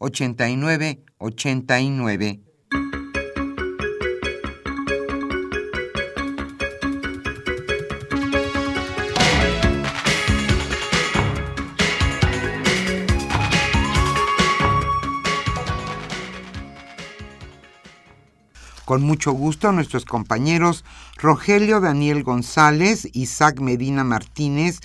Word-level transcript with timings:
5536 0.00 0.98
8989. 1.18 2.48
Con 18.88 19.02
mucho 19.02 19.32
gusto 19.32 19.70
nuestros 19.70 20.06
compañeros 20.06 20.82
Rogelio 21.18 21.78
Daniel 21.78 22.22
González, 22.22 23.06
Isaac 23.12 23.60
Medina 23.60 24.02
Martínez 24.02 24.80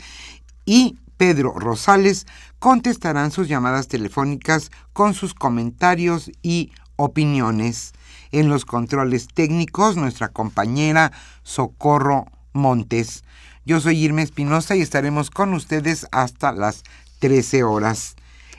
y 0.65 0.97
Pedro 1.17 1.53
Rosales 1.53 2.25
contestarán 2.59 3.31
sus 3.31 3.47
llamadas 3.47 3.87
telefónicas 3.87 4.71
con 4.93 5.13
sus 5.13 5.33
comentarios 5.33 6.31
y 6.41 6.71
opiniones. 6.95 7.93
En 8.31 8.49
los 8.49 8.65
controles 8.65 9.27
técnicos, 9.27 9.95
nuestra 9.95 10.29
compañera 10.29 11.11
Socorro 11.43 12.25
Montes. 12.53 13.23
Yo 13.65 13.79
soy 13.79 13.97
Irma 14.03 14.21
Espinosa 14.21 14.75
y 14.75 14.81
estaremos 14.81 15.29
con 15.29 15.53
ustedes 15.53 16.07
hasta 16.11 16.51
las 16.51 16.83
13 17.19 17.63
horas. 17.63 18.15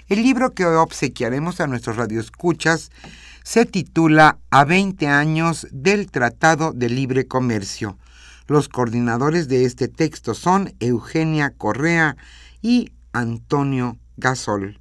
El 0.09 0.23
libro 0.23 0.55
que 0.55 0.65
hoy 0.65 0.77
obsequiaremos 0.77 1.61
a 1.61 1.67
nuestros 1.67 1.97
radioescuchas 1.97 2.91
se 3.43 3.67
titula 3.67 4.39
A 4.51 4.65
20 4.65 5.07
años 5.07 5.67
del 5.71 6.11
Tratado 6.11 6.73
de 6.73 6.89
Libre 6.89 7.27
Comercio. 7.27 7.99
Los 8.47 8.69
coordinadores 8.69 9.49
de 9.49 9.65
este 9.65 9.89
texto 9.89 10.35
son 10.35 10.75
Eugenia 10.79 11.55
Correa 11.57 12.17
y 12.61 12.93
Antonio 13.13 13.97
Gasol. 14.17 14.81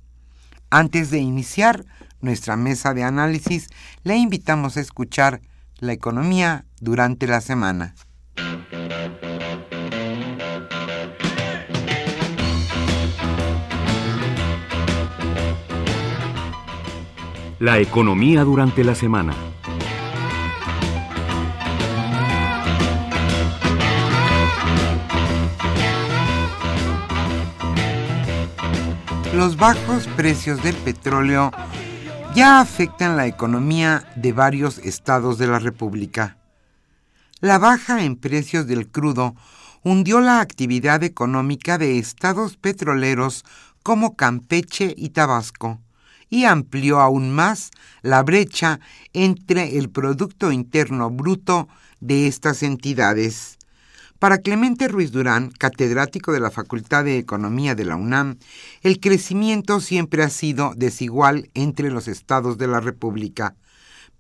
Antes 0.70 1.12
de 1.12 1.20
iniciar 1.20 1.86
nuestra 2.20 2.58
mesa 2.58 2.94
de 2.94 3.04
análisis, 3.04 3.70
le 4.04 4.18
invitamos 4.18 4.76
a 4.76 4.82
escuchar 4.82 5.42
la 5.80 5.94
economía 5.94 6.66
durante 6.82 7.28
la 7.28 7.40
semana. 7.42 7.96
La 17.60 17.80
economía 17.80 18.44
durante 18.44 18.84
la 18.84 18.96
semana. 18.96 19.53
Los 29.34 29.58
bajos 29.58 30.08
precios 30.16 30.62
del 30.62 30.76
petróleo 30.76 31.52
ya 32.36 32.60
afectan 32.60 33.18
la 33.18 33.26
economía 33.26 34.08
de 34.16 34.32
varios 34.32 34.78
estados 34.78 35.40
de 35.40 35.48
la 35.48 35.58
República. 35.58 36.38
La 37.40 37.58
baja 37.58 38.06
en 38.06 38.16
precios 38.16 38.68
del 38.68 38.88
crudo 38.88 39.36
hundió 39.84 40.22
la 40.22 40.40
actividad 40.40 41.02
económica 41.02 41.80
de 41.80 41.98
estados 41.98 42.58
petroleros 42.58 43.44
como 43.82 44.16
Campeche 44.16 44.94
y 44.96 45.10
Tabasco 45.10 45.82
y 46.30 46.46
amplió 46.46 47.00
aún 47.00 47.32
más 47.32 47.72
la 48.04 48.22
brecha 48.22 48.80
entre 49.14 49.80
el 49.80 49.90
Producto 49.90 50.52
Interno 50.52 51.10
Bruto 51.10 51.68
de 52.02 52.28
estas 52.28 52.62
entidades. 52.62 53.58
Para 54.24 54.38
Clemente 54.38 54.88
Ruiz 54.88 55.12
Durán, 55.12 55.52
catedrático 55.52 56.32
de 56.32 56.40
la 56.40 56.50
Facultad 56.50 57.04
de 57.04 57.18
Economía 57.18 57.76
de 57.76 57.84
la 57.84 57.98
UNAM, 57.98 58.38
el 58.82 59.02
crecimiento 59.02 59.82
siempre 59.82 60.24
ha 60.24 60.30
sido 60.30 60.72
desigual 60.78 61.50
entre 61.56 61.92
los 61.92 62.08
estados 62.08 62.58
de 62.58 62.68
la 62.68 62.80
República. 62.80 63.58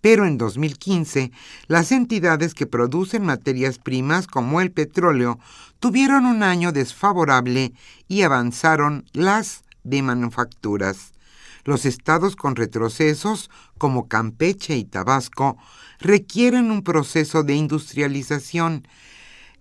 Pero 0.01 0.25
en 0.25 0.37
2015, 0.37 1.31
las 1.67 1.93
entidades 1.93 2.53
que 2.53 2.67
producen 2.67 3.25
materias 3.25 3.77
primas 3.77 4.27
como 4.27 4.59
el 4.59 4.73
petróleo 4.73 5.39
tuvieron 5.79 6.25
un 6.25 6.43
año 6.43 6.73
desfavorable 6.73 7.71
y 8.09 8.23
avanzaron 8.23 9.05
las 9.13 9.63
de 9.85 10.01
manufacturas. 10.01 11.13
Los 11.63 11.85
estados 11.85 12.35
con 12.35 12.57
retrocesos, 12.57 13.49
como 13.77 14.09
Campeche 14.09 14.75
y 14.75 14.83
Tabasco, 14.83 15.57
requieren 15.99 16.71
un 16.71 16.83
proceso 16.83 17.43
de 17.43 17.55
industrialización, 17.55 18.85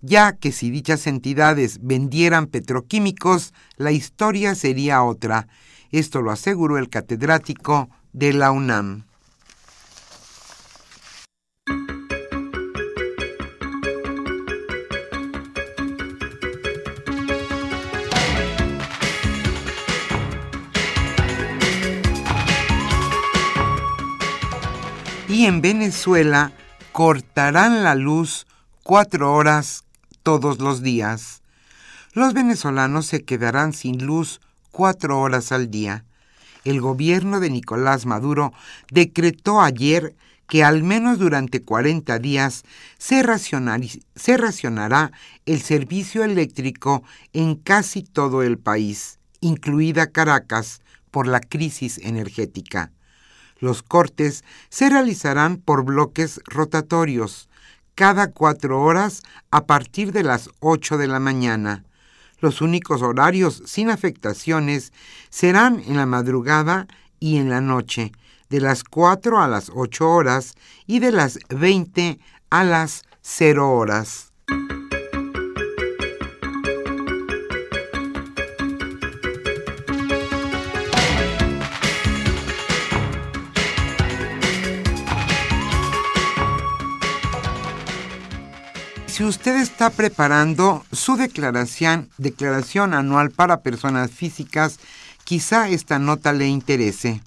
ya 0.03 0.33
que 0.33 0.51
si 0.51 0.69
dichas 0.69 1.07
entidades 1.07 1.79
vendieran 1.81 2.47
petroquímicos, 2.47 3.53
la 3.77 3.91
historia 3.93 4.53
sería 4.53 5.01
otra. 5.01 5.47
Esto 5.91 6.21
lo 6.21 6.31
aseguró 6.31 6.77
el 6.77 6.89
catedrático 6.89 7.89
de 8.11 8.33
la 8.33 8.51
UNAM. 8.51 9.05
y 25.29 25.47
en 25.47 25.61
Venezuela 25.61 26.51
cortarán 26.91 27.83
la 27.83 27.95
luz 27.95 28.45
cuatro 28.83 29.33
horas 29.33 29.83
todos 30.23 30.59
los 30.59 30.81
días. 30.81 31.41
Los 32.13 32.33
venezolanos 32.33 33.05
se 33.05 33.23
quedarán 33.23 33.73
sin 33.73 34.05
luz 34.05 34.41
cuatro 34.71 35.19
horas 35.19 35.51
al 35.51 35.69
día. 35.69 36.05
El 36.63 36.79
gobierno 36.81 37.39
de 37.39 37.49
Nicolás 37.49 38.05
Maduro 38.05 38.53
decretó 38.89 39.61
ayer 39.61 40.15
que 40.47 40.63
al 40.63 40.83
menos 40.83 41.19
durante 41.19 41.61
40 41.61 42.19
días 42.19 42.63
se, 42.97 43.23
se, 44.15 44.37
racionará 44.37 45.11
el 45.45 45.61
servicio 45.61 46.23
eléctrico 46.23 47.03
en 47.33 47.55
casi 47.55 48.03
todo 48.03 48.43
el 48.43 48.57
país, 48.57 49.19
incluida 49.41 50.11
Caracas, 50.11 50.81
por 51.11 51.27
la 51.27 51.39
crisis 51.39 51.97
energética. 51.99 52.91
Los 53.59 53.83
cortes 53.83 54.43
se 54.69 54.89
realizarán 54.89 55.57
por 55.57 55.85
bloques 55.85 56.41
rotatorios, 56.45 57.49
cada 57.95 58.31
cuatro 58.31 58.81
horas 58.81 59.23
a 59.51 59.65
partir 59.65 60.11
de 60.11 60.23
las 60.23 60.49
ocho 60.59 60.97
de 60.97 61.07
la 61.07 61.19
mañana. 61.19 61.83
Los 62.39 62.61
únicos 62.61 63.01
horarios 63.01 63.63
sin 63.65 63.89
afectaciones 63.89 64.91
serán 65.29 65.81
en 65.87 65.97
la 65.97 66.05
madrugada 66.05 66.87
y 67.19 67.37
en 67.37 67.49
la 67.49 67.61
noche, 67.61 68.11
de 68.49 68.59
las 68.59 68.83
cuatro 68.83 69.39
a 69.39 69.47
las 69.47 69.71
ocho 69.73 70.09
horas 70.11 70.55
y 70.85 70.99
de 70.99 71.11
las 71.11 71.39
veinte 71.49 72.19
a 72.49 72.63
las 72.63 73.03
0 73.21 73.71
horas. 73.71 74.32
Si 89.23 89.29
usted 89.29 89.55
está 89.55 89.89
preparando 89.89 90.85
su 90.91 91.15
declaración, 91.15 92.09
declaración 92.17 92.93
anual 92.93 93.31
para 93.31 93.61
personas 93.61 94.11
físicas, 94.11 94.81
quizá 95.23 95.69
esta 95.69 95.97
nota 95.97 96.33
le 96.33 96.49
interese. 96.49 97.21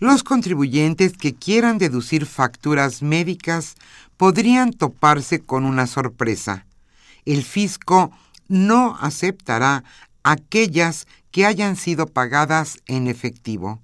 Los 0.00 0.24
contribuyentes 0.24 1.12
que 1.12 1.32
quieran 1.32 1.78
deducir 1.78 2.26
facturas 2.26 3.02
médicas 3.02 3.76
podrían 4.16 4.72
toparse 4.72 5.38
con 5.38 5.64
una 5.64 5.86
sorpresa. 5.86 6.66
El 7.24 7.44
fisco 7.44 8.10
no 8.48 8.98
aceptará 9.00 9.84
aquellas 10.24 11.06
que 11.30 11.46
hayan 11.46 11.76
sido 11.76 12.08
pagadas 12.08 12.80
en 12.86 13.06
efectivo 13.06 13.80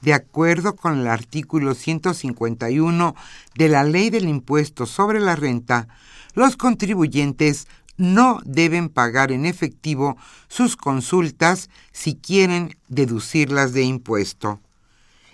de 0.00 0.14
acuerdo 0.14 0.76
con 0.76 0.98
el 0.98 1.06
artículo 1.08 1.74
151 1.74 3.14
de 3.56 3.68
la 3.68 3.84
Ley 3.84 4.10
del 4.10 4.28
Impuesto 4.28 4.86
sobre 4.86 5.20
la 5.20 5.36
Renta, 5.36 5.88
los 6.34 6.56
contribuyentes 6.56 7.66
no 7.96 8.40
deben 8.44 8.88
pagar 8.88 9.32
en 9.32 9.44
efectivo 9.44 10.16
sus 10.48 10.76
consultas 10.76 11.68
si 11.92 12.14
quieren 12.14 12.76
deducirlas 12.88 13.72
de 13.72 13.82
impuesto. 13.82 14.60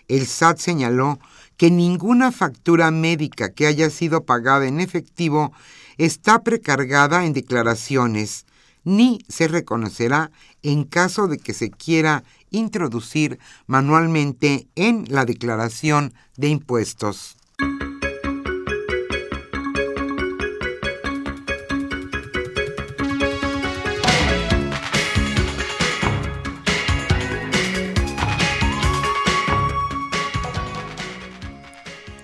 El 0.08 0.26
SAT 0.26 0.58
señaló 0.58 1.18
que 1.56 1.70
ninguna 1.70 2.32
factura 2.32 2.90
médica 2.90 3.52
que 3.52 3.66
haya 3.66 3.90
sido 3.90 4.24
pagada 4.24 4.66
en 4.66 4.80
efectivo 4.80 5.52
está 5.98 6.42
precargada 6.42 7.24
en 7.24 7.32
declaraciones, 7.32 8.46
ni 8.82 9.20
se 9.28 9.46
reconocerá 9.48 10.30
en 10.62 10.84
caso 10.84 11.28
de 11.28 11.38
que 11.38 11.54
se 11.54 11.70
quiera 11.70 12.24
introducir 12.54 13.38
manualmente 13.66 14.68
en 14.74 15.04
la 15.08 15.24
declaración 15.24 16.14
de 16.36 16.48
impuestos. 16.48 17.36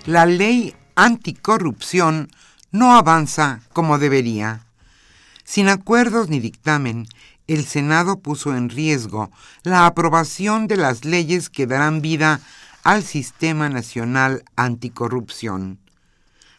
La 0.06 0.26
ley 0.26 0.74
anticorrupción 0.96 2.30
no 2.72 2.96
avanza 2.96 3.60
como 3.72 3.98
debería. 3.98 4.66
Sin 5.44 5.68
acuerdos 5.68 6.28
ni 6.28 6.40
dictamen, 6.40 7.06
el 7.54 7.66
Senado 7.66 8.20
puso 8.20 8.54
en 8.54 8.68
riesgo 8.68 9.28
la 9.64 9.86
aprobación 9.86 10.68
de 10.68 10.76
las 10.76 11.04
leyes 11.04 11.50
que 11.50 11.66
darán 11.66 12.00
vida 12.00 12.40
al 12.84 13.02
Sistema 13.02 13.68
Nacional 13.68 14.44
Anticorrupción. 14.54 15.80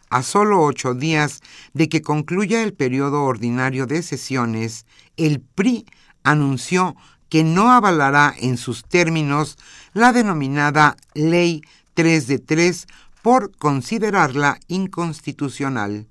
A 0.09 0.21
solo 0.21 0.61
ocho 0.61 0.93
días 0.93 1.39
de 1.73 1.87
que 1.87 2.01
concluya 2.01 2.61
el 2.61 2.73
periodo 2.73 3.23
ordinario 3.23 3.85
de 3.85 4.03
sesiones, 4.03 4.85
el 5.15 5.39
PRI 5.39 5.85
anunció 6.23 6.97
que 7.29 7.45
no 7.45 7.71
avalará 7.71 8.35
en 8.37 8.57
sus 8.57 8.83
términos 8.83 9.57
la 9.93 10.11
denominada 10.11 10.97
Ley 11.13 11.61
3 11.93 12.27
de 12.27 12.39
3 12.39 12.87
por 13.21 13.55
considerarla 13.55 14.59
inconstitucional 14.67 16.10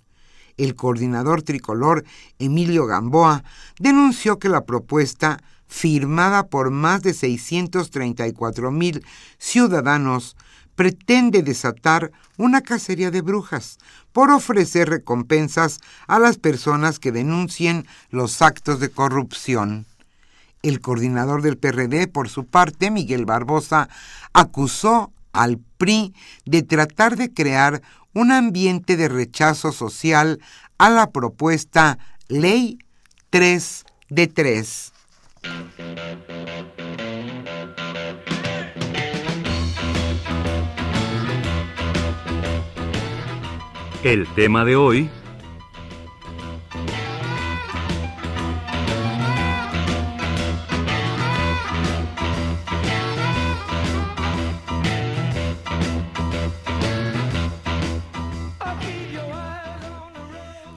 el 0.65 0.77
coordinador 0.77 1.43
tricolor 1.43 2.05
Emilio 2.39 2.87
Gamboa 2.87 3.45
denunció 3.79 4.39
que 4.39 4.49
la 4.49 4.65
propuesta, 4.65 5.43
firmada 5.67 6.49
por 6.49 6.71
más 6.71 7.03
de 7.03 7.15
634 7.15 8.71
mil 8.71 9.05
ciudadanos, 9.39 10.37
pretende 10.75 11.43
desatar 11.43 12.11
una 12.37 12.61
cacería 12.61 13.11
de 13.11 13.21
brujas 13.21 13.79
por 14.13 14.31
ofrecer 14.31 14.89
recompensas 14.89 15.81
a 16.07 16.19
las 16.19 16.39
personas 16.39 16.99
que 16.99 17.13
denuncien 17.13 17.87
los 18.11 18.43
actos 18.43 18.81
de 18.81 18.91
corrupción. 18.91 19.87
El 20.63 20.81
coordinador 20.81 21.43
del 21.43 21.57
PRD, 21.57 22.07
por 22.07 22.29
su 22.29 22.45
parte, 22.45 22.91
Miguel 22.91 23.25
Barbosa, 23.25 23.89
acusó 24.33 25.11
al 25.33 25.59
PRI 25.79 26.15
de 26.45 26.63
tratar 26.63 27.17
de 27.17 27.33
crear 27.33 27.83
un 28.13 28.33
ambiente 28.33 28.97
de 28.97 29.09
rechazo 29.09 29.73
social 29.73 30.41
a 30.79 30.91
la 30.91 31.11
propuesta 31.11 31.99
Ley 32.29 32.79
3 33.31 33.85
de 34.09 34.27
3. 34.27 34.93
El 44.03 44.27
tema 44.35 44.65
de 44.65 44.77
hoy 44.77 45.11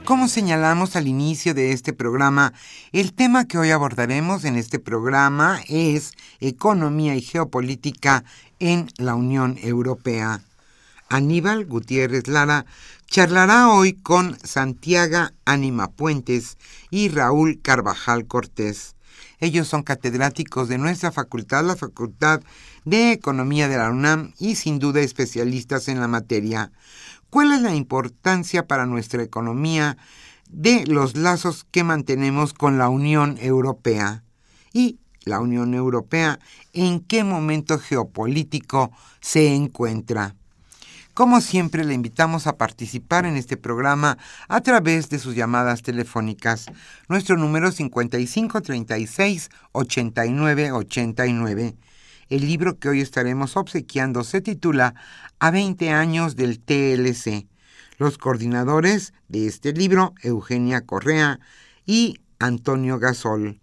Como 0.05 0.27
señalamos 0.27 0.97
al 0.97 1.07
inicio 1.07 1.53
de 1.53 1.71
este 1.71 1.93
programa, 1.93 2.51
el 2.91 3.13
tema 3.13 3.47
que 3.47 3.57
hoy 3.57 3.71
abordaremos 3.71 4.43
en 4.43 4.57
este 4.57 4.77
programa 4.77 5.61
es 5.69 6.11
Economía 6.41 7.15
y 7.15 7.21
Geopolítica 7.21 8.25
en 8.59 8.89
la 8.97 9.15
Unión 9.15 9.57
Europea. 9.61 10.41
Aníbal 11.07 11.65
Gutiérrez 11.65 12.27
Lara 12.27 12.65
charlará 13.07 13.69
hoy 13.69 13.93
con 13.93 14.37
Santiago 14.43 15.29
Ánima 15.45 15.89
Puentes 15.89 16.57
y 16.89 17.07
Raúl 17.07 17.61
Carvajal 17.61 18.27
Cortés. 18.27 18.95
Ellos 19.39 19.67
son 19.67 19.83
catedráticos 19.83 20.67
de 20.67 20.77
nuestra 20.77 21.11
facultad, 21.11 21.65
la 21.65 21.75
Facultad 21.75 22.41
de 22.85 23.11
Economía 23.11 23.67
de 23.67 23.77
la 23.77 23.89
UNAM, 23.89 24.33
y 24.39 24.55
sin 24.55 24.79
duda 24.79 25.01
especialistas 25.01 25.87
en 25.87 25.99
la 25.99 26.07
materia. 26.07 26.71
¿Cuál 27.33 27.51
es 27.51 27.61
la 27.63 27.73
importancia 27.73 28.67
para 28.67 28.85
nuestra 28.85 29.23
economía 29.23 29.97
de 30.51 30.85
los 30.85 31.17
lazos 31.17 31.65
que 31.71 31.83
mantenemos 31.83 32.53
con 32.53 32.77
la 32.77 32.89
Unión 32.89 33.39
Europea? 33.41 34.23
Y 34.71 34.99
la 35.23 35.39
Unión 35.39 35.73
Europea, 35.73 36.37
¿en 36.73 36.99
qué 36.99 37.23
momento 37.23 37.79
geopolítico 37.79 38.91
se 39.19 39.55
encuentra? 39.55 40.35
Como 41.15 41.41
siempre, 41.41 41.83
le 41.83 41.95
invitamos 41.95 42.45
a 42.45 42.55
participar 42.55 43.25
en 43.25 43.35
este 43.35 43.57
programa 43.57 44.19
a 44.47 44.61
través 44.61 45.09
de 45.09 45.17
sus 45.17 45.33
llamadas 45.33 45.81
telefónicas. 45.81 46.67
Nuestro 47.09 47.35
número 47.35 47.71
5536 47.71 49.49
8989. 49.71 51.73
El 52.29 52.47
libro 52.47 52.79
que 52.79 52.89
hoy 52.89 53.01
estaremos 53.01 53.57
obsequiando 53.57 54.23
se 54.23 54.41
titula 54.41 54.95
A 55.39 55.51
20 55.51 55.89
años 55.89 56.35
del 56.35 56.59
TLC. 56.59 57.47
Los 57.97 58.17
coordinadores 58.17 59.13
de 59.27 59.47
este 59.47 59.73
libro, 59.73 60.13
Eugenia 60.21 60.85
Correa 60.85 61.39
y 61.85 62.19
Antonio 62.39 62.99
Gasol. 62.99 63.62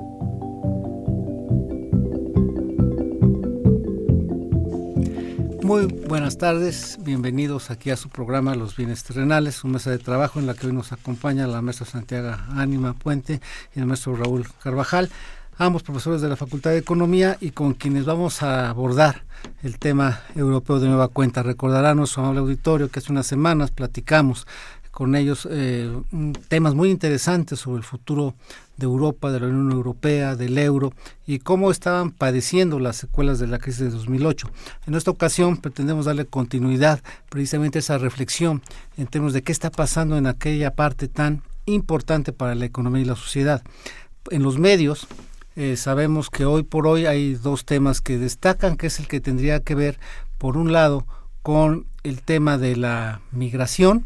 Muy 5.71 5.85
buenas 5.85 6.37
tardes, 6.37 6.97
bienvenidos 6.99 7.71
aquí 7.71 7.91
a 7.91 7.95
su 7.95 8.09
programa 8.09 8.55
Los 8.55 8.75
Bienes 8.75 9.05
Terrenales, 9.05 9.55
su 9.55 9.69
mesa 9.69 9.89
de 9.89 9.99
trabajo 9.99 10.37
en 10.37 10.45
la 10.45 10.53
que 10.53 10.67
hoy 10.67 10.73
nos 10.73 10.91
acompaña 10.91 11.47
la 11.47 11.61
maestra 11.61 11.85
Santiago 11.85 12.35
Ánima 12.57 12.91
Puente 12.93 13.39
y 13.73 13.79
el 13.79 13.85
maestro 13.85 14.17
Raúl 14.17 14.45
Carvajal, 14.61 15.09
ambos 15.57 15.81
profesores 15.83 16.19
de 16.19 16.27
la 16.27 16.35
Facultad 16.35 16.71
de 16.71 16.79
Economía 16.79 17.37
y 17.39 17.51
con 17.51 17.73
quienes 17.73 18.03
vamos 18.03 18.43
a 18.43 18.69
abordar 18.69 19.23
el 19.63 19.79
tema 19.79 20.19
europeo 20.35 20.81
de 20.81 20.89
nueva 20.89 21.07
cuenta. 21.07 21.41
Recordará 21.41 21.95
nuestro 21.95 22.23
amable 22.23 22.41
auditorio 22.41 22.89
que 22.89 22.99
hace 22.99 23.13
unas 23.13 23.27
semanas 23.27 23.71
platicamos 23.71 24.47
con 25.01 25.15
ellos 25.15 25.47
eh, 25.49 25.91
temas 26.47 26.75
muy 26.75 26.91
interesantes 26.91 27.57
sobre 27.57 27.79
el 27.79 27.83
futuro 27.83 28.35
de 28.77 28.85
Europa, 28.85 29.31
de 29.31 29.39
la 29.39 29.47
Unión 29.47 29.71
Europea, 29.71 30.35
del 30.35 30.55
euro 30.59 30.93
y 31.25 31.39
cómo 31.39 31.71
estaban 31.71 32.11
padeciendo 32.11 32.77
las 32.77 32.97
secuelas 32.97 33.39
de 33.39 33.47
la 33.47 33.57
crisis 33.57 33.79
de 33.79 33.89
2008. 33.89 34.51
En 34.85 34.93
esta 34.93 35.09
ocasión 35.09 35.57
pretendemos 35.57 36.05
darle 36.05 36.25
continuidad 36.25 37.01
precisamente 37.29 37.79
a 37.79 37.81
esa 37.81 37.97
reflexión 37.97 38.61
en 38.95 39.07
términos 39.07 39.33
de 39.33 39.41
qué 39.41 39.51
está 39.51 39.71
pasando 39.71 40.19
en 40.19 40.27
aquella 40.27 40.75
parte 40.75 41.07
tan 41.07 41.41
importante 41.65 42.31
para 42.31 42.53
la 42.53 42.65
economía 42.65 43.01
y 43.01 43.05
la 43.05 43.15
sociedad. 43.15 43.63
En 44.29 44.43
los 44.43 44.59
medios 44.59 45.07
eh, 45.55 45.77
sabemos 45.77 46.29
que 46.29 46.45
hoy 46.45 46.61
por 46.61 46.85
hoy 46.85 47.07
hay 47.07 47.33
dos 47.33 47.65
temas 47.65 48.01
que 48.01 48.19
destacan, 48.19 48.77
que 48.77 48.85
es 48.85 48.99
el 48.99 49.07
que 49.07 49.19
tendría 49.19 49.61
que 49.61 49.73
ver, 49.73 49.97
por 50.37 50.57
un 50.57 50.71
lado, 50.71 51.07
con 51.41 51.87
el 52.03 52.21
tema 52.21 52.59
de 52.59 52.75
la 52.75 53.21
migración, 53.31 54.05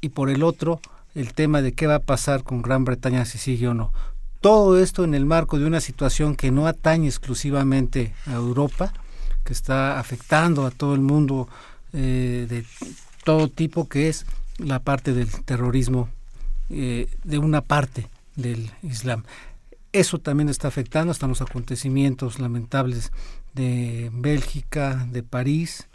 y 0.00 0.10
por 0.10 0.30
el 0.30 0.42
otro 0.42 0.80
el 1.14 1.34
tema 1.34 1.62
de 1.62 1.72
qué 1.72 1.86
va 1.86 1.96
a 1.96 2.00
pasar 2.00 2.42
con 2.42 2.62
Gran 2.62 2.84
Bretaña 2.84 3.24
si 3.24 3.38
sigue 3.38 3.68
o 3.68 3.74
no. 3.74 3.92
Todo 4.40 4.78
esto 4.78 5.02
en 5.02 5.14
el 5.14 5.26
marco 5.26 5.58
de 5.58 5.66
una 5.66 5.80
situación 5.80 6.36
que 6.36 6.50
no 6.50 6.66
atañe 6.66 7.08
exclusivamente 7.08 8.14
a 8.26 8.34
Europa, 8.34 8.92
que 9.44 9.52
está 9.52 9.98
afectando 9.98 10.64
a 10.64 10.70
todo 10.70 10.94
el 10.94 11.00
mundo 11.00 11.48
eh, 11.92 12.46
de 12.48 12.64
todo 13.24 13.48
tipo, 13.48 13.88
que 13.88 14.08
es 14.08 14.26
la 14.58 14.78
parte 14.78 15.12
del 15.12 15.28
terrorismo 15.44 16.08
eh, 16.70 17.08
de 17.24 17.38
una 17.38 17.62
parte 17.62 18.08
del 18.36 18.70
Islam. 18.82 19.24
Eso 19.92 20.18
también 20.18 20.48
está 20.48 20.68
afectando 20.68 21.10
hasta 21.10 21.26
los 21.26 21.40
acontecimientos 21.40 22.38
lamentables 22.38 23.10
de 23.54 24.10
Bélgica, 24.12 25.06
de 25.10 25.22
París, 25.22 25.88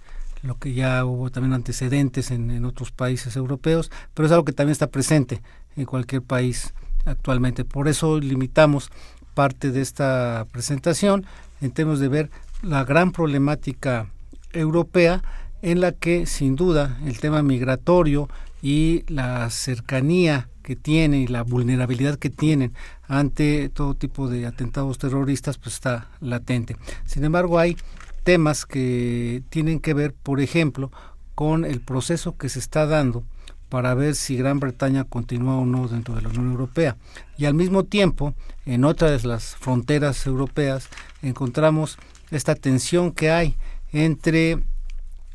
lo 0.44 0.60
que 0.60 0.74
ya 0.74 1.04
hubo 1.06 1.32
también 1.32 1.54
antecedentes 1.54 2.30
en, 2.30 2.64
otros 2.66 2.92
países 2.92 3.36
europeos, 3.36 3.90
pero 4.14 4.26
es 4.28 4.32
algo 4.32 4.46
que 4.46 4.52
también 4.52 4.74
está 4.74 4.88
presente 4.88 5.42
en 5.76 5.86
cualquier 5.86 6.22
país 6.22 6.74
actualmente. 7.06 7.66
Por 7.66 7.88
eso 7.88 8.20
limitamos 8.20 8.92
parte 9.34 9.72
de 9.72 9.82
esta 9.82 10.46
presentación 10.52 11.26
en 11.62 11.72
términos 11.72 12.00
de 12.00 12.10
ver 12.10 12.30
la 12.62 12.84
gran 12.84 13.12
problemática 13.12 14.08
europea 14.52 15.24
en 15.62 15.80
la 15.80 15.94
que 15.94 16.26
sin 16.26 16.56
duda 16.56 17.00
el 17.06 17.20
tema 17.20 17.42
migratorio 17.42 18.30
y 18.62 19.04
la 19.08 19.50
cercanía 19.50 20.50
que 20.62 20.76
tiene 20.76 21.20
y 21.20 21.28
la 21.28 21.44
vulnerabilidad 21.44 22.18
que 22.18 22.30
tienen 22.30 22.74
ante 23.08 23.70
todo 23.70 23.96
tipo 23.96 24.30
de 24.30 24.46
atentados 24.46 24.98
terroristas 24.98 25.58
pues 25.58 25.76
está 25.76 26.10
latente. 26.22 26.76
Sin 27.06 27.24
embargo, 27.24 27.60
hay 27.60 27.78
temas 28.24 28.66
que 28.66 29.44
tienen 29.50 29.80
que 29.80 29.94
ver, 29.94 30.14
por 30.14 30.42
ejemplo, 30.42 30.92
con 31.36 31.66
el 31.66 31.82
proceso 31.82 32.38
que 32.38 32.50
se 32.50 32.60
está 32.60 32.86
dando 32.86 33.24
para 33.70 33.96
ver 33.96 34.16
si 34.16 34.38
Gran 34.38 34.60
Bretaña 34.60 35.04
continúa 35.04 35.58
o 35.58 35.66
no 35.66 35.88
dentro 35.88 36.14
de 36.16 36.22
la 36.22 36.30
Unión 36.30 36.52
Europea. 36.52 36.96
Y 37.38 37.46
al 37.46 37.56
mismo 37.56 37.86
tiempo, 37.86 38.36
en 38.66 38.86
otras 38.86 39.24
de 39.24 39.28
las 39.28 39.56
fronteras 39.56 40.28
europeas, 40.28 40.90
encontramos 41.22 41.98
esta 42.30 42.56
tensión 42.56 43.12
que 43.12 43.32
hay 43.32 43.56
entre 43.92 44.60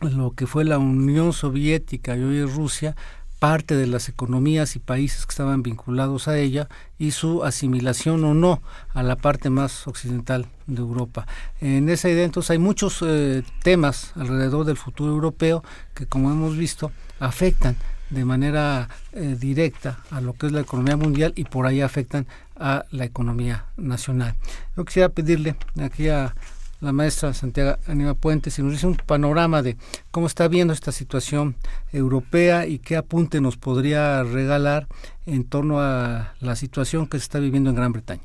lo 0.01 0.31
que 0.31 0.47
fue 0.47 0.65
la 0.65 0.79
Unión 0.79 1.33
Soviética 1.33 2.17
y 2.17 2.23
hoy 2.23 2.45
Rusia 2.45 2.95
parte 3.39 3.77
de 3.77 3.87
las 3.87 4.09
economías 4.09 4.77
y 4.77 4.79
países 4.81 5.25
que 5.27 5.31
estaban 5.31 5.63
vinculados 5.63 6.29
a 6.29 6.39
ella 6.39 6.69
y 6.99 7.13
su 7.13 7.45
asimilación 7.45 8.25
o 8.25 8.35
no 8.35 8.63
a 8.95 9.03
la 9.03 9.17
parte 9.17 9.51
más 9.51 9.87
occidental 9.87 10.47
de 10.67 10.81
Europa. 10.81 11.27
En 11.61 11.89
esa 11.89 12.09
idea 12.09 12.25
entonces 12.25 12.51
hay 12.51 12.59
muchos 12.59 13.03
eh, 13.03 13.43
temas 13.63 14.13
alrededor 14.17 14.67
del 14.67 14.77
futuro 14.77 15.13
europeo 15.13 15.63
que 15.95 16.07
como 16.07 16.31
hemos 16.31 16.57
visto 16.57 16.91
afectan 17.21 17.77
de 18.11 18.25
manera 18.25 18.89
eh, 19.13 19.37
directa 19.39 19.99
a 20.11 20.21
lo 20.21 20.33
que 20.33 20.47
es 20.47 20.53
la 20.53 20.61
economía 20.61 20.97
mundial 20.97 21.33
y 21.37 21.45
por 21.45 21.67
ahí 21.67 21.81
afectan 21.81 22.27
a 22.57 22.87
la 22.91 23.05
economía 23.05 23.67
nacional. 23.77 24.35
Yo 24.77 24.85
quisiera 24.85 25.11
pedirle 25.11 25.57
aquí 25.81 26.09
a 26.09 26.35
la 26.81 26.93
maestra 26.93 27.35
Santiago 27.35 27.77
Aníbal 27.87 28.17
Puente, 28.17 28.51
si 28.51 28.63
nos 28.63 28.73
dice 28.73 28.87
un 28.87 28.97
panorama 28.97 29.63
de 29.63 29.77
cómo 30.11 30.27
está 30.27 30.49
viendo 30.49 30.73
esta 30.73 30.93
situación 30.93 31.57
europea 31.93 32.67
y 32.67 32.79
qué 32.79 32.97
apunte 32.97 33.41
nos 33.41 33.57
podría 33.57 34.23
regalar 34.23 34.87
en 35.27 35.45
torno 35.45 35.81
a 35.81 36.35
la 36.41 36.57
situación 36.57 37.07
que 37.07 37.19
se 37.19 37.25
está 37.25 37.39
viviendo 37.39 37.71
en 37.71 37.77
Gran 37.77 37.93
Bretaña. 37.93 38.23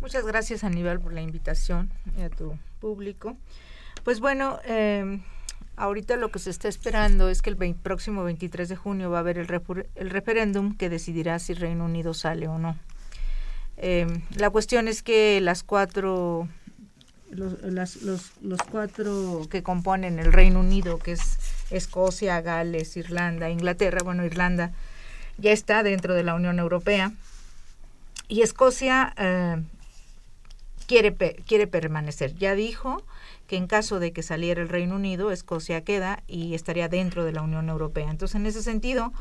Muchas 0.00 0.26
gracias 0.26 0.64
Aníbal 0.64 1.00
por 1.00 1.12
la 1.12 1.20
invitación 1.20 1.90
y 2.16 2.22
a 2.22 2.30
tu 2.30 2.58
público. 2.80 3.36
Pues 4.04 4.20
bueno, 4.20 4.58
eh, 4.64 5.20
ahorita 5.76 6.16
lo 6.16 6.30
que 6.30 6.38
se 6.38 6.50
está 6.50 6.68
esperando 6.68 7.28
es 7.28 7.42
que 7.42 7.50
el 7.50 7.74
próximo 7.74 8.24
23 8.24 8.68
de 8.68 8.76
junio 8.76 9.10
va 9.10 9.18
a 9.18 9.20
haber 9.20 9.38
el, 9.38 9.48
el, 9.94 10.10
referéndum 10.10 10.76
que 10.76 10.88
decidirá 10.88 11.38
si 11.38 11.54
Reino 11.54 11.84
Unido 11.84 12.14
sale 12.14 12.48
o 12.48 12.58
no. 12.58 12.78
Eh, 13.76 14.06
la 14.36 14.50
cuestión 14.50 14.88
es 14.88 15.02
que 15.02 15.40
las 15.40 15.62
cuatro 15.62 16.48
los, 17.30 17.96
los, 18.02 18.32
los, 18.42 18.62
cuatro 18.70 19.46
que 19.50 19.62
componen 19.62 20.18
el 20.18 20.32
Reino 20.32 20.60
Unido, 20.60 20.98
que 20.98 21.12
es 21.12 21.38
Escocia, 21.70 22.40
Gales, 22.40 22.96
Irlanda, 22.96 23.50
Inglaterra, 23.50 24.00
bueno, 24.04 24.24
Irlanda 24.24 24.72
ya 25.38 25.52
está 25.52 25.82
dentro 25.82 26.14
de 26.14 26.22
la 26.22 26.34
Unión 26.34 26.58
Europea 26.58 27.12
y 28.28 28.42
Escocia 28.42 29.14
eh, 29.18 29.62
quiere, 30.86 31.14
quiere 31.14 31.66
permanecer. 31.66 32.34
Ya 32.34 32.54
dijo 32.54 33.02
que 33.46 33.56
en 33.56 33.66
caso 33.66 34.00
de 34.00 34.12
que 34.12 34.22
saliera 34.22 34.62
el 34.62 34.68
Reino 34.68 34.96
Unido, 34.96 35.30
Escocia 35.30 35.84
queda 35.84 36.22
y 36.26 36.54
estaría 36.54 36.88
dentro 36.88 37.24
de 37.24 37.32
la 37.32 37.42
Unión 37.42 37.68
Europea. 37.68 38.10
Entonces, 38.10 38.34
en 38.36 38.46
ese 38.46 38.62
sentido, 38.62 39.12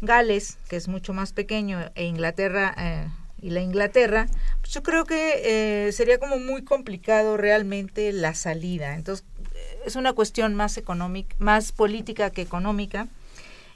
Gales, 0.00 0.56
que 0.68 0.76
es 0.76 0.88
mucho 0.88 1.12
más 1.12 1.32
pequeño, 1.32 1.78
e 1.94 2.04
Inglaterra 2.04 2.74
eh, 2.78 3.08
y 3.42 3.50
la 3.50 3.60
Inglaterra, 3.60 4.26
pues 4.60 4.72
yo 4.72 4.82
creo 4.82 5.04
que 5.04 5.86
eh, 5.88 5.92
sería 5.92 6.18
como 6.18 6.38
muy 6.38 6.62
complicado 6.62 7.36
realmente 7.36 8.12
la 8.12 8.34
salida. 8.34 8.94
Entonces, 8.94 9.26
es 9.84 9.96
una 9.96 10.12
cuestión 10.12 10.54
más 10.54 10.76
económica, 10.76 11.34
más 11.38 11.72
política 11.72 12.30
que 12.30 12.42
económica. 12.42 13.08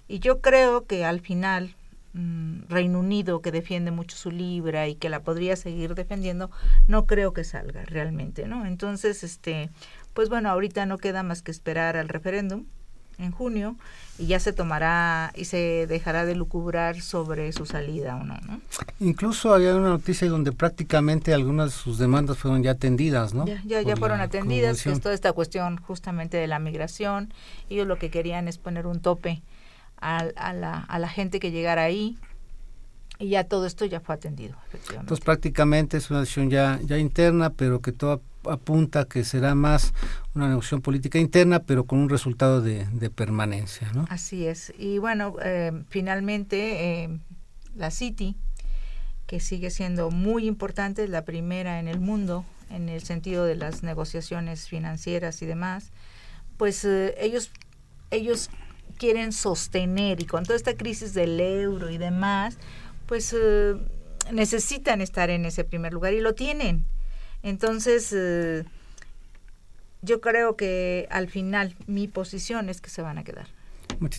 Y 0.08 0.18
yo 0.18 0.40
creo 0.40 0.84
que 0.84 1.04
al 1.04 1.20
final 1.20 1.74
mm, 2.12 2.68
Reino 2.68 3.00
Unido, 3.00 3.40
que 3.40 3.52
defiende 3.52 3.90
mucho 3.90 4.16
su 4.16 4.30
libra 4.30 4.86
y 4.88 4.96
que 4.96 5.08
la 5.08 5.22
podría 5.22 5.56
seguir 5.56 5.94
defendiendo, 5.94 6.50
no 6.86 7.06
creo 7.06 7.32
que 7.32 7.44
salga 7.44 7.84
realmente, 7.84 8.46
¿no? 8.46 8.66
Entonces, 8.66 9.24
este, 9.24 9.70
pues 10.12 10.28
bueno, 10.28 10.50
ahorita 10.50 10.86
no 10.86 10.98
queda 10.98 11.22
más 11.22 11.42
que 11.42 11.50
esperar 11.50 11.96
al 11.96 12.08
referéndum 12.08 12.66
en 13.18 13.30
junio 13.30 13.76
y 14.18 14.26
ya 14.26 14.38
se 14.38 14.52
tomará 14.52 15.32
y 15.34 15.46
se 15.46 15.86
dejará 15.88 16.24
de 16.24 16.34
lucubrar 16.34 17.00
sobre 17.00 17.52
su 17.52 17.66
salida 17.66 18.16
o 18.16 18.24
no, 18.24 18.38
¿no? 18.46 18.60
Incluso 19.00 19.52
había 19.52 19.74
una 19.74 19.88
noticia 19.88 20.28
donde 20.28 20.52
prácticamente 20.52 21.34
algunas 21.34 21.72
de 21.72 21.78
sus 21.78 21.98
demandas 21.98 22.38
fueron 22.38 22.62
ya 22.62 22.72
atendidas, 22.72 23.34
¿no? 23.34 23.46
Ya, 23.46 23.82
ya, 23.82 23.96
fueron 23.96 24.20
atendidas, 24.20 24.82
que 24.82 24.92
es 24.92 25.00
toda 25.00 25.14
esta 25.14 25.32
cuestión 25.32 25.78
justamente 25.78 26.36
de 26.36 26.46
la 26.46 26.58
migración. 26.58 27.32
Ellos 27.70 27.86
lo 27.86 27.98
que 27.98 28.10
querían 28.10 28.46
es 28.46 28.58
poner 28.58 28.86
un 28.86 29.00
tope 29.00 29.42
a, 30.00 30.26
a, 30.36 30.52
la, 30.52 30.78
a 30.78 30.98
la 30.98 31.08
gente 31.08 31.40
que 31.40 31.50
llegara 31.50 31.82
ahí 31.82 32.16
y 33.18 33.28
ya 33.30 33.44
todo 33.44 33.66
esto 33.66 33.84
ya 33.84 34.00
fue 34.00 34.14
atendido, 34.14 34.56
efectivamente. 34.68 35.00
Entonces 35.00 35.24
prácticamente 35.24 35.96
es 35.96 36.10
una 36.10 36.20
decisión 36.20 36.50
ya, 36.50 36.78
ya 36.84 36.98
interna, 36.98 37.50
pero 37.50 37.80
que 37.80 37.92
todo 37.92 38.20
apunta 38.50 39.04
que 39.06 39.24
será 39.24 39.54
más 39.54 39.92
una 40.34 40.48
negociación 40.48 40.82
política 40.82 41.18
interna, 41.18 41.60
pero 41.60 41.84
con 41.84 41.98
un 41.98 42.08
resultado 42.08 42.60
de, 42.60 42.84
permanencia. 43.14 43.90
¿no? 43.92 44.06
Así 44.08 44.46
es. 44.46 44.72
Y 44.78 44.98
bueno, 44.98 45.36
eh, 45.42 45.72
finalmente 45.88 47.02
eh, 47.04 47.18
la 47.76 47.90
City, 47.90 48.36
que 49.26 49.40
sigue 49.40 49.70
siendo 49.70 50.10
muy 50.10 50.46
importante, 50.46 51.04
es 51.04 51.10
la 51.10 51.24
primera 51.24 51.78
en 51.78 51.88
el 51.88 52.00
mundo 52.00 52.44
en 52.70 52.88
el 52.88 53.02
sentido 53.02 53.44
de 53.44 53.54
las 53.54 53.82
negociaciones 53.82 54.68
financieras 54.68 55.42
y 55.42 55.46
demás, 55.46 55.92
pues 56.56 56.84
eh, 56.84 57.14
ellos, 57.18 57.50
ellos 58.10 58.50
quieren 58.98 59.32
sostener 59.32 60.20
y 60.20 60.24
con 60.24 60.44
toda 60.44 60.56
esta 60.56 60.74
crisis 60.74 61.14
del 61.14 61.38
euro 61.38 61.90
y 61.90 61.98
demás, 61.98 62.58
pues 63.06 63.36
necesitan 64.32 65.00
estar 65.00 65.30
en 65.30 65.44
ese 65.44 65.62
primer 65.64 65.92
lugar 65.92 66.14
y 66.14 66.20
lo 66.20 66.34
tienen. 66.34 66.84
Entonces, 67.44 68.10
eh, 68.12 68.64
yo 70.02 70.20
creo 70.20 70.56
que 70.56 71.06
al 71.10 71.28
final 71.28 71.76
mi 71.86 72.08
posición 72.08 72.68
es 72.68 72.80
que 72.80 72.90
se 72.90 73.02
van 73.02 73.18
a 73.18 73.22
quedar. 73.24 73.46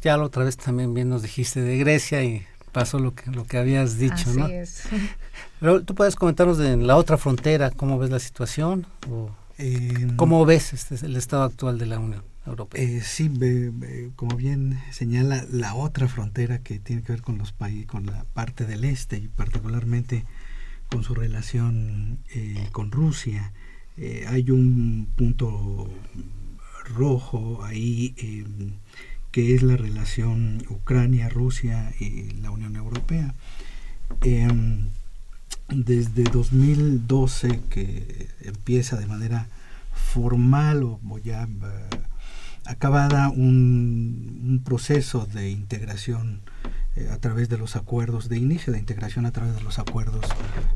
Ya 0.02 0.16
la 0.16 0.24
otra 0.24 0.44
vez 0.46 0.56
también 0.56 0.94
bien 0.94 1.10
nos 1.10 1.22
dijiste 1.22 1.60
de 1.62 1.78
Grecia 1.78 2.24
y 2.24 2.46
pasó 2.72 3.00
lo 3.00 3.14
que, 3.14 3.30
lo 3.32 3.46
que 3.46 3.58
habías 3.58 3.98
dicho, 3.98 4.14
Así 4.30 4.40
¿no? 4.40 4.48
es. 4.48 4.84
Pero 5.60 5.82
tú 5.84 5.96
puedes 5.96 6.16
comentarnos 6.16 6.58
de 6.58 6.78
la 6.78 6.96
otra 6.96 7.18
frontera, 7.18 7.72
cómo 7.72 7.98
ves 8.00 8.10
la 8.12 8.20
situación 8.20 8.86
o 9.10 9.30
Eh, 9.58 10.08
cómo 10.18 10.46
ves 10.46 10.74
este, 10.74 11.04
el 11.06 11.16
estado 11.16 11.44
actual 11.44 11.78
de 11.80 11.86
la 11.88 11.98
Unión 12.00 12.24
Europea. 12.46 12.82
Eh, 12.84 13.02
sí, 13.02 13.30
ve- 13.30 14.12
como 14.16 14.36
bien 14.36 14.80
señala, 14.92 15.46
la 15.50 15.76
otra 15.76 16.08
frontera 16.08 16.60
que 16.60 16.78
tiene 16.80 17.02
que 17.04 17.14
ver 17.14 17.22
con 17.22 17.38
los 17.38 17.52
países, 17.54 17.88
con 17.88 18.06
la 18.06 18.26
parte 18.34 18.66
del 18.66 18.84
este 18.84 19.18
y 19.18 19.28
particularmente 19.30 20.26
con 20.96 21.04
su 21.04 21.14
relación 21.14 22.20
eh, 22.34 22.70
con 22.72 22.90
Rusia, 22.90 23.52
eh, 23.98 24.24
hay 24.30 24.50
un 24.50 25.10
punto 25.18 25.90
rojo 26.96 27.66
ahí 27.66 28.14
eh, 28.16 28.46
que 29.30 29.54
es 29.56 29.62
la 29.62 29.76
relación 29.76 30.64
Ucrania-Rusia 30.70 31.94
y 32.00 32.30
la 32.42 32.50
Unión 32.50 32.78
Europea. 32.78 33.36
Em, 34.22 34.88
desde 35.68 36.24
2012 36.24 37.60
que 37.70 38.30
empieza 38.40 38.96
de 38.96 39.06
manera 39.06 39.50
formal 39.92 40.84
o, 40.84 41.00
ya 41.22 41.44
eh, 41.44 41.90
acabada 42.64 43.28
un 43.28 44.62
proceso 44.64 45.26
de 45.26 45.50
integración 45.50 46.40
eh, 46.98 47.10
a 47.12 47.18
través 47.18 47.50
de 47.50 47.58
los 47.58 47.76
acuerdos, 47.76 48.30
de 48.30 48.38
inicio 48.38 48.72
de 48.72 48.80
integración 48.80 49.26
a 49.26 49.32
través 49.32 49.54
de 49.56 49.62
los 49.62 49.80
acuerdos 49.80 50.24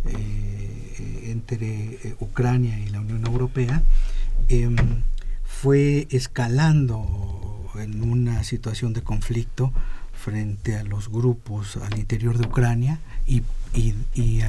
eh, 0.05 1.31
entre 1.31 1.65
eh, 1.65 2.15
Ucrania 2.19 2.77
y 2.77 2.89
la 2.89 2.99
Unión 2.99 3.25
Europea, 3.25 3.81
em, 4.49 4.75
fue 5.45 6.07
escalando 6.11 7.71
en 7.75 8.03
una 8.03 8.43
situación 8.43 8.91
de 8.91 9.01
conflicto 9.01 9.71
frente 10.11 10.75
a 10.75 10.83
los 10.83 11.07
grupos 11.07 11.77
al 11.77 11.97
interior 11.97 12.37
de 12.37 12.47
Ucrania 12.47 12.99
y, 13.25 13.43
y, 13.73 14.41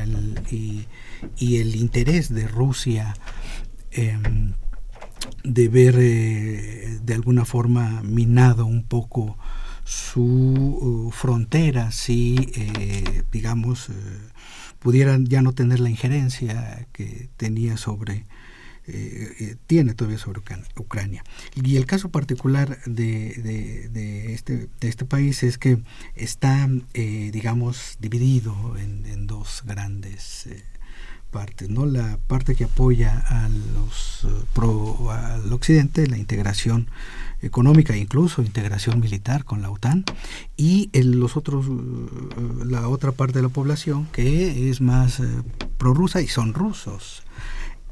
el 1.57 1.77
interés 1.77 2.35
de 2.35 2.49
Rusia 2.49 3.15
em, 3.93 4.55
de 5.45 5.69
ver 5.69 5.95
de 5.97 7.15
alguna 7.15 7.45
forma 7.45 8.03
minado 8.03 8.67
un 8.67 8.83
poco 8.83 9.37
su 9.91 10.23
uh, 10.23 11.11
frontera 11.11 11.91
si 11.91 12.37
eh, 12.55 13.25
digamos 13.33 13.89
eh, 13.91 13.93
pudieran 14.79 15.27
ya 15.27 15.43
no 15.43 15.53
tener 15.53 15.81
la 15.81 15.91
injerencia 15.91 16.87
que 16.93 17.29
tenía 17.37 17.77
sobre 17.77 18.27
eh, 18.87 19.33
eh, 19.41 19.57
tiene 19.67 19.95
todavía 19.95 20.19
sobre 20.19 20.41
Ucran- 20.41 20.67
Ucrania. 20.77 21.23
Y 21.55 21.77
el 21.77 21.87
caso 21.87 22.11
particular 22.11 22.79
de, 22.87 23.35
de- 23.93 24.33
este, 24.33 24.69
de 24.81 24.89
este 24.89 25.05
país 25.05 25.43
es 25.43 25.59
que 25.59 25.79
está, 26.15 26.69
digamos, 26.95 27.97
dividido 28.01 28.77
en, 28.79 29.07
en 29.07 29.27
dos 29.27 29.63
grandes 29.67 30.49
partes. 31.31 31.69
¿no? 31.71 31.87
La 31.87 32.19
parte 32.27 32.55
que 32.55 32.65
apoya 32.65 33.25
eh, 33.31 33.35
al 35.11 35.53
occidente, 35.53 36.07
la 36.07 36.19
integración 36.19 36.89
económica 37.43 37.97
incluso 37.97 38.43
integración 38.43 39.01
militar 39.01 39.45
con 39.45 39.63
la 39.63 39.71
OTAN 39.71 40.05
y 40.59 40.91
el- 40.93 41.19
los 41.19 41.37
otros 41.39 41.67
eh, 41.67 42.65
la 42.67 42.87
otra 42.89 43.13
parte 43.13 43.39
de 43.39 43.43
la 43.43 43.49
población 43.49 44.07
que 44.13 44.69
es 44.69 44.83
más 44.83 45.21
eh, 45.21 45.27
prorrusa 45.79 46.21
y 46.21 46.29
son 46.29 46.53
rusos 46.53 47.23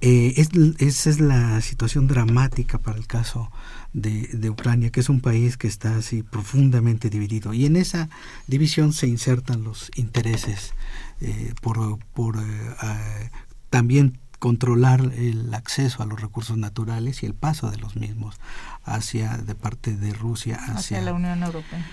eh, 0.03 0.35
es, 0.37 0.51
esa 0.81 1.11
es 1.11 1.18
la 1.20 1.61
situación 1.62 2.07
dramática 2.09 2.79
para 2.79 2.98
el 2.98 3.07
caso 3.07 3.51
de 3.94 4.48
Ucrania, 4.51 4.90
que 4.90 5.01
es 5.01 5.09
un 5.09 5.20
país 5.20 5.57
que 5.57 5.66
está 5.66 5.96
así 5.96 6.22
profundamente 6.22 7.11
dividido. 7.11 7.53
Y 7.53 7.64
en 7.66 7.74
esa 7.74 8.09
división 8.46 8.92
se 8.92 9.09
insertan 9.09 9.64
los 9.64 9.90
intereses 9.96 10.72
eh, 11.20 11.54
por, 11.61 11.98
por 12.14 12.37
eh, 12.38 13.31
también 13.70 14.18
controlar 14.38 15.00
el 15.16 15.52
acceso 15.54 16.02
a 16.02 16.07
los 16.07 16.20
recursos 16.20 16.57
naturales 16.57 17.22
y 17.22 17.26
el 17.26 17.35
paso 17.35 17.70
de 17.70 17.76
los 17.78 17.96
mismos 17.96 18.37
hacia 18.85 19.37
de 19.38 19.54
parte 19.54 19.96
de 19.96 20.12
Rusia 20.14 20.57
hacia, 20.57 20.74
hacia 20.74 21.00
la 21.02 21.12
Unión 21.12 21.42
Europea. 21.42 21.85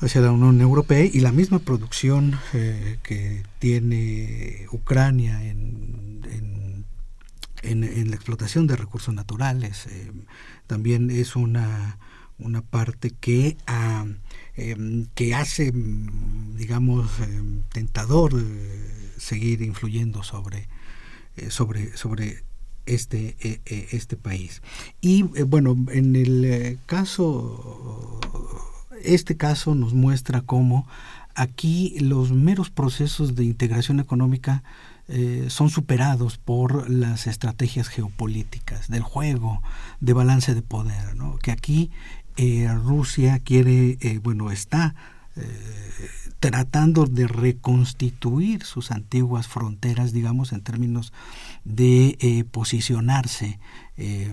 hacia 0.00 0.20
la 0.22 0.32
Unión 0.32 0.60
Europea 0.62 1.04
y 1.04 1.20
la 1.20 1.30
misma 1.30 1.58
producción 1.58 2.38
eh, 2.54 2.98
que 3.02 3.42
tiene 3.58 4.66
Ucrania 4.72 5.44
en, 5.44 6.22
en, 6.32 6.84
en- 7.62 7.84
en 7.84 8.08
la 8.10 8.16
explotación 8.16 8.66
de 8.66 8.76
recursos 8.76 9.14
naturales 9.14 9.86
eh, 9.88 10.10
también 10.66 11.10
es 11.10 11.36
una, 11.36 11.98
una 12.40 12.62
parte 12.62 13.10
que, 13.10 13.56
ah, 13.66 14.06
em, 14.56 15.06
que 15.14 15.34
hace, 15.34 15.72
mm, 15.72 16.56
digamos, 16.56 17.08
em, 17.20 17.62
tentador 17.72 18.32
eh, 18.36 19.12
seguir 19.16 19.62
influyendo 19.62 20.22
sobre, 20.22 20.68
eh, 21.36 21.50
sobre, 21.50 21.96
sobre 21.96 22.42
este, 22.86 23.36
eh, 23.40 23.88
este 23.92 24.16
país. 24.16 24.62
Y 25.00 25.22
bueno, 25.22 25.76
en 25.92 26.16
el 26.16 26.78
caso, 26.86 28.18
este 29.02 29.36
caso 29.36 29.74
nos 29.74 29.94
muestra 29.94 30.40
cómo 30.40 30.88
aquí 31.34 31.96
los 32.00 32.32
meros 32.32 32.70
procesos 32.70 33.34
de 33.36 33.44
integración 33.44 34.00
económica 34.00 34.62
son 35.48 35.70
superados 35.70 36.38
por 36.38 36.88
las 36.88 37.26
estrategias 37.26 37.88
geopolíticas 37.88 38.86
del 38.88 39.02
juego 39.02 39.60
de 39.98 40.12
balance 40.12 40.54
de 40.54 40.62
poder, 40.62 41.16
¿no? 41.16 41.36
que 41.38 41.50
aquí 41.50 41.90
eh, 42.36 42.68
Rusia 42.74 43.38
quiere, 43.38 43.98
eh, 44.00 44.20
bueno, 44.22 44.50
está 44.50 44.94
eh, 45.36 45.42
tratando 46.40 47.06
de 47.06 47.28
reconstituir 47.28 48.64
sus 48.64 48.90
antiguas 48.90 49.46
fronteras, 49.46 50.12
digamos, 50.12 50.52
en 50.52 50.62
términos 50.62 51.12
de 51.64 52.16
eh, 52.20 52.44
posicionarse 52.44 53.58
eh, 53.96 54.32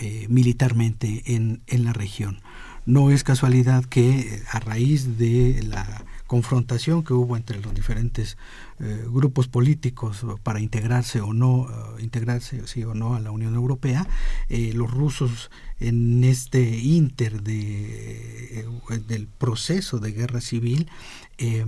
eh, 0.00 0.26
militarmente 0.28 1.34
en, 1.34 1.62
en 1.66 1.84
la 1.84 1.92
región. 1.92 2.40
No 2.86 3.10
es 3.10 3.24
casualidad 3.24 3.84
que 3.84 4.42
a 4.50 4.60
raíz 4.60 5.18
de 5.18 5.62
la 5.64 6.04
confrontación 6.34 7.04
que 7.04 7.12
hubo 7.12 7.36
entre 7.36 7.60
los 7.60 7.72
diferentes 7.74 8.36
eh, 8.80 9.04
grupos 9.06 9.46
políticos 9.46 10.26
para 10.42 10.58
integrarse 10.58 11.20
o 11.20 11.32
no, 11.32 11.52
uh, 11.60 12.00
integrarse 12.00 12.66
sí 12.66 12.82
o 12.82 12.92
no 12.92 13.14
a 13.14 13.20
la 13.20 13.30
Unión 13.30 13.54
Europea, 13.54 14.04
eh, 14.48 14.72
los 14.74 14.90
rusos 14.90 15.52
en 15.78 16.24
este 16.24 16.60
inter 16.78 17.40
de, 17.44 18.58
eh, 18.58 18.98
del 19.06 19.28
proceso 19.28 20.00
de 20.00 20.10
guerra 20.10 20.40
civil, 20.40 20.90
eh, 21.38 21.64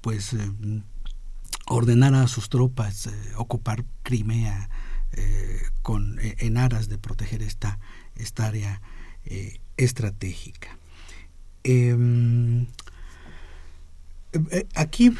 pues 0.00 0.36
ordenar 1.66 2.14
a 2.14 2.28
sus 2.28 2.48
tropas 2.48 3.10
ocupar 3.36 3.84
Crimea 4.04 4.70
con, 5.82 6.20
en 6.20 6.56
aras 6.56 6.88
de 6.88 6.98
proteger 6.98 7.42
esta, 7.42 7.80
esta 8.14 8.46
área 8.46 8.80
estratégica. 9.76 10.78
Eh, 11.68 11.96
aquí 14.74 15.12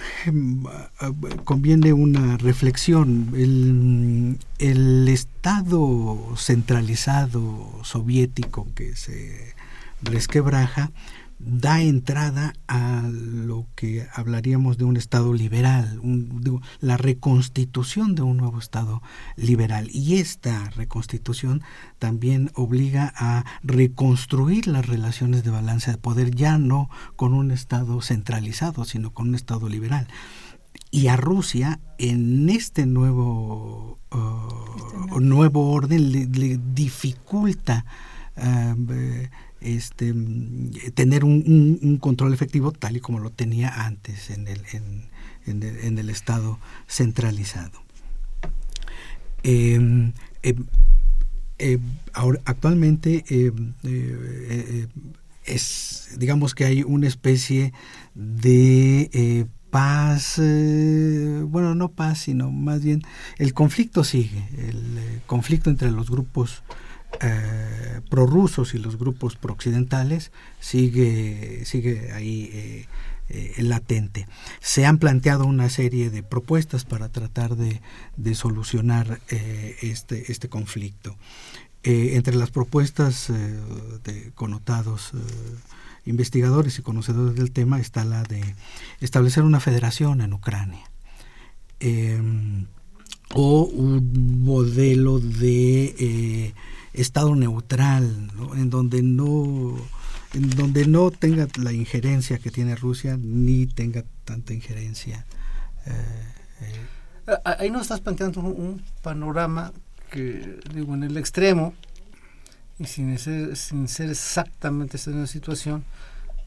conviene 1.44 1.92
una 1.92 2.36
reflexión. 2.36 3.32
El, 3.34 4.38
el, 4.58 5.08
Estado 5.08 6.34
centralizado 6.36 7.80
soviético 7.82 8.66
que 8.74 8.96
se 8.96 9.54
resquebraja 10.02 10.90
da 11.38 11.82
entrada 11.82 12.54
a 12.66 13.02
lo 13.10 13.66
que 13.74 14.06
hablaríamos 14.14 14.78
de 14.78 14.84
un 14.84 14.96
Estado 14.96 15.34
liberal, 15.34 16.00
un, 16.02 16.62
la 16.80 16.96
reconstitución 16.96 18.14
de 18.14 18.22
un 18.22 18.38
nuevo 18.38 18.58
Estado 18.58 19.02
liberal. 19.36 19.88
Y 19.92 20.16
esta 20.16 20.70
reconstitución 20.70 21.62
también 21.98 22.50
obliga 22.54 23.12
a 23.16 23.44
reconstruir 23.62 24.66
las 24.66 24.86
relaciones 24.86 25.44
de 25.44 25.50
balance 25.50 25.90
de 25.90 25.98
poder, 25.98 26.34
ya 26.34 26.58
no 26.58 26.88
con 27.16 27.34
un 27.34 27.50
Estado 27.50 28.00
centralizado, 28.00 28.84
sino 28.84 29.12
con 29.12 29.28
un 29.28 29.34
Estado 29.34 29.68
liberal. 29.68 30.08
Y 30.90 31.08
a 31.08 31.16
Rusia, 31.16 31.80
en 31.98 32.48
este 32.48 32.86
nuevo, 32.86 33.98
uh, 34.12 35.20
nuevo 35.20 35.70
orden, 35.72 36.12
le, 36.12 36.26
le 36.26 36.58
dificulta 36.74 37.84
uh, 38.36 38.74
este, 39.66 40.14
tener 40.94 41.24
un, 41.24 41.98
control 42.00 42.32
efectivo 42.32 42.72
tal 42.72 42.96
y 42.96 43.00
como 43.00 43.18
lo 43.18 43.30
tenía 43.30 43.86
antes 43.86 44.30
en 44.30 44.48
el, 44.48 46.10
Estado 46.10 46.58
centralizado. 46.88 47.82
Eh, 49.42 50.12
eh, 50.42 50.54
eh, 51.58 51.78
ahora, 52.12 52.40
actualmente 52.44 53.24
es, 55.46 56.10
digamos 56.18 56.54
que 56.54 56.64
hay 56.64 56.82
una 56.82 57.06
especie 57.06 57.72
de 58.14 59.10
eh, 59.12 59.46
paz, 59.70 60.38
eh, 60.38 61.42
bueno, 61.46 61.74
no 61.74 61.90
paz, 61.90 62.20
sino 62.20 62.50
más 62.50 62.82
bien 62.82 63.02
el 63.38 63.54
conflicto 63.54 64.04
sigue, 64.04 64.48
el 64.58 64.98
eh, 64.98 65.20
conflicto 65.26 65.70
entre 65.70 65.90
los 65.90 66.10
grupos 66.10 66.62
eh, 67.20 68.00
prorrusos 68.10 68.74
y 68.74 68.78
los 68.78 68.98
grupos 68.98 69.36
prooccidentales 69.36 70.32
sigue, 70.60 71.64
sigue 71.64 72.12
ahí 72.12 72.86
latente. 73.58 74.28
Se 74.60 74.86
han 74.86 74.98
planteado 74.98 75.46
una 75.46 75.68
serie 75.68 76.10
de 76.10 76.22
propuestas 76.22 76.84
para 76.84 77.08
tratar 77.08 77.56
de, 77.56 77.80
de 78.16 78.34
solucionar 78.36 79.20
este, 79.28 80.30
este 80.30 80.48
conflicto. 80.48 81.16
entre 81.82 82.36
las 82.36 82.50
propuestas 82.50 83.32
de 84.04 84.30
connotados 84.36 85.10
investigadores 86.04 86.78
y 86.78 86.82
conocedores 86.82 87.34
del 87.34 87.50
tema 87.50 87.80
está 87.80 88.04
la 88.04 88.22
de 88.22 88.54
establecer 89.00 89.42
una 89.42 89.58
federación 89.58 90.20
en 90.20 90.32
Ucrania 90.32 90.88
o 93.34 93.64
un 93.64 94.44
modelo 94.44 95.18
de 95.18 95.94
eh, 95.98 96.54
estado 97.00 97.34
neutral 97.34 98.30
en 98.54 98.70
donde 98.70 99.02
no 99.02 99.74
en 100.34 100.50
donde 100.50 100.86
no 100.86 101.10
tenga 101.10 101.46
la 101.58 101.72
injerencia 101.72 102.38
que 102.38 102.50
tiene 102.50 102.76
Rusia 102.76 103.16
ni 103.20 103.66
tenga 103.66 104.04
tanta 104.24 104.52
injerencia 104.52 105.24
eh, 105.86 105.92
eh. 106.60 107.36
ahí 107.44 107.70
nos 107.70 107.82
estás 107.82 108.00
planteando 108.00 108.40
un, 108.40 108.82
panorama 109.02 109.72
que 110.10 110.58
digo 110.74 110.94
en 110.94 111.04
el 111.04 111.16
extremo 111.16 111.74
y 112.78 112.84
sin 112.86 113.18
ser, 113.18 113.56
sin 113.56 113.88
ser 113.88 114.10
exactamente 114.10 114.98
una 115.06 115.26
situación, 115.26 115.84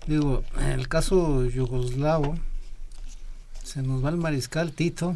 digo, 0.05 0.43
en 0.59 0.79
el 0.79 0.87
caso 0.87 1.45
yugoslavo, 1.45 2.35
se 3.63 3.81
nos 3.81 4.03
va 4.03 4.09
el 4.09 4.17
mariscal 4.17 4.71
Tito, 4.71 5.15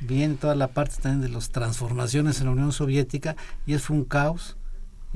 viene 0.00 0.34
toda 0.34 0.54
la 0.54 0.68
parte 0.68 0.96
también 1.00 1.20
de 1.20 1.28
las 1.28 1.50
transformaciones 1.50 2.40
en 2.40 2.46
la 2.46 2.52
Unión 2.52 2.72
Soviética 2.72 3.36
y 3.66 3.74
es 3.74 3.90
un 3.90 4.04
caos 4.04 4.56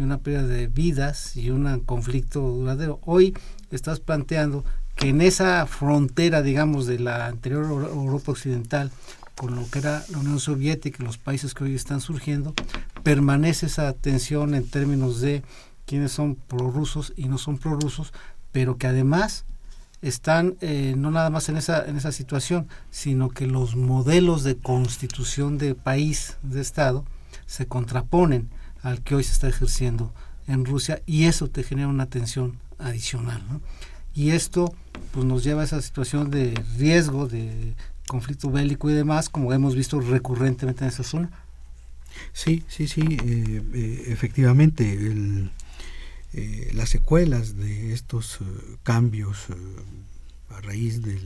y 0.01 0.03
una 0.03 0.19
pérdida 0.19 0.47
de 0.47 0.67
vidas 0.67 1.37
y 1.37 1.51
un 1.51 1.81
conflicto 1.81 2.41
duradero. 2.41 3.01
Hoy 3.05 3.37
estás 3.71 4.01
planteando 4.01 4.65
que 4.97 5.11
en 5.11 5.21
esa 5.21 5.67
frontera, 5.67 6.41
digamos, 6.41 6.87
de 6.87 6.99
la 6.99 7.27
anterior 7.27 7.65
Europa 7.65 8.33
Occidental, 8.33 8.91
con 9.37 9.55
lo 9.55 9.69
que 9.71 9.81
era 9.81 10.03
la 10.11 10.19
Unión 10.19 10.41
Soviética 10.41 11.03
y 11.03 11.07
los 11.07 11.19
países 11.19 11.53
que 11.53 11.65
hoy 11.65 11.75
están 11.75 12.01
surgiendo, 12.01 12.55
permanece 13.03 13.67
esa 13.67 13.93
tensión 13.93 14.55
en 14.55 14.67
términos 14.67 15.21
de 15.21 15.43
quiénes 15.85 16.13
son 16.13 16.35
prorrusos 16.35 17.13
y 17.17 17.29
no 17.29 17.37
son 17.37 17.59
prorrusos, 17.59 18.15
pero 18.53 18.79
que 18.79 18.87
además 18.87 19.45
están 20.01 20.57
eh, 20.63 20.95
no 20.97 21.11
nada 21.11 21.29
más 21.29 21.51
en 21.51 21.59
esa, 21.59 21.85
en 21.85 21.99
esa 21.99 22.13
situación, 22.13 22.69
sino 22.91 23.29
que 23.29 23.47
los 23.47 23.77
modelos 23.77 24.45
de 24.45 24.57
constitución 24.57 25.59
de 25.59 25.75
país, 25.75 26.39
de 26.43 26.63
Estado, 26.63 27.05
se 27.47 27.67
contraponen 27.67 28.49
al 28.83 29.03
que 29.03 29.15
hoy 29.15 29.25
se 29.25 29.33
está 29.33 29.49
ejerciendo 29.49 30.13
en 30.47 30.65
Rusia 30.65 31.03
y 31.07 31.25
eso 31.25 31.49
te 31.49 31.63
genera 31.63 31.89
una 31.89 32.07
tensión 32.07 32.59
adicional. 32.79 33.43
Y 34.15 34.31
esto 34.31 34.75
pues, 35.13 35.25
nos 35.25 35.45
lleva 35.45 35.63
a 35.63 35.65
esa 35.65 35.81
situación 35.83 36.31
de 36.31 36.55
riesgo, 36.77 37.29
de 37.29 37.75
conflicto 38.07 38.51
bélico 38.51 38.91
y 38.91 38.95
demás, 38.95 39.29
como 39.29 39.53
hemos 39.53 39.75
visto 39.75 40.01
recurrentemente 40.01 40.85
en 40.85 40.89
esa 40.89 41.05
zona. 41.05 41.31
Sí, 42.33 42.65
sí, 42.69 42.89
sí, 42.89 43.03
eh, 43.03 43.63
eh, 43.73 44.05
efectivamente, 44.09 44.93
el, 44.93 45.53
eh, 46.33 46.71
las 46.75 46.89
secuelas 46.89 47.57
de 47.57 47.93
estos 47.93 48.39
cambios 48.83 49.47
a 50.51 50.61
raíz 50.61 51.03
de 51.03 51.19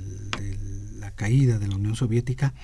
la 0.99 1.11
caída 1.11 1.59
de 1.59 1.69
la 1.69 1.77
Unión 1.77 1.97
Soviética 1.97 2.55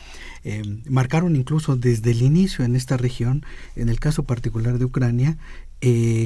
marcaron 0.89 1.37
incluso 1.37 1.77
desde 1.77 2.13
el 2.13 2.23
inicio 2.23 2.65
en 2.65 2.77
esta 2.77 2.97
región, 2.97 3.45
en 3.77 3.89
el 3.89 4.01
caso 4.01 4.23
particular 4.25 4.79
de 4.79 4.87
Ucrania, 4.87 5.37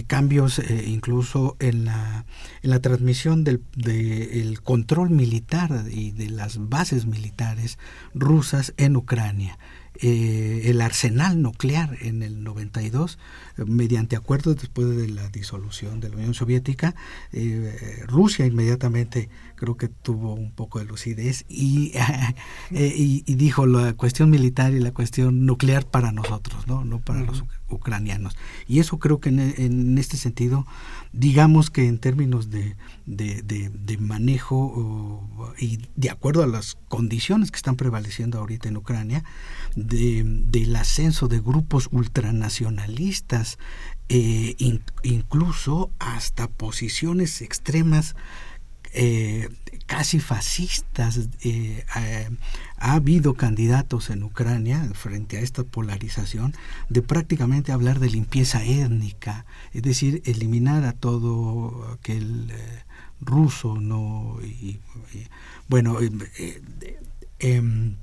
cambios 0.07 0.61
incluso 0.87 1.57
en 1.61 1.85
la, 1.85 2.25
en 2.63 2.71
la 2.71 2.81
transmisión 2.81 3.45
del 3.45 3.63
de 3.77 4.57
control 4.63 5.11
militar 5.11 5.85
y 5.91 6.13
de 6.13 6.31
las 6.31 6.69
bases 6.69 7.07
militares 7.07 7.79
rusas 8.15 8.75
en 8.77 8.97
Ucrania. 8.97 9.59
Eh, 10.03 10.63
el 10.65 10.81
arsenal 10.81 11.41
nuclear 11.41 11.97
en 12.01 12.23
el 12.23 12.43
92, 12.43 13.17
mediante 13.65 14.17
acuerdos 14.17 14.57
después 14.57 14.89
de 14.97 15.07
la 15.07 15.29
disolución 15.29 16.01
de 16.01 16.09
la 16.09 16.17
Unión 16.17 16.35
Soviética. 16.35 16.97
Eh, 17.33 18.03
Rusia 18.09 18.45
inmediatamente 18.45 19.29
creo 19.55 19.77
que 19.77 19.87
tuvo 19.87 20.35
un 20.35 20.51
poco 20.51 20.81
de 20.81 20.85
lucidez 20.87 21.45
y, 21.49 21.93
eh, 22.73 22.93
y, 22.97 23.23
dijo 23.35 23.67
la 23.67 23.93
cuestión 23.93 24.31
militar 24.31 24.73
y 24.73 24.81
la 24.81 24.93
cuestión 24.93 25.47
nuclear 25.47 25.87
para 25.87 26.11
nosotros, 26.11 26.67
no, 26.67 26.85
no 26.85 27.01
para 27.01 27.21
los 27.21 27.45
ucranianos. 27.69 28.37
Y 28.67 28.81
eso 28.81 28.99
creo 28.99 29.21
que 29.21 29.29
en, 29.29 29.97
este 29.99 30.17
sentido, 30.17 30.67
digamos 31.17 31.71
que 31.71 31.87
en 31.87 31.99
términos 31.99 32.51
de, 32.51 32.77
de, 33.07 33.97
manejo 33.99 35.29
y 35.59 35.79
de 35.95 36.11
acuerdo 36.11 36.43
a 36.43 36.49
las 36.49 36.77
condiciones 36.89 37.53
que 37.53 37.57
están 37.57 37.77
prevaleciendo 37.77 38.39
ahorita 38.39 38.69
en 38.69 38.77
Ucrania, 38.77 39.25
del 39.77 40.75
ascenso 40.77 41.29
de 41.29 41.41
grupos 41.41 41.89
ultranacionalistas, 41.93 43.59
eh, 44.09 44.57
incluso 45.03 45.91
hasta 46.01 46.49
posiciones 46.49 47.43
extremas 47.43 48.17
eh, 48.95 49.49
casi 49.87 50.21
fascistas. 50.21 51.29
Eh, 51.43 51.85
ha 52.79 52.93
habido 52.95 53.35
candidatos 53.35 54.11
en 54.11 54.23
Ucrania 54.23 54.89
frente 54.95 55.39
a 55.39 55.41
esta 55.41 55.65
polarización 55.65 56.55
de 56.89 57.03
prácticamente 57.03 57.73
hablar 57.73 57.99
de 57.99 58.11
limpieza 58.11 58.65
étnica, 58.65 59.47
es 59.73 59.83
decir, 59.83 60.23
eliminar 60.25 60.85
a 60.85 60.93
todo 60.93 61.91
aquel 61.93 62.53
ruso, 63.21 63.77
no 63.81 64.39
y, 64.43 64.81
bueno, 65.69 65.99
em, 67.39 67.97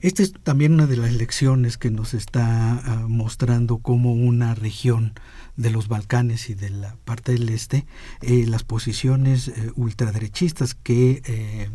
esta 0.00 0.22
es 0.22 0.32
también 0.32 0.74
una 0.74 0.86
de 0.86 0.96
las 0.96 1.12
lecciones 1.12 1.78
que 1.78 1.90
nos 1.90 2.14
está 2.14 2.78
ah, 2.78 3.06
mostrando 3.08 3.78
como 3.78 4.12
una 4.12 4.54
región 4.54 5.14
de 5.56 5.70
los 5.70 5.88
Balcanes 5.88 6.50
y 6.50 6.54
de 6.54 6.70
la 6.70 6.96
parte 7.04 7.32
del 7.32 7.48
este, 7.48 7.86
eh, 8.20 8.44
las 8.46 8.62
posiciones 8.62 9.48
eh, 9.48 9.72
ultraderechistas 9.74 10.74
que, 10.74 11.22
eh, 11.24 11.70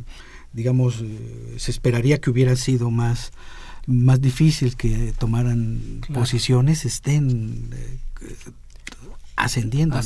digamos, 0.54 1.04
se 1.58 1.72
esperaría 1.72 2.22
que 2.22 2.30
hubiera 2.30 2.56
sido 2.56 2.92
más, 2.92 3.32
más 3.88 4.22
difícil 4.22 4.76
que 4.76 5.14
tomaran 5.18 6.02
posiciones, 6.14 6.86
estén 6.86 7.72
ascendiendo. 9.42 9.98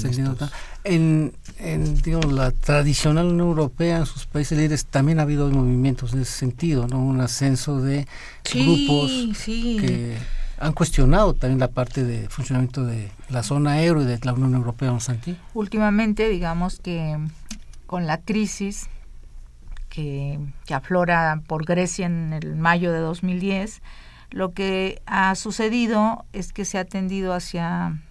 En, 0.84 1.34
en, 1.60 2.02
digamos, 2.02 2.32
la 2.32 2.52
tradicional 2.52 3.28
Unión 3.28 3.48
Europea, 3.48 3.98
en 3.98 4.06
sus 4.06 4.26
países 4.26 4.58
líderes, 4.58 4.86
también 4.86 5.20
ha 5.20 5.24
habido 5.24 5.50
movimientos 5.50 6.14
en 6.14 6.22
ese 6.22 6.32
sentido, 6.32 6.88
¿no? 6.88 7.00
Un 7.00 7.22
ascenso 7.22 7.82
de 7.82 8.08
grupos 8.52 9.12
que 9.46 10.18
han 10.58 10.74
cuestionado 10.74 11.34
también 11.34 11.60
la 11.60 11.70
parte 11.70 12.04
de 12.04 12.30
funcionamiento 12.30 12.86
de 12.86 13.12
la 13.30 13.44
zona 13.44 13.82
euro 13.84 14.02
y 14.02 14.06
de 14.06 14.20
la 14.24 14.34
Unión 14.34 14.56
Europea, 14.56 14.92
¿no, 14.92 15.00
Santi? 15.00 15.38
Últimamente, 15.54 16.30
digamos 16.30 16.80
que 16.80 17.18
con 17.86 18.08
la 18.08 18.20
crisis 18.22 18.88
que, 19.90 20.40
que 20.66 20.74
aflora 20.74 21.42
por 21.48 21.66
Grecia 21.66 22.06
en 22.06 22.34
el 22.34 22.56
mayo 22.56 22.92
de 22.92 23.00
2010, 23.00 23.82
lo 24.32 24.54
que 24.54 25.02
ha 25.06 25.36
sucedido 25.36 26.26
es 26.34 26.52
que 26.52 26.66
se 26.66 26.78
ha 26.78 26.86
tendido 26.86 27.34
hacia 27.34 28.02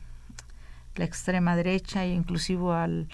la 0.96 1.04
extrema 1.04 1.56
derecha 1.56 2.04
e 2.04 2.12
inclusive 2.12 2.72
al 2.72 3.08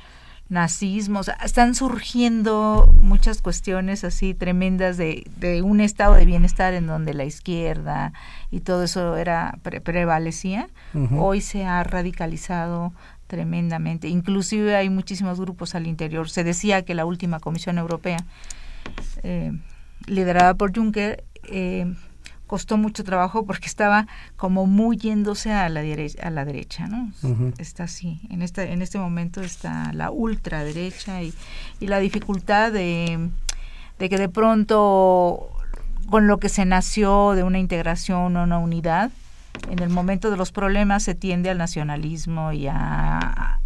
nazismo. 0.50 1.20
están 1.44 1.74
surgiendo 1.74 2.92
muchas 3.00 3.40
cuestiones 3.40 4.04
así 4.04 4.34
tremendas 4.34 4.96
de, 4.96 5.24
de, 5.36 5.62
un 5.62 5.80
estado 5.80 6.14
de 6.14 6.26
bienestar 6.26 6.74
en 6.74 6.88
donde 6.88 7.14
la 7.14 7.24
izquierda 7.24 8.12
y 8.50 8.60
todo 8.60 8.82
eso 8.82 9.16
era 9.16 9.58
prevalecía. 9.62 10.68
Hoy 11.16 11.40
se 11.40 11.64
ha 11.64 11.82
radicalizado 11.84 12.92
tremendamente. 13.28 14.08
Inclusive 14.08 14.74
hay 14.74 14.90
muchísimos 14.90 15.40
grupos 15.40 15.76
al 15.76 15.86
interior. 15.86 16.28
Se 16.28 16.42
decía 16.42 16.82
que 16.82 16.94
la 16.94 17.04
última 17.04 17.38
Comisión 17.38 17.78
Europea, 17.78 18.18
eh, 19.22 19.52
liderada 20.06 20.54
por 20.54 20.74
Juncker, 20.74 21.22
eh, 21.44 21.94
costó 22.50 22.76
mucho 22.76 23.04
trabajo 23.04 23.46
porque 23.46 23.68
estaba 23.68 24.08
como 24.36 24.66
muy 24.66 24.96
yéndose 24.96 25.52
a 25.52 25.68
la 25.68 25.82
derecha, 25.82 26.26
a 26.26 26.30
la 26.30 26.44
derecha, 26.44 26.88
¿no? 26.88 27.12
Está 27.58 27.84
así. 27.84 28.20
En 28.28 28.42
este, 28.42 28.72
en 28.72 28.82
este 28.82 28.98
momento 28.98 29.40
está 29.40 29.92
la 29.92 30.10
ultraderecha 30.10 31.22
y, 31.22 31.32
y 31.78 31.86
la 31.86 32.00
dificultad 32.00 32.72
de, 32.72 33.30
de 34.00 34.08
que 34.08 34.18
de 34.18 34.28
pronto 34.28 35.48
con 36.08 36.26
lo 36.26 36.38
que 36.38 36.48
se 36.48 36.64
nació 36.64 37.34
de 37.36 37.44
una 37.44 37.60
integración 37.60 38.36
o 38.36 38.42
una 38.42 38.58
unidad, 38.58 39.12
en 39.70 39.78
el 39.78 39.88
momento 39.88 40.32
de 40.32 40.36
los 40.36 40.50
problemas 40.50 41.04
se 41.04 41.14
tiende 41.14 41.50
al 41.50 41.58
nacionalismo 41.58 42.50
y 42.50 42.66
a, 42.66 43.60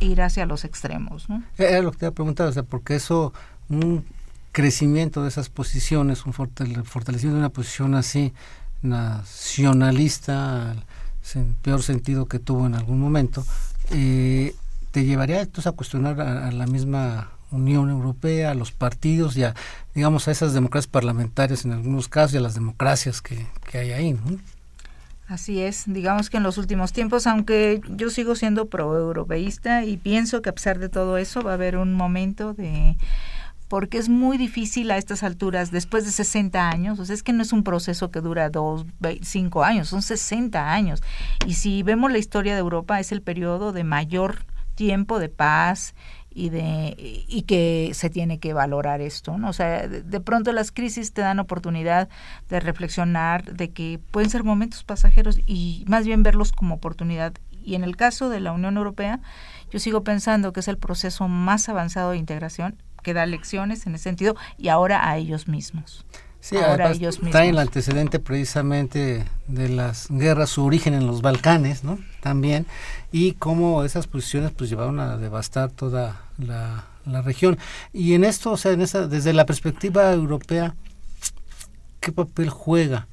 ir 0.00 0.22
hacia 0.22 0.46
los 0.46 0.64
extremos. 0.64 1.28
¿no? 1.28 1.42
Era 1.58 1.82
lo 1.82 1.92
que 1.92 1.98
te 1.98 2.06
iba 2.06 2.10
a 2.10 2.14
preguntar, 2.14 2.48
o 2.48 2.52
sea, 2.52 2.62
porque 2.62 2.94
eso, 2.94 3.34
un 3.68 4.02
crecimiento 4.56 5.22
de 5.22 5.28
esas 5.28 5.50
posiciones, 5.50 6.24
un 6.24 6.32
fortalecimiento 6.32 7.34
de 7.34 7.40
una 7.40 7.50
posición 7.50 7.94
así 7.94 8.32
nacionalista, 8.80 10.74
en 11.34 11.52
peor 11.60 11.82
sentido 11.82 12.24
que 12.24 12.38
tuvo 12.38 12.66
en 12.66 12.74
algún 12.74 12.98
momento, 12.98 13.44
eh, 13.90 14.54
te 14.92 15.04
llevaría 15.04 15.42
entonces 15.42 15.66
a 15.66 15.72
cuestionar 15.72 16.18
a, 16.22 16.50
la 16.52 16.66
misma 16.66 17.32
Unión 17.50 17.90
Europea, 17.90 18.52
a 18.52 18.54
los 18.54 18.72
partidos 18.72 19.36
y 19.36 19.44
a, 19.44 19.54
digamos, 19.94 20.26
a 20.26 20.30
esas 20.30 20.54
democracias 20.54 20.90
parlamentarias 20.90 21.66
en 21.66 21.72
algunos 21.72 22.08
casos 22.08 22.32
y 22.32 22.36
a 22.38 22.40
las 22.40 22.54
democracias 22.54 23.20
que, 23.20 23.46
que 23.70 23.76
hay 23.76 23.92
ahí, 23.92 24.14
¿no? 24.14 24.38
Así 25.28 25.60
es, 25.60 25.84
digamos 25.84 26.30
que 26.30 26.38
en 26.38 26.44
los 26.44 26.56
últimos 26.56 26.94
tiempos, 26.94 27.26
aunque 27.26 27.82
yo 27.90 28.08
sigo 28.08 28.34
siendo 28.36 28.70
pro-europeísta 28.70 29.84
y 29.84 29.98
pienso 29.98 30.40
que 30.40 30.48
a 30.48 30.54
pesar 30.54 30.78
de 30.78 30.88
todo 30.88 31.18
eso 31.18 31.42
va 31.42 31.50
a 31.50 31.54
haber 31.54 31.76
un 31.76 31.92
momento 31.92 32.54
de 32.54 32.96
porque 33.68 33.98
es 33.98 34.08
muy 34.08 34.38
difícil 34.38 34.90
a 34.90 34.96
estas 34.96 35.22
alturas, 35.22 35.70
después 35.70 36.04
de 36.04 36.12
60 36.12 36.68
años, 36.68 36.98
o 36.98 37.04
sea, 37.04 37.14
es 37.14 37.22
que 37.22 37.32
no 37.32 37.42
es 37.42 37.52
un 37.52 37.64
proceso 37.64 38.10
que 38.10 38.20
dura 38.20 38.48
dos, 38.50 38.86
cinco 39.22 39.64
años, 39.64 39.88
son 39.88 40.02
60 40.02 40.72
años. 40.72 41.02
Y 41.46 41.54
si 41.54 41.82
vemos 41.82 42.12
la 42.12 42.18
historia 42.18 42.54
de 42.54 42.60
Europa, 42.60 43.00
es 43.00 43.12
el 43.12 43.22
periodo 43.22 43.72
de 43.72 43.84
mayor 43.84 44.44
tiempo 44.74 45.18
de 45.18 45.28
paz 45.28 45.94
y 46.30 46.50
de 46.50 46.94
y 46.98 47.42
que 47.42 47.90
se 47.94 48.10
tiene 48.10 48.38
que 48.38 48.52
valorar 48.52 49.00
esto, 49.00 49.38
¿no? 49.38 49.48
O 49.48 49.52
sea, 49.54 49.88
de, 49.88 50.20
pronto 50.20 50.52
las 50.52 50.70
crisis 50.70 51.12
te 51.12 51.22
dan 51.22 51.40
oportunidad 51.40 52.10
de 52.50 52.60
reflexionar 52.60 53.54
de 53.54 53.70
que 53.70 53.98
pueden 54.10 54.28
ser 54.28 54.44
momentos 54.44 54.84
pasajeros 54.84 55.40
y 55.46 55.84
más 55.88 56.06
bien 56.06 56.22
verlos 56.22 56.52
como 56.52 56.74
oportunidad. 56.74 57.32
Y 57.50 57.74
en 57.74 57.84
el 57.84 57.96
caso 57.96 58.28
de 58.28 58.40
la 58.40 58.52
Unión 58.52 58.76
Europea, 58.76 59.20
yo 59.70 59.80
sigo 59.80 60.04
pensando 60.04 60.52
que 60.52 60.60
es 60.60 60.68
el 60.68 60.78
proceso 60.78 61.26
más 61.26 61.68
avanzado 61.68 62.10
de 62.10 62.18
integración 62.18 62.76
que 63.06 63.14
da 63.14 63.24
lecciones 63.24 63.86
en 63.86 63.94
ese 63.94 64.02
sentido 64.02 64.34
y 64.58 64.66
ahora 64.66 65.08
a 65.08 65.16
ellos 65.16 65.46
mismos. 65.46 66.04
Sí, 66.40 66.56
ahora 66.56 66.90
ellos 66.90 67.22
mismos. 67.22 67.40
el 67.40 67.56
antecedente 67.56 68.18
precisamente 68.18 69.24
de 69.46 69.68
las 69.68 70.08
guerras, 70.10 70.50
su 70.50 70.64
origen 70.64 70.92
en 70.92 71.06
los 71.06 71.22
Balcanes, 71.22 71.84
¿no? 71.84 72.00
También, 72.20 72.66
y 73.12 73.34
cómo 73.34 73.84
esas 73.84 74.08
posiciones 74.08 74.50
pues 74.50 74.70
llevaron 74.70 74.98
a 74.98 75.18
devastar 75.18 75.70
toda 75.70 76.20
la, 76.36 76.86
región. 77.22 77.58
Y 77.92 78.14
en 78.14 78.24
esto, 78.24 78.50
o 78.50 78.56
sea, 78.56 78.72
en 78.72 78.80
esa, 78.80 79.06
desde 79.06 79.32
la 79.32 79.46
perspectiva 79.46 80.12
europea, 80.12 80.74
¿qué 82.00 82.10
papel 82.10 82.50
juega 82.50 83.06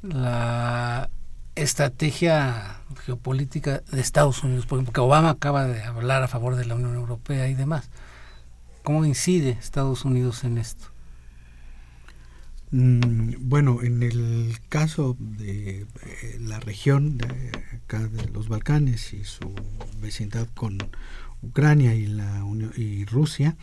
la 0.00 1.10
estrategia 1.56 2.76
geopolítica 3.04 3.82
de 3.90 4.00
Estados 4.00 4.44
Unidos? 4.44 4.66
Porque 4.66 5.00
Obama 5.00 5.30
acaba 5.30 5.66
de 5.66 5.82
hablar 5.82 6.22
a 6.22 6.28
favor 6.28 6.54
de 6.54 6.66
la 6.66 6.76
Unión 6.76 6.94
Europea 6.94 7.48
y 7.48 7.54
demás. 7.54 7.90
¿Cómo 8.84 9.06
incide 9.06 9.56
Estados 9.62 10.04
Unidos 10.04 10.44
en 10.44 10.58
esto? 10.58 10.88
Mm, 12.70 13.36
bueno, 13.38 13.82
en 13.82 14.02
el 14.02 14.58
caso 14.68 15.16
de 15.18 15.80
eh, 15.80 16.38
la 16.38 16.60
región 16.60 17.16
de, 17.16 17.50
acá 17.72 18.06
de 18.06 18.28
los 18.28 18.48
Balcanes 18.48 19.14
y 19.14 19.24
su 19.24 19.54
vecindad 20.02 20.48
con 20.54 20.76
Ucrania 21.40 21.94
y, 21.94 22.06
la 22.06 22.44
y 22.76 23.06
Rusia, 23.06 23.56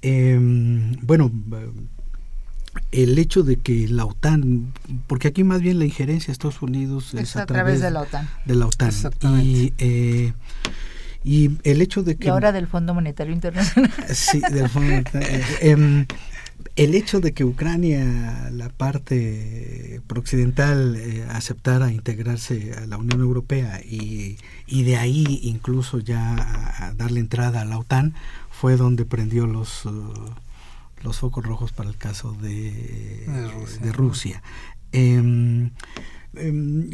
em, 0.00 0.96
bueno, 1.02 1.30
el 2.90 3.18
hecho 3.18 3.42
de 3.42 3.56
que 3.56 3.86
la 3.86 4.06
OTAN, 4.06 4.72
porque 5.08 5.28
aquí 5.28 5.44
más 5.44 5.60
bien 5.60 5.78
la 5.78 5.84
injerencia 5.84 6.28
de 6.28 6.32
Estados 6.32 6.62
Unidos 6.62 7.12
es, 7.12 7.36
a, 7.36 7.44
través, 7.44 7.82
de 7.82 7.90
la 7.90 8.00
OTAN. 8.00 8.26
De 8.46 8.54
la 8.54 8.66
OTAN. 8.66 8.92
Y 9.42 9.74
eh, 9.76 10.32
y 11.24 11.58
el 11.64 11.82
hecho 11.82 12.02
de 12.02 12.16
que... 12.16 12.26
Y 12.26 12.30
ahora 12.30 12.52
del 12.52 12.66
Fondo 12.66 12.94
Monetario 12.94 13.32
Internacional. 13.32 13.90
Sí, 14.14 14.40
del 14.50 14.68
Fondo 14.68 14.90
Monetario. 14.90 15.28
Eh, 15.28 15.44
em, 15.60 16.06
el 16.76 16.94
hecho 16.94 17.20
de 17.20 17.32
que 17.32 17.44
Ucrania, 17.44 18.50
la 18.52 18.68
parte 18.68 20.00
prooccidental, 20.06 20.96
eh, 20.96 21.26
aceptara 21.30 21.92
integrarse 21.92 22.74
a 22.74 22.86
la 22.86 22.96
Unión 22.96 23.20
Europea 23.20 23.80
y, 23.84 24.38
y 24.66 24.84
de 24.84 24.96
ahí 24.96 25.40
incluso 25.42 25.98
ya 25.98 26.94
darle 26.96 27.20
entrada 27.20 27.62
a 27.62 27.64
la 27.64 27.78
OTAN, 27.78 28.14
fue 28.50 28.76
donde 28.76 29.04
prendió 29.04 29.46
los, 29.46 29.86
uh, 29.86 30.12
los 31.02 31.18
focos 31.18 31.44
rojos 31.44 31.72
para 31.72 31.90
el 31.90 31.96
caso 31.96 32.32
de, 32.32 33.26
de 33.80 33.92
Rusia. 33.92 34.42
Em, 34.92 35.70
em, 36.34 36.90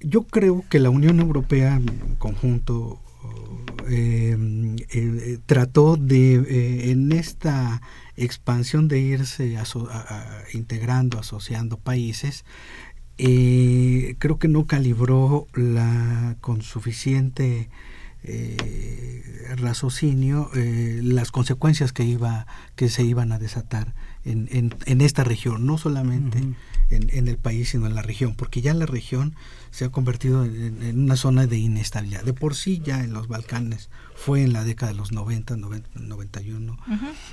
yo 0.00 0.22
creo 0.24 0.64
que 0.68 0.78
la 0.78 0.90
Unión 0.90 1.20
Europea 1.20 1.76
en 1.76 2.16
conjunto 2.16 3.00
eh, 3.88 4.36
eh, 4.92 5.38
trató 5.44 5.96
de, 5.96 6.36
eh, 6.36 6.90
en 6.90 7.12
esta 7.12 7.82
expansión 8.16 8.88
de 8.88 9.00
irse 9.00 9.58
integrando, 10.52 11.18
asociando 11.18 11.76
países, 11.76 12.44
creo 13.16 14.38
que 14.38 14.48
no 14.48 14.66
calibró 14.66 15.46
la 15.54 16.36
con 16.40 16.62
suficiente 16.62 17.68
raciocinio 19.56 20.50
las 20.54 21.30
consecuencias 21.30 21.92
que 21.92 22.04
iba 22.04 22.46
que 22.76 22.88
se 22.88 23.04
iban 23.04 23.30
a 23.32 23.38
desatar 23.38 23.94
en, 24.24 24.74
en, 24.86 25.00
esta 25.00 25.22
región, 25.22 25.66
no 25.66 25.76
solamente 25.76 26.38
en, 26.38 26.56
en, 26.88 27.28
el 27.28 27.36
país, 27.36 27.70
sino 27.70 27.86
en 27.86 27.94
la 27.94 28.02
región, 28.02 28.34
porque 28.34 28.62
ya 28.62 28.72
la 28.72 28.86
región 28.86 29.34
se 29.74 29.84
ha 29.86 29.88
convertido 29.88 30.44
en, 30.44 31.00
una 31.00 31.16
zona 31.16 31.48
de 31.48 31.58
inestabilidad. 31.58 32.22
De 32.22 32.32
por 32.32 32.54
sí 32.54 32.80
ya 32.84 33.02
en 33.02 33.12
los 33.12 33.26
Balcanes 33.26 33.90
fue 34.14 34.44
en 34.44 34.52
la 34.52 34.62
década 34.62 34.92
de 34.92 34.98
los 34.98 35.10
90, 35.10 35.56
91, 35.56 36.78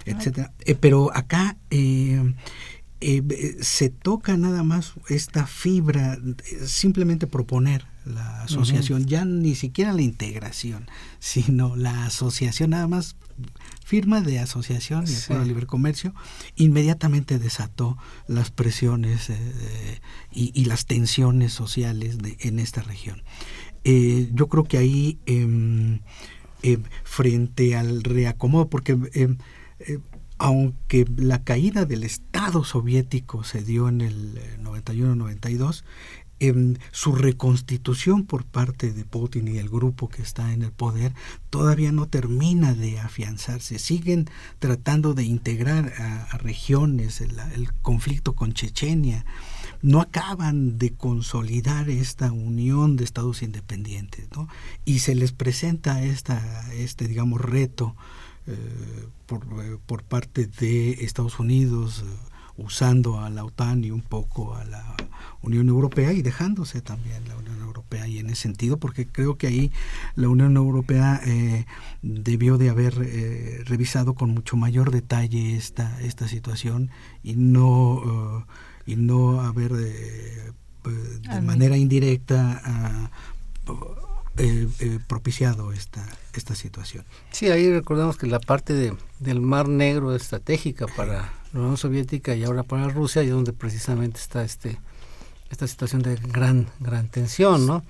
etcétera. 0.05 0.51
Eh, 0.61 0.73
pero 0.73 1.15
acá 1.15 1.57
eh, 1.69 2.33
eh, 2.99 3.57
se 3.61 3.89
toca 3.89 4.37
nada 4.37 4.63
más 4.63 4.93
esta 5.07 5.45
fibra, 5.45 6.17
simplemente 6.65 7.27
proponer 7.27 7.85
la 8.05 8.41
asociación, 8.41 9.05
ya 9.05 9.23
ni 9.23 9.53
siquiera 9.53 9.93
la 9.93 10.01
integración, 10.01 10.89
sino 11.19 11.75
la 11.75 12.07
asociación, 12.07 12.71
nada 12.71 12.87
más 12.87 13.17
firma 13.91 14.21
de 14.21 14.39
asociación 14.39 15.03
de 15.03 15.17
acuerdo 15.17 15.43
libre 15.43 15.65
comercio 15.65 16.13
inmediatamente 16.55 17.39
desató 17.39 17.97
las 18.25 18.49
presiones 18.49 19.29
eh, 19.29 19.99
y, 20.31 20.63
las 20.63 20.85
tensiones 20.85 21.51
sociales 21.51 22.17
de, 22.19 22.37
en 22.39 22.59
esta 22.59 22.81
región. 22.83 23.21
Eh, 23.83 24.29
yo 24.31 24.47
creo 24.47 24.63
que 24.63 24.77
ahí, 24.77 25.19
em, 25.25 25.99
em, 26.63 26.83
frente 27.03 27.75
al 27.75 28.03
reacomodo, 28.03 28.69
porque 28.69 28.93
em, 29.13 29.37
eh, 29.79 29.99
aunque 30.37 31.05
la 31.17 31.43
caída 31.43 31.83
del 31.83 32.05
Estado 32.05 32.63
soviético 32.63 33.43
se 33.43 33.61
dio 33.61 33.89
en 33.89 33.99
el 33.99 34.39
91-92, 34.63 35.83
su 36.91 37.13
reconstitución 37.13 38.25
por 38.25 38.45
parte 38.45 38.91
de 38.91 39.05
Putin 39.05 39.47
y 39.47 39.59
el 39.59 39.69
grupo 39.69 40.09
que 40.09 40.23
está 40.23 40.53
en 40.53 40.63
el 40.63 40.71
poder 40.71 41.13
todavía 41.51 41.91
no 41.91 42.07
termina 42.07 42.73
de 42.73 42.99
afianzarse. 42.99 43.77
Siguen 43.77 44.27
tratando 44.57 45.13
de 45.13 45.23
integrar 45.23 45.93
a, 45.99 46.37
regiones, 46.37 47.21
el, 47.21 47.71
conflicto 47.81 48.33
con 48.33 48.53
Chechenia. 48.53 49.25
No 49.83 50.01
acaban 50.01 50.77
de 50.77 50.93
consolidar 50.93 51.89
esta 51.89 52.31
unión 52.31 52.97
de 52.97 53.03
estados 53.03 53.41
independientes, 53.43 54.27
¿no? 54.35 54.47
Y 54.85 54.99
se 54.99 55.15
les 55.15 55.31
presenta 55.31 56.03
esta, 56.03 56.71
este, 56.73 57.07
digamos, 57.07 57.41
reto 57.41 57.95
eh, 58.47 58.55
por, 59.27 59.43
eh, 59.43 59.77
por, 59.85 60.03
parte 60.03 60.47
de 60.47 60.91
Estados 61.03 61.39
Unidos, 61.39 62.03
eh, 62.05 62.30
usando 62.61 63.19
a 63.19 63.29
la 63.29 63.43
OTAN 63.43 63.83
y 63.83 63.91
un 63.91 64.01
poco 64.01 64.55
a 64.55 64.63
la 64.65 64.95
Unión 65.41 65.69
Europea 65.69 66.13
y 66.13 66.21
dejándose 66.21 66.81
también 66.81 67.27
la 67.27 67.35
Unión 67.35 67.59
Europea 67.61 68.07
y 68.07 68.19
en 68.19 68.27
ese 68.27 68.43
sentido 68.43 68.77
porque 68.77 69.07
creo 69.07 69.37
que 69.37 69.47
ahí 69.47 69.71
la 70.15 70.29
Unión 70.29 70.55
Europea 70.55 71.19
eh, 71.25 71.65
debió 72.01 72.57
de 72.57 72.69
haber 72.69 72.93
eh, 73.01 73.63
revisado 73.65 74.13
con 74.13 74.29
mucho 74.31 74.55
mayor 74.55 74.91
detalle 74.91 75.55
esta 75.55 75.99
esta 76.01 76.27
situación 76.27 76.91
y 77.23 77.35
no 77.35 78.01
eh, 78.05 78.91
y 78.91 78.95
no 78.95 79.41
haber 79.41 79.73
de 79.73 81.41
manera 81.41 81.77
indirecta 81.77 83.11
ah, 84.41 84.99
propiciado 85.07 85.71
esta 85.73 86.05
esta 86.33 86.55
situación. 86.55 87.05
Sí, 87.31 87.49
ahí 87.49 87.71
recordamos 87.71 88.17
que 88.17 88.27
la 88.27 88.39
parte 88.39 88.73
de, 88.73 88.95
del 89.19 89.41
Mar 89.41 89.67
Negro 89.67 90.15
es 90.15 90.23
estratégica 90.23 90.87
para 90.87 91.33
la 91.53 91.59
Unión 91.59 91.77
Soviética 91.77 92.35
y 92.35 92.43
ahora 92.43 92.63
para 92.63 92.87
Rusia, 92.87 93.23
y 93.23 93.27
donde 93.27 93.53
precisamente 93.53 94.19
está 94.19 94.43
este 94.43 94.79
esta 95.49 95.67
situación 95.67 96.01
de 96.01 96.15
gran 96.15 96.67
gran 96.79 97.09
tensión, 97.09 97.67
¿no? 97.67 97.83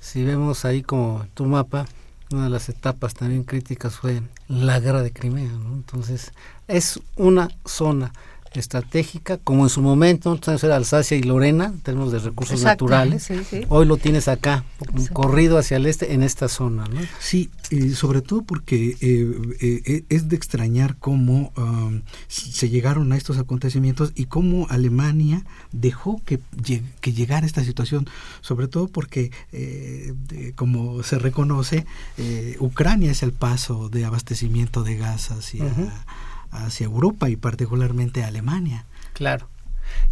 Si 0.00 0.24
vemos 0.24 0.64
ahí 0.64 0.82
como 0.82 1.26
tu 1.34 1.46
mapa, 1.46 1.86
una 2.32 2.44
de 2.44 2.50
las 2.50 2.68
etapas 2.68 3.14
también 3.14 3.44
críticas 3.44 3.96
fue 3.96 4.22
la 4.48 4.80
guerra 4.80 5.02
de 5.02 5.12
Crimea, 5.12 5.52
¿no? 5.52 5.74
Entonces, 5.74 6.32
es 6.66 7.00
una 7.16 7.48
zona 7.64 8.12
estratégica, 8.60 9.38
como 9.38 9.64
en 9.64 9.68
su 9.68 9.82
momento, 9.82 10.32
entonces 10.32 10.62
era 10.64 10.76
Alsacia 10.76 11.16
y 11.16 11.22
Lorena, 11.22 11.66
en 11.66 11.80
términos 11.80 12.12
de 12.12 12.18
recursos 12.18 12.62
naturales. 12.62 13.28
Hoy 13.68 13.86
lo 13.86 13.96
tienes 13.96 14.28
acá, 14.28 14.64
corrido 15.12 15.58
hacia 15.58 15.76
el 15.76 15.86
este, 15.86 16.12
en 16.12 16.22
esta 16.22 16.48
zona. 16.48 16.86
¿no? 16.86 17.00
Sí, 17.18 17.50
sobre 17.94 18.22
todo 18.22 18.42
porque 18.42 18.96
eh, 19.00 19.56
eh, 19.60 20.04
es 20.08 20.28
de 20.28 20.36
extrañar 20.36 20.96
cómo 20.98 21.52
um, 21.56 22.02
se 22.28 22.68
llegaron 22.68 23.12
a 23.12 23.16
estos 23.16 23.38
acontecimientos 23.38 24.12
y 24.14 24.26
cómo 24.26 24.66
Alemania 24.70 25.44
dejó 25.72 26.20
que, 26.24 26.40
que 27.00 27.12
llegara 27.12 27.46
esta 27.46 27.64
situación, 27.64 28.08
sobre 28.40 28.68
todo 28.68 28.88
porque, 28.88 29.30
eh, 29.52 30.14
como 30.54 31.02
se 31.02 31.18
reconoce, 31.18 31.86
Ucrania 32.58 33.10
es 33.10 33.22
el 33.22 33.32
paso 33.32 33.88
de 33.88 34.04
abastecimiento 34.04 34.82
de 34.82 34.96
gas 34.96 35.30
hacia 35.30 35.64
hacia 36.50 36.86
Europa 36.86 37.28
y 37.28 37.36
particularmente 37.36 38.24
Alemania. 38.24 38.86
Claro. 39.12 39.48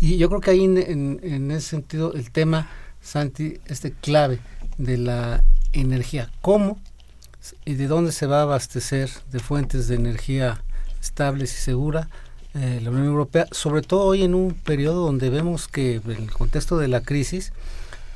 Y 0.01 0.17
yo 0.19 0.29
creo 0.29 0.41
que 0.41 0.51
ahí 0.51 0.65
en, 0.65 1.51
ese 1.51 1.69
sentido 1.69 2.13
el 2.15 2.31
tema, 2.31 2.69
Santi, 3.01 3.59
este 3.67 3.93
clave 3.93 4.41
de 4.79 4.99
la 4.99 5.45
energía, 5.73 6.31
cómo 6.41 6.79
y 7.65 7.75
de 7.75 7.87
dónde 7.87 8.13
se 8.13 8.27
va 8.27 8.41
a 8.41 8.43
abastecer 8.43 9.11
de 9.31 9.41
fuentes 9.41 9.89
de 9.89 9.97
energía 9.97 10.63
estables 11.01 11.53
y 11.53 11.61
segura 11.61 12.09
eh, 12.55 12.81
la 12.83 12.91
Unión 12.91 13.07
Europea, 13.07 13.47
sobre 13.51 13.83
todo 13.83 14.05
hoy 14.05 14.23
en 14.23 14.35
un 14.35 14.55
periodo 14.55 15.05
donde 15.05 15.29
vemos 15.29 15.69
que 15.69 15.97
en 15.97 16.11
el 16.11 16.31
contexto 16.31 16.79
de 16.79 16.89
la 16.89 17.01
crisis, 17.01 17.53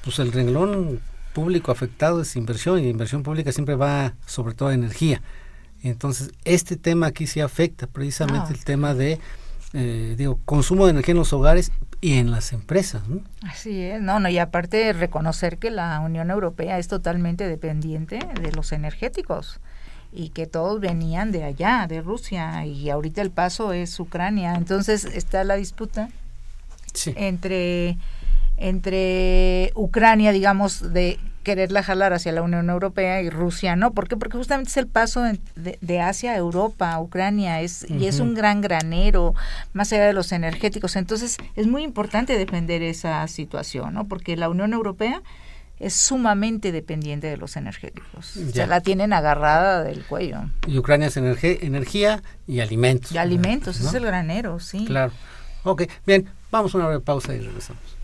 pues 0.04 0.20
el 0.20 0.32
renglón 0.32 1.00
público 1.34 1.72
afectado 1.72 2.22
es 2.22 2.36
inversión 2.36 2.82
y 2.82 2.88
inversión 2.88 3.22
pública 3.22 3.52
siempre 3.52 3.74
va 3.74 4.14
sobre 4.26 4.54
todo 4.54 4.68
a 4.68 4.74
energía. 4.74 5.22
Entonces, 5.82 6.32
este 6.44 6.76
tema 6.76 7.06
aquí 7.06 7.26
sí 7.26 7.40
afecta 7.40 7.86
precisamente 7.86 8.48
ah. 8.48 8.52
el 8.52 8.64
tema 8.64 8.94
de, 8.94 9.18
eh, 9.72 10.14
digo, 10.16 10.38
consumo 10.44 10.86
de 10.86 10.92
energía 10.92 11.12
en 11.12 11.18
los 11.18 11.32
hogares 11.32 11.72
y 12.00 12.18
en 12.18 12.30
las 12.30 12.52
empresas. 12.52 13.06
¿no? 13.08 13.20
Así 13.42 13.82
es, 13.82 14.00
no, 14.00 14.20
no, 14.20 14.28
y 14.28 14.38
aparte 14.38 14.92
reconocer 14.92 15.58
que 15.58 15.70
la 15.70 16.00
Unión 16.00 16.30
Europea 16.30 16.78
es 16.78 16.88
totalmente 16.88 17.46
dependiente 17.46 18.18
de 18.40 18.52
los 18.52 18.72
energéticos 18.72 19.60
y 20.12 20.30
que 20.30 20.46
todos 20.46 20.80
venían 20.80 21.32
de 21.32 21.44
allá, 21.44 21.86
de 21.86 22.00
Rusia, 22.00 22.64
y 22.64 22.88
ahorita 22.90 23.20
el 23.20 23.30
paso 23.30 23.72
es 23.72 23.98
Ucrania. 24.00 24.54
Entonces 24.54 25.04
está 25.04 25.44
la 25.44 25.56
disputa 25.56 26.08
entre 27.14 27.98
entre 28.58 29.72
Ucrania, 29.74 30.32
digamos, 30.32 30.92
de 30.92 31.18
quererla 31.48 31.82
jalar 31.82 32.12
hacia 32.12 32.32
la 32.32 32.42
Unión 32.42 32.68
Europea 32.68 33.22
y 33.22 33.30
Rusia 33.30 33.74
no. 33.74 33.92
¿Por 33.92 34.06
qué? 34.06 34.16
Porque 34.16 34.36
justamente 34.36 34.68
es 34.68 34.76
el 34.76 34.86
paso 34.86 35.22
de, 35.54 36.00
Asia 36.00 36.32
a 36.32 36.36
Europa, 36.36 36.98
Ucrania, 37.00 37.62
es, 37.62 37.86
y 37.88 38.06
es 38.06 38.20
un 38.20 38.34
gran 38.34 38.60
granero, 38.60 39.34
más 39.72 39.92
allá 39.92 40.04
de 40.04 40.12
los 40.12 40.32
energéticos. 40.32 40.96
Entonces 40.96 41.38
es 41.56 41.66
muy 41.66 41.84
importante 41.84 42.36
defender 42.36 42.82
esa 42.82 43.26
situación, 43.28 43.94
¿no? 43.94 44.04
Porque 44.04 44.36
la 44.36 44.50
Unión 44.50 44.74
Europea 44.74 45.22
es 45.78 45.94
sumamente 45.94 46.72
dependiente 46.72 47.28
de 47.28 47.36
los 47.36 47.56
energéticos. 47.56 48.34
Ya. 48.52 48.66
la 48.66 48.80
tienen 48.80 49.12
agarrada 49.12 49.84
del 49.84 50.04
cuello. 50.04 50.50
Y 50.66 50.76
Ucrania 50.76 51.06
es 51.06 51.16
energía 51.16 52.22
y 52.46 52.60
alimentos. 52.60 53.12
Y 53.12 53.18
alimentos, 53.18 53.80
es 53.80 53.94
el 53.94 54.04
granero, 54.04 54.60
sí. 54.60 54.84
Claro. 54.84 55.12
Ok, 55.62 55.84
bien, 56.04 56.28
vamos 56.50 56.74
a 56.74 56.78
una 56.78 56.88
breve 56.88 57.00
pausa 57.00 57.34
y 57.34 57.40
regresamos. 57.40 57.97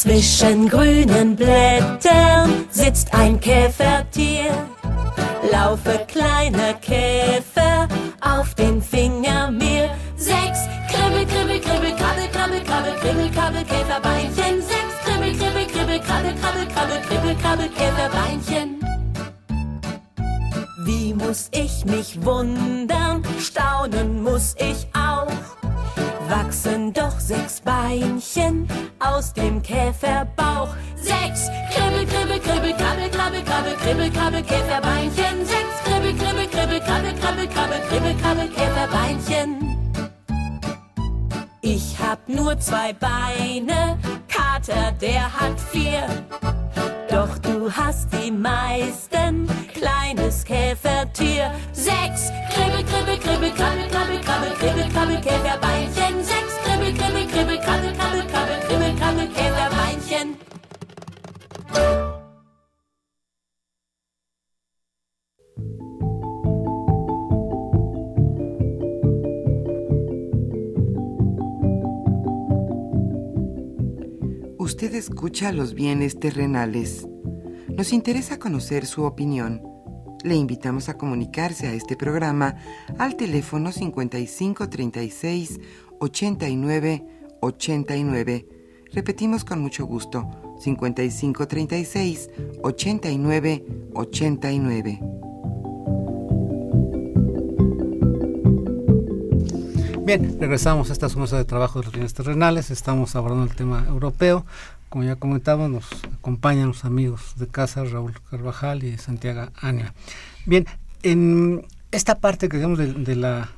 Zwischen 0.00 0.68
grünen 0.68 1.34
Blättern 1.34 2.66
sitzt 2.70 3.12
ein 3.12 3.40
Käfertier. 3.40 4.52
Laufe 5.50 6.06
kleiner 6.06 6.74
Käfer 6.74 7.88
auf 8.20 8.54
den 8.54 8.80
Finger 8.80 9.50
mir. 9.50 9.90
Sechs 10.16 10.60
Kribbel, 10.88 11.26
Kribbel, 11.26 11.60
Kribbel, 11.60 11.96
Krabbel, 11.96 12.28
Krabbel, 12.30 12.60
Krabbel, 12.62 12.92
Kribbel, 13.00 13.30
Krabbel, 13.32 13.64
Käferbeinchen. 13.64 14.62
Sechs 14.62 14.94
Kribbel, 15.04 15.32
Kribbel, 15.36 15.66
Kribbel, 15.66 15.98
Krabbel, 15.98 16.34
Krabbel, 16.36 16.66
Krabbel, 16.68 17.00
Kribbel, 17.00 17.34
Krabbel, 17.34 17.68
Käferbeinchen. 17.70 18.80
Wie 20.84 21.12
muss 21.12 21.48
ich 21.50 21.84
mich 21.84 22.24
wundern? 22.24 23.24
Staunen 23.40 24.22
muss 24.22 24.54
ich 24.60 24.86
auch 24.94 25.57
wachsen 26.28 26.92
doch 26.92 27.18
sechs 27.18 27.60
Beinchen 27.60 28.68
aus 28.98 29.32
dem 29.32 29.62
Käferbauch. 29.62 30.68
Sechs 30.96 31.48
Kribbel, 31.72 32.06
Kribbel, 32.06 32.40
Kribbel, 32.40 32.72
Krabbel, 32.74 33.10
Krabbel, 33.10 33.42
Krabbel, 33.42 33.74
Kribbel, 33.76 34.10
Krabbel, 34.10 34.42
Käferbeinchen. 34.42 35.46
Sechs 35.46 35.84
Kribbel, 35.84 36.14
Kribbel, 36.14 36.46
Kribbel, 36.48 36.80
Krabbel, 36.80 37.14
Krabbel, 37.14 37.48
Krabbel, 37.48 37.80
Kribbel, 37.88 38.14
Krabbel, 38.16 38.48
Käferbeinchen. 38.48 39.78
Ich 41.60 41.98
hab 41.98 42.28
nur 42.28 42.58
zwei 42.58 42.92
Beine, 42.92 43.98
Kater, 44.28 44.92
der 45.00 45.22
hat 45.22 45.60
vier. 45.60 46.06
Doch 47.10 47.38
du 47.38 47.70
hast 47.70 48.08
die 48.12 48.30
meisten, 48.30 49.48
kleines 49.78 50.44
Käfertier. 50.44 51.50
Sechs, 51.72 52.22
kribbel, 52.52 52.84
kribbel, 52.90 53.18
kribbel, 53.24 53.52
krabbel, 53.58 53.88
krabbel, 53.90 54.20
krabbel, 54.26 54.52
kribbel, 54.60 54.88
krabbel, 54.92 55.20
Käferbeinchen. 55.26 56.24
Sechs, 56.24 56.54
kribbel, 56.64 56.92
kribbel, 56.98 57.26
kribbel, 57.32 57.58
krabbel, 57.64 57.92
krabbel, 57.98 58.26
krabbel, 58.32 58.60
kribbel, 58.66 58.92
krabbel, 58.98 59.28
Käferbeinchen. 59.36 60.36
Usted 74.58 74.94
escucha 74.94 75.50
los 75.52 75.74
bienes 75.74 76.20
terrenales. 76.20 77.06
Nos 77.78 77.92
interesa 77.92 78.40
conocer 78.40 78.86
su 78.86 79.04
opinión. 79.04 79.62
Le 80.24 80.34
invitamos 80.34 80.88
a 80.88 80.98
comunicarse 80.98 81.68
a 81.68 81.74
este 81.74 81.96
programa 81.96 82.56
al 82.98 83.14
teléfono 83.14 83.70
5536 83.70 85.60
89 86.00 87.06
89. 87.40 88.48
Repetimos 88.92 89.44
con 89.44 89.60
mucho 89.60 89.86
gusto, 89.86 90.28
5536 90.58 92.30
89 92.64 93.64
89. 93.94 95.00
Bien, 100.04 100.36
regresamos 100.40 100.90
a 100.90 100.94
esta 100.94 101.06
mesa 101.10 101.36
de 101.36 101.44
trabajo 101.44 101.78
de 101.78 101.84
los 101.84 101.92
bienes 101.92 102.14
terrenales. 102.14 102.72
Estamos 102.72 103.14
abordando 103.14 103.44
el 103.44 103.54
tema 103.54 103.84
europeo. 103.86 104.46
Como 104.88 105.04
ya 105.04 105.16
comentaba, 105.16 105.68
nos 105.68 105.86
acompañan 106.14 106.68
los 106.68 106.84
amigos 106.84 107.34
de 107.36 107.46
casa, 107.46 107.84
Raúl 107.84 108.14
Carvajal 108.30 108.84
y 108.84 108.96
Santiago 108.96 109.50
Ania. 109.60 109.92
Bien, 110.46 110.66
en 111.02 111.66
esta 111.90 112.18
parte 112.18 112.48
que 112.48 112.56
digamos 112.56 112.78
de, 112.78 113.16
la 113.16 113.50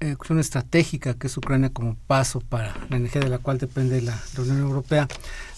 eh, 0.00 0.14
cuestión 0.16 0.38
estratégica 0.38 1.14
que 1.14 1.26
es 1.26 1.36
Ucrania 1.36 1.70
como 1.70 1.96
paso 2.06 2.40
para 2.40 2.76
la 2.88 2.96
energía 2.96 3.22
de 3.22 3.28
la 3.28 3.38
cual 3.38 3.58
depende 3.58 4.00
la, 4.02 4.20
Unión 4.38 4.58
Europea, 4.58 5.08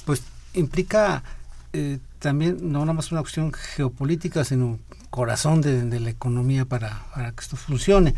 pues 0.06 0.22
implica 0.54 1.22
eh, 1.72 1.98
también 2.18 2.72
no 2.72 2.80
nada 2.80 2.94
más 2.94 3.12
una 3.12 3.20
cuestión 3.20 3.52
geopolítica, 3.52 4.44
sino 4.44 4.78
corazón 5.10 5.60
de, 5.60 6.00
la 6.00 6.10
economía 6.10 6.64
para, 6.64 7.04
para 7.14 7.32
que 7.32 7.40
esto 7.40 7.56
funcione. 7.56 8.14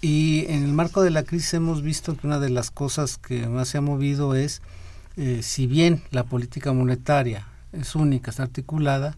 Y 0.00 0.46
en 0.48 0.64
el 0.64 0.72
marco 0.72 1.02
de 1.02 1.10
la 1.10 1.22
crisis 1.22 1.54
hemos 1.54 1.82
visto 1.82 2.16
que 2.16 2.26
una 2.26 2.40
de 2.40 2.50
las 2.50 2.72
cosas 2.72 3.18
que 3.18 3.46
más 3.46 3.68
se 3.68 3.78
ha 3.78 3.80
movido 3.80 4.34
es, 4.34 4.60
eh, 5.16 5.40
si 5.42 5.66
bien 5.66 6.02
la 6.10 6.24
política 6.24 6.72
monetaria 6.72 7.46
es 7.72 7.94
única, 7.94 8.30
está 8.30 8.44
articulada, 8.44 9.16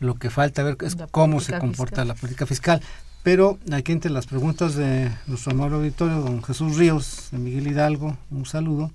lo 0.00 0.14
que 0.14 0.30
falta 0.30 0.62
ver 0.62 0.76
es 0.82 0.96
cómo 1.10 1.40
se 1.40 1.58
comporta 1.58 2.04
la 2.04 2.14
política 2.14 2.46
fiscal. 2.46 2.80
Pero 3.22 3.58
aquí 3.72 3.92
entre 3.92 4.10
las 4.10 4.26
preguntas 4.26 4.74
de 4.74 5.10
nuestro 5.28 5.52
amable 5.52 5.76
auditorio, 5.76 6.16
don 6.16 6.42
Jesús 6.42 6.76
Ríos, 6.76 7.28
de 7.30 7.38
Miguel 7.38 7.68
Hidalgo, 7.68 8.16
un 8.30 8.46
saludo, 8.46 8.90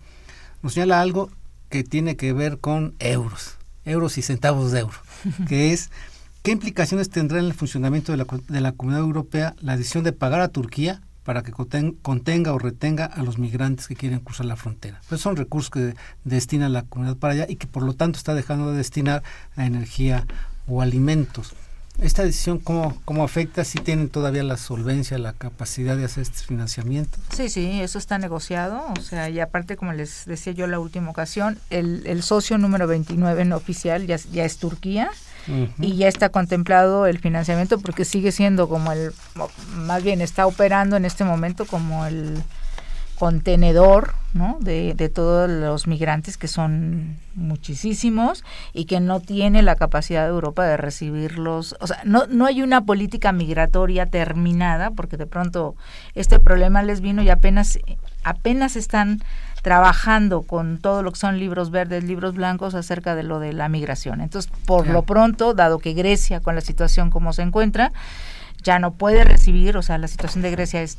nos 0.62 0.74
señala 0.74 1.00
algo 1.00 1.30
que 1.70 1.84
tiene 1.84 2.18
que 2.18 2.34
ver 2.34 2.60
con 2.60 2.94
euros, 3.00 3.56
euros 3.86 4.18
y 4.18 4.22
centavos 4.22 4.72
de 4.72 4.82
euro, 4.82 4.98
que 5.48 5.72
es 5.72 5.92
qué 6.44 6.52
implicaciones 6.52 7.10
tendrá 7.10 7.40
en 7.40 7.46
el 7.46 7.54
funcionamiento 7.54 8.12
de 8.12 8.18
la, 8.18 8.26
de 8.48 8.62
la 8.62 8.74
Comunidad 8.74 9.04
Europea 9.04 9.56
la 9.62 9.78
decisión 9.78 10.04
de 10.04 10.12
pagar 10.12 10.42
a 10.42 10.50
Turquía 10.50 11.02
para 11.28 11.44
que 11.44 11.52
contenga 11.52 12.54
o 12.54 12.58
retenga 12.58 13.04
a 13.04 13.22
los 13.22 13.38
migrantes 13.38 13.90
que 13.90 13.98
quieren 13.98 14.22
cruzar 14.22 14.46
la 14.46 14.56
frontera. 14.56 15.02
Pues 15.10 15.20
son 15.20 15.36
recursos 15.36 15.70
que 15.70 15.94
destina 16.24 16.70
la 16.70 16.84
comunidad 16.84 17.18
para 17.18 17.34
allá 17.34 17.46
y 17.50 17.58
que 17.58 17.68
por 17.68 17.84
lo 17.84 17.96
tanto 17.96 18.18
está 18.18 18.34
dejando 18.34 18.72
de 18.72 18.78
destinar 18.78 19.24
a 19.58 19.66
energía 19.66 20.26
o 20.70 20.82
alimentos. 20.82 21.54
¿Esta 22.00 22.24
decisión 22.24 22.60
cómo, 22.60 22.96
cómo 23.04 23.26
afecta? 23.26 23.66
¿Si 23.66 23.78
tienen 23.78 24.08
todavía 24.08 24.42
la 24.44 24.56
solvencia, 24.56 25.18
la 25.18 25.34
capacidad 25.34 25.98
de 25.98 26.06
hacer 26.06 26.22
estos 26.22 26.44
financiamientos? 26.44 27.20
Sí, 27.36 27.50
sí, 27.50 27.82
eso 27.82 27.98
está 28.00 28.18
negociado. 28.20 28.86
O 28.98 29.02
sea, 29.02 29.30
y 29.30 29.42
aparte, 29.42 29.76
como 29.76 29.92
les 29.92 30.24
decía 30.28 30.54
yo 30.54 30.66
la 30.66 30.80
última 30.80 31.10
ocasión, 31.10 31.60
el, 31.70 32.04
el 32.06 32.24
socio 32.24 32.58
número 32.58 32.88
29 32.88 33.44
no 33.44 33.58
oficial 33.58 34.08
ya, 34.08 34.16
ya 34.32 34.46
es 34.46 34.60
Turquía 34.60 35.12
y 35.80 35.96
ya 35.96 36.08
está 36.08 36.30
contemplado 36.30 37.06
el 37.06 37.20
financiamiento 37.20 37.80
porque 37.80 38.06
sigue 38.06 38.32
siendo 38.32 38.68
como 38.68 38.92
el, 38.92 39.12
más 39.76 40.04
bien 40.04 40.22
está 40.22 40.46
operando 40.46 40.98
en 40.98 41.06
este 41.06 41.24
momento 41.24 41.66
como 41.66 42.06
el 42.06 42.44
contenedor 43.18 44.14
¿no? 44.34 44.58
de, 44.62 44.94
de 44.96 45.10
todos 45.10 45.50
los 45.50 45.88
migrantes 45.88 46.38
que 46.38 46.48
son 46.48 47.18
muchísimos 47.34 48.44
y 48.74 48.86
que 48.86 49.00
no 49.00 49.20
tiene 49.20 49.64
la 49.64 49.76
capacidad 49.76 50.24
de 50.24 50.30
Europa 50.30 50.66
de 50.66 50.78
recibirlos. 50.78 51.76
O 51.80 51.88
sea, 51.88 52.00
no, 52.06 52.28
no 52.28 52.46
hay 52.46 52.62
una 52.62 52.86
política 52.86 53.32
migratoria 53.32 54.06
terminada 54.06 54.92
porque 54.92 55.18
de 55.18 55.26
pronto 55.26 55.76
este 56.14 56.40
problema 56.40 56.84
les 56.84 57.02
vino 57.02 57.24
y 57.24 57.30
apenas, 57.30 57.80
apenas 58.24 58.76
están 58.76 59.22
trabajando 59.68 60.44
con 60.44 60.78
todo 60.78 61.04
lo 61.04 61.12
que 61.12 61.20
son 61.20 61.40
libros 61.40 61.72
verdes, 61.72 62.06
libros 62.06 62.36
blancos 62.36 62.74
acerca 62.74 63.16
de 63.16 63.24
lo 63.24 63.42
de 63.42 63.52
la 63.52 63.68
migración. 63.68 64.22
Entonces, 64.22 64.50
por 64.66 64.88
lo 64.88 65.02
pronto, 65.02 65.54
dado 65.54 65.80
que 65.80 65.92
Grecia, 65.92 66.40
con 66.40 66.56
la 66.56 66.62
situación 66.62 67.10
como 67.10 67.34
se 67.34 67.42
encuentra, 67.42 67.92
ya 68.64 68.80
no 68.80 68.94
puede 68.94 69.26
recibir, 69.26 69.76
o 69.76 69.82
sea, 69.82 69.98
la 69.98 70.08
situación 70.08 70.42
de 70.42 70.52
Grecia 70.52 70.82
es 70.82 70.98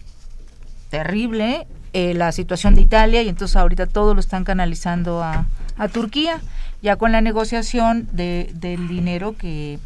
terrible, 0.91 1.67
eh, 1.95 2.13
la 2.13 2.31
situación 2.31 2.75
de 2.75 2.83
Italia 2.83 3.23
y 3.23 3.31
entonces 3.31 3.57
ahorita 3.57 3.87
todo 3.87 4.13
lo 4.13 4.21
están 4.21 4.45
canalizando 4.45 5.23
a, 5.23 5.47
a 5.79 5.89
Turquía, 5.89 6.39
ya 6.83 6.97
con 6.97 7.11
la 7.11 7.23
negociación 7.23 8.07
de, 8.13 8.51
del 8.53 8.87
dinero 8.87 9.35
que, 9.39 9.79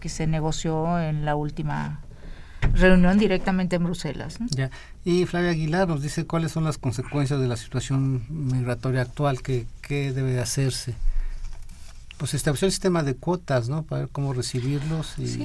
que, 0.00 0.08
se 0.08 0.26
negoció 0.26 0.98
en 0.98 1.24
la 1.24 1.36
última 1.36 2.00
reunión 2.74 3.16
directamente 3.16 3.76
en 3.76 3.84
Bruselas. 3.84 4.38
Ya. 4.50 4.70
Y 5.08 5.24
Flavia 5.24 5.52
Aguilar 5.52 5.88
nos 5.88 6.02
dice 6.02 6.26
cuáles 6.26 6.52
son 6.52 6.64
las 6.64 6.76
consecuencias 6.76 7.40
de 7.40 7.48
la 7.48 7.56
situación 7.56 8.24
migratoria 8.28 9.00
actual, 9.00 9.40
qué, 9.40 9.64
qué 9.80 10.12
debe 10.12 10.38
hacerse. 10.38 10.92
Pues 12.18 12.34
establecer 12.34 12.66
el 12.66 12.72
sistema 12.72 13.02
de 13.02 13.14
cuotas, 13.14 13.70
¿no? 13.70 13.84
Para 13.84 14.02
ver 14.02 14.10
cómo 14.12 14.34
recibirlos 14.34 15.18
y... 15.18 15.26
Sí. 15.28 15.44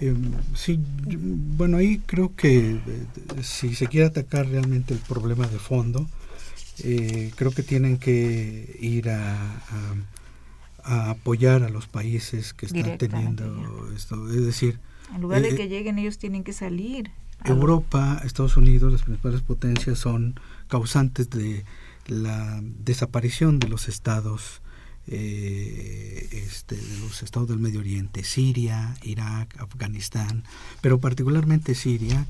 Eh, 0.00 0.14
sí, 0.54 0.78
bueno, 1.16 1.78
ahí 1.78 2.00
creo 2.06 2.36
que 2.36 2.76
eh, 2.76 3.06
si 3.42 3.74
se 3.74 3.88
quiere 3.88 4.06
atacar 4.06 4.46
realmente 4.46 4.94
el 4.94 5.00
problema 5.00 5.48
de 5.48 5.58
fondo, 5.58 6.08
eh, 6.84 7.32
creo 7.34 7.50
que 7.50 7.64
tienen 7.64 7.98
que 7.98 8.78
ir 8.80 9.10
a, 9.10 9.36
a, 10.84 11.10
apoyar 11.10 11.64
a 11.64 11.70
los 11.70 11.88
países 11.88 12.54
que 12.54 12.66
están 12.66 12.98
teniendo 12.98 13.90
esto. 13.96 14.30
Es 14.30 14.46
decir, 14.46 14.78
en 15.12 15.22
lugar 15.22 15.42
de 15.42 15.56
que 15.56 15.68
lleguen, 15.68 15.98
ellos 15.98 16.18
tienen 16.18 16.44
que 16.44 16.52
salir. 16.52 17.10
Europa, 17.44 18.20
Estados 18.24 18.56
Unidos, 18.56 18.92
las 18.92 19.02
principales 19.02 19.42
potencias 19.42 19.98
son 19.98 20.38
causantes 20.68 21.30
de 21.30 21.64
la 22.06 22.60
desaparición 22.62 23.58
de 23.58 23.68
los 23.68 23.88
estados 23.88 24.62
eh, 25.08 26.28
este, 26.30 26.76
de 26.76 26.98
los 27.00 27.22
estados 27.24 27.48
del 27.48 27.58
Medio 27.58 27.80
Oriente, 27.80 28.22
Siria, 28.22 28.94
Irak, 29.02 29.60
Afganistán, 29.60 30.44
pero 30.80 31.00
particularmente 31.00 31.74
Siria, 31.74 32.26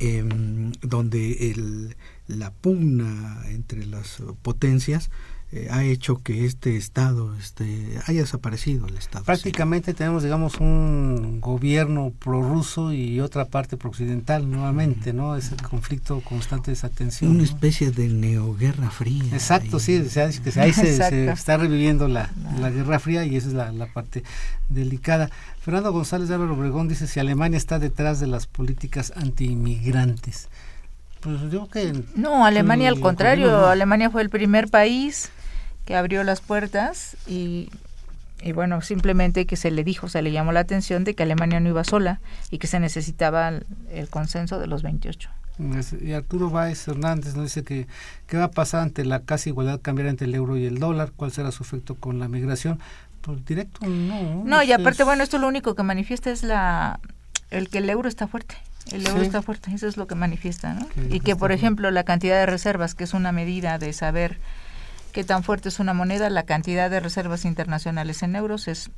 eh, 0.00 0.24
donde 0.82 1.50
el, 1.50 1.96
la 2.26 2.50
pugna 2.50 3.42
entre 3.48 3.86
las 3.86 4.20
potencias 4.42 5.10
eh, 5.50 5.68
ha 5.70 5.82
hecho 5.82 6.22
que 6.22 6.44
este 6.44 6.76
Estado 6.76 7.34
este, 7.36 7.98
haya 8.04 8.20
desaparecido 8.20 8.86
el 8.86 8.98
Estado. 8.98 9.24
Prácticamente 9.24 9.94
tenemos, 9.94 10.22
digamos, 10.22 10.56
un 10.56 11.40
gobierno 11.40 12.12
prorruso 12.18 12.92
y 12.92 13.20
otra 13.20 13.46
parte 13.46 13.78
pro-occidental 13.78 14.50
nuevamente, 14.50 15.14
¿no? 15.14 15.36
Es 15.36 15.50
el 15.50 15.62
conflicto 15.62 16.20
constante 16.20 16.70
de 16.70 16.74
esa 16.74 16.90
tensión. 16.90 17.30
Una 17.30 17.44
especie 17.44 17.90
de 17.90 18.08
neoguerra 18.08 18.90
fría. 18.90 19.24
Exacto, 19.32 19.80
sí, 19.80 20.06
se 20.10 20.28
que 20.42 20.60
ahí 20.60 20.74
se, 20.74 21.30
está 21.30 21.56
reviviendo 21.56 22.08
la, 22.08 22.30
la, 22.60 22.68
Guerra 22.68 22.98
Fría 22.98 23.24
y 23.24 23.36
esa 23.36 23.48
es 23.48 23.54
la, 23.54 23.72
la 23.72 23.86
parte 23.86 24.24
delicada. 24.68 25.30
Fernando 25.62 25.92
González 25.92 26.28
de 26.28 26.34
Álvaro 26.34 26.54
Obregón 26.54 26.88
dice 26.88 27.06
si 27.06 27.20
Alemania 27.20 27.56
está 27.56 27.78
detrás 27.78 28.20
de 28.20 28.26
las 28.26 28.46
políticas 28.46 29.14
anti-inmigrantes. 29.16 30.48
Pues 31.20 31.50
yo 31.50 31.68
que... 31.68 32.04
No, 32.14 32.44
Alemania 32.44 32.90
al 32.90 33.00
contrario, 33.00 33.66
Alemania 33.66 34.10
fue 34.10 34.20
el 34.22 34.30
primer 34.30 34.68
país 34.68 35.30
que 35.88 35.96
abrió 35.96 36.22
las 36.22 36.42
puertas 36.42 37.16
y, 37.26 37.70
y 38.42 38.52
bueno, 38.52 38.82
simplemente 38.82 39.46
que 39.46 39.56
se 39.56 39.70
le 39.70 39.84
dijo, 39.84 40.10
se 40.10 40.20
le 40.20 40.30
llamó 40.32 40.52
la 40.52 40.60
atención 40.60 41.02
de 41.02 41.14
que 41.14 41.22
Alemania 41.22 41.60
no 41.60 41.70
iba 41.70 41.82
sola 41.82 42.20
y 42.50 42.58
que 42.58 42.66
se 42.66 42.78
necesitaba 42.78 43.52
el, 43.90 44.08
consenso 44.10 44.58
de 44.58 44.66
los 44.66 44.82
28. 44.82 45.30
Y 46.02 46.12
Arturo 46.12 46.50
Báez 46.50 46.86
Hernández 46.86 47.36
nos 47.36 47.44
dice 47.44 47.64
que 47.64 47.86
qué 48.26 48.36
va 48.36 48.44
a 48.44 48.50
pasar 48.50 48.82
ante 48.82 49.02
la 49.06 49.20
casi 49.20 49.48
igualdad 49.48 49.80
cambiar 49.80 50.08
entre 50.08 50.26
el 50.26 50.34
euro 50.34 50.58
y 50.58 50.66
el 50.66 50.78
dólar, 50.78 51.12
cuál 51.16 51.32
será 51.32 51.52
su 51.52 51.62
efecto 51.62 51.94
con 51.94 52.18
la 52.18 52.28
migración. 52.28 52.78
Pues 53.22 53.42
directo 53.46 53.80
no. 53.86 54.44
No, 54.44 54.62
y 54.62 54.72
aparte, 54.72 55.04
bueno, 55.04 55.22
esto 55.22 55.38
lo 55.38 55.48
único 55.48 55.74
que 55.74 55.84
manifiesta 55.84 56.30
es 56.30 56.42
la 56.42 57.00
el 57.50 57.70
que 57.70 57.78
el 57.78 57.88
euro 57.88 58.10
está 58.10 58.26
fuerte. 58.28 58.56
El 58.92 59.06
euro 59.06 59.22
está 59.22 59.40
fuerte, 59.40 59.72
eso 59.74 59.88
es 59.88 59.96
lo 59.96 60.06
que 60.06 60.14
manifiesta, 60.14 60.74
¿no? 60.74 60.86
y 61.08 61.20
que, 61.20 61.34
por 61.34 61.50
ejemplo, 61.50 61.90
la 61.90 62.04
cantidad 62.04 62.38
de 62.38 62.46
reservas, 62.46 62.94
que 62.94 63.04
es 63.04 63.14
una 63.14 63.32
medida 63.32 63.78
de 63.78 63.94
saber 63.94 64.38
qué 65.18 65.24
tan 65.24 65.42
fuerte 65.42 65.68
es 65.68 65.80
una 65.80 65.94
moneda, 65.94 66.30
la 66.30 66.44
cantidad 66.44 66.88
de 66.88 67.00
reservas 67.00 67.44
internacionales 67.44 68.22
en 68.22 68.36
euros 68.36 68.68
es 68.68 68.92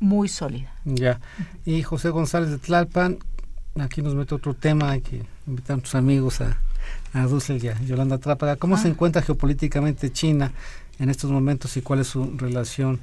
muy 0.00 0.26
sólida. 0.26 0.72
Ya. 0.86 1.20
Y 1.66 1.82
José 1.82 2.08
González 2.08 2.48
de 2.48 2.56
Tlalpan, 2.56 3.18
aquí 3.78 4.00
nos 4.00 4.14
mete 4.14 4.34
otro 4.34 4.54
tema, 4.54 4.92
hay 4.92 5.02
que 5.02 5.22
invitar 5.46 5.76
a 5.76 5.82
tus 5.82 5.94
amigos 5.94 6.40
a, 6.40 6.58
a 7.12 7.26
Dussel 7.26 7.62
y 7.62 7.68
a 7.68 7.78
Yolanda 7.82 8.16
Trápaga. 8.16 8.56
¿Cómo 8.56 8.78
se 8.78 8.88
ah. 8.88 8.90
encuentra 8.92 9.20
geopolíticamente 9.20 10.10
China 10.10 10.50
en 10.98 11.10
estos 11.10 11.30
momentos 11.30 11.76
y 11.76 11.82
cuál 11.82 12.00
es 12.00 12.06
su 12.06 12.24
relación 12.38 12.98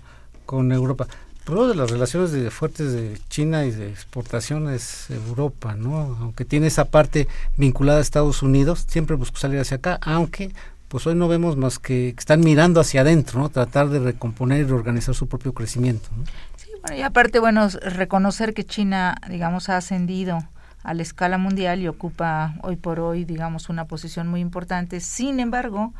con 0.48 0.72
Europa? 0.72 1.06
Pero 1.46 1.68
de 1.68 1.76
las 1.76 1.92
relaciones 1.92 2.32
de, 2.32 2.50
fuertes 2.50 2.92
de 2.94 3.20
China 3.30 3.66
y 3.66 3.72
de 3.72 3.90
exportación 3.90 4.68
es 4.74 5.12
Europa, 5.12 5.76
¿no? 5.76 6.18
Aunque 6.22 6.44
tiene 6.44 6.68
esa 6.68 6.86
parte 6.86 7.28
vinculada 7.56 8.00
a 8.00 8.02
Estados 8.02 8.42
Unidos, 8.42 8.86
siempre 8.88 9.16
busca 9.16 9.38
salir 9.38 9.60
hacia 9.60 9.78
acá, 9.78 10.00
aunque 10.02 10.54
pues 10.94 11.08
hoy 11.08 11.16
no 11.16 11.28
vemos 11.28 11.58
más 11.58 11.80
que, 11.80 12.10
están 12.10 12.42
mirando 12.42 12.80
hacia 12.80 13.02
adentro, 13.02 13.40
¿no? 13.40 13.50
Tratar 13.50 13.90
de 13.90 13.98
recomponer 13.98 14.60
y 14.60 14.64
reorganizar 14.64 15.16
su 15.16 15.28
propio 15.28 15.52
crecimiento. 15.52 16.08
Sí, 16.56 16.70
y 16.96 17.02
aparte, 17.02 17.40
bueno, 17.40 17.68
reconocer 17.82 18.54
que 18.54 18.64
China, 18.64 19.16
digamos, 19.28 19.70
ha 19.70 19.78
ascendido 19.78 20.38
a 20.84 20.94
la 20.94 21.02
escala 21.02 21.40
mundial 21.40 21.82
y 21.82 21.88
ocupa 21.88 22.54
hoy 22.62 22.76
por 22.76 23.00
hoy, 23.00 23.26
digamos, 23.26 23.70
una 23.70 23.86
posición 23.86 24.28
muy 24.28 24.40
importante. 24.40 25.00
Sin 25.00 25.40
embargo, 25.40 25.96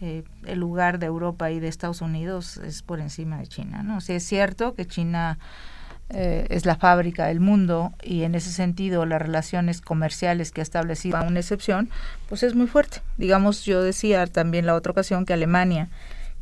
eh, 0.00 0.24
el 0.46 0.58
lugar 0.58 1.00
de 1.00 1.04
Europa 1.04 1.50
y 1.50 1.60
de 1.60 1.68
Estados 1.68 2.00
Unidos 2.00 2.56
es 2.56 2.80
por 2.80 3.00
encima 3.00 3.36
de 3.36 3.46
China, 3.46 3.82
¿no? 3.82 3.98
O 3.98 4.00
es 4.00 4.24
cierto 4.24 4.74
que 4.74 4.86
China 4.86 5.38
eh, 6.12 6.46
es 6.50 6.66
la 6.66 6.76
fábrica 6.76 7.26
del 7.26 7.40
mundo 7.40 7.92
y 8.02 8.22
en 8.22 8.34
ese 8.34 8.50
sentido 8.50 9.06
las 9.06 9.22
relaciones 9.22 9.80
comerciales 9.80 10.50
que 10.50 10.60
ha 10.60 10.62
establecido, 10.62 11.16
a 11.16 11.22
una 11.22 11.40
excepción, 11.40 11.88
pues 12.28 12.42
es 12.42 12.54
muy 12.54 12.66
fuerte. 12.66 13.00
Digamos, 13.16 13.64
yo 13.64 13.82
decía 13.82 14.26
también 14.26 14.66
la 14.66 14.74
otra 14.74 14.92
ocasión 14.92 15.24
que 15.24 15.32
Alemania, 15.32 15.88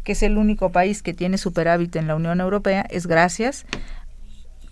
que 0.05 0.13
es 0.13 0.23
el 0.23 0.39
único 0.39 0.71
país 0.73 1.03
que 1.03 1.15
tiene 1.15 1.39
superávit 1.39 1.97
en 1.97 2.07
la 2.07 2.17
Unión 2.17 2.41
Europea, 2.41 2.87
es 2.91 3.07
gracias 3.07 3.67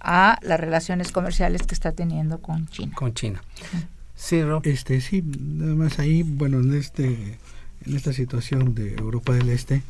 a 0.01 0.39
las 0.43 0.61
relaciones 0.61 1.13
comerciales 1.13 1.63
que 1.63 1.75
está 1.75 1.93
teniendo 1.93 2.39
con 2.39 2.67
China. 2.69 2.93
Con 2.95 3.13
China. 3.15 3.43
Sí, 4.15 4.41
Este, 4.63 5.01
sí, 5.01 5.23
nada 5.23 5.75
más 5.75 5.99
ahí, 5.99 6.23
bueno, 6.23 6.61
en 6.61 6.75
este 6.75 7.39
en 7.85 7.95
esta 7.95 8.13
situación 8.13 8.75
de 8.75 8.95
Europa 8.95 9.33
del 9.33 9.49
Este, 9.49 9.83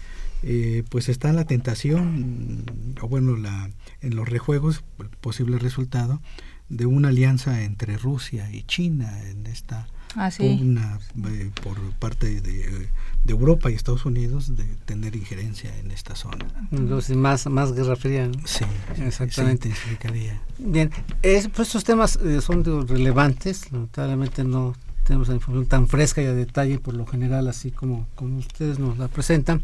eh, 0.42 0.84
pues 0.88 1.08
está 1.08 1.32
la 1.32 1.44
tentación, 1.44 2.64
o 3.00 3.08
bueno, 3.08 3.36
la, 3.36 3.70
en 4.00 4.16
los 4.16 4.28
rejuegos, 4.28 4.84
el 4.98 5.08
posible 5.08 5.58
resultado 5.58 6.20
de 6.68 6.86
una 6.86 7.08
alianza 7.08 7.62
entre 7.62 7.96
Rusia 7.96 8.50
y 8.50 8.62
China 8.64 9.22
en 9.28 9.46
esta 9.46 9.86
ah, 10.16 10.30
pugna 10.36 10.98
eh, 11.28 11.50
por 11.62 11.78
parte 11.98 12.40
de, 12.40 12.88
Europa 13.28 13.70
y 13.70 13.74
Estados 13.74 14.04
Unidos 14.04 14.56
de 14.56 14.64
tener 14.84 15.16
injerencia 15.16 15.76
en 15.78 15.90
esta 15.90 16.14
zona. 16.14 16.46
Entonces, 16.70 17.16
más, 17.16 17.46
más 17.46 17.72
guerra 17.72 17.96
fría. 17.96 18.30
Sí, 18.44 18.64
exactamente. 19.04 19.72
Bien, 20.58 20.90
es, 21.22 21.48
pues 21.48 21.68
estos 21.68 21.82
temas 21.82 22.16
eh, 22.16 22.40
son 22.40 22.64
relevantes, 22.86 23.72
lamentablemente 23.72 24.44
no 24.44 24.74
tenemos 25.04 25.28
la 25.28 25.34
información 25.34 25.66
tan 25.66 25.88
fresca 25.88 26.20
y 26.20 26.26
a 26.26 26.34
detalle 26.34 26.78
por 26.78 26.94
lo 26.94 27.06
general 27.06 27.48
así 27.48 27.70
como, 27.70 28.06
como 28.14 28.38
ustedes 28.38 28.78
nos 28.78 28.98
la 28.98 29.08
presentan 29.08 29.62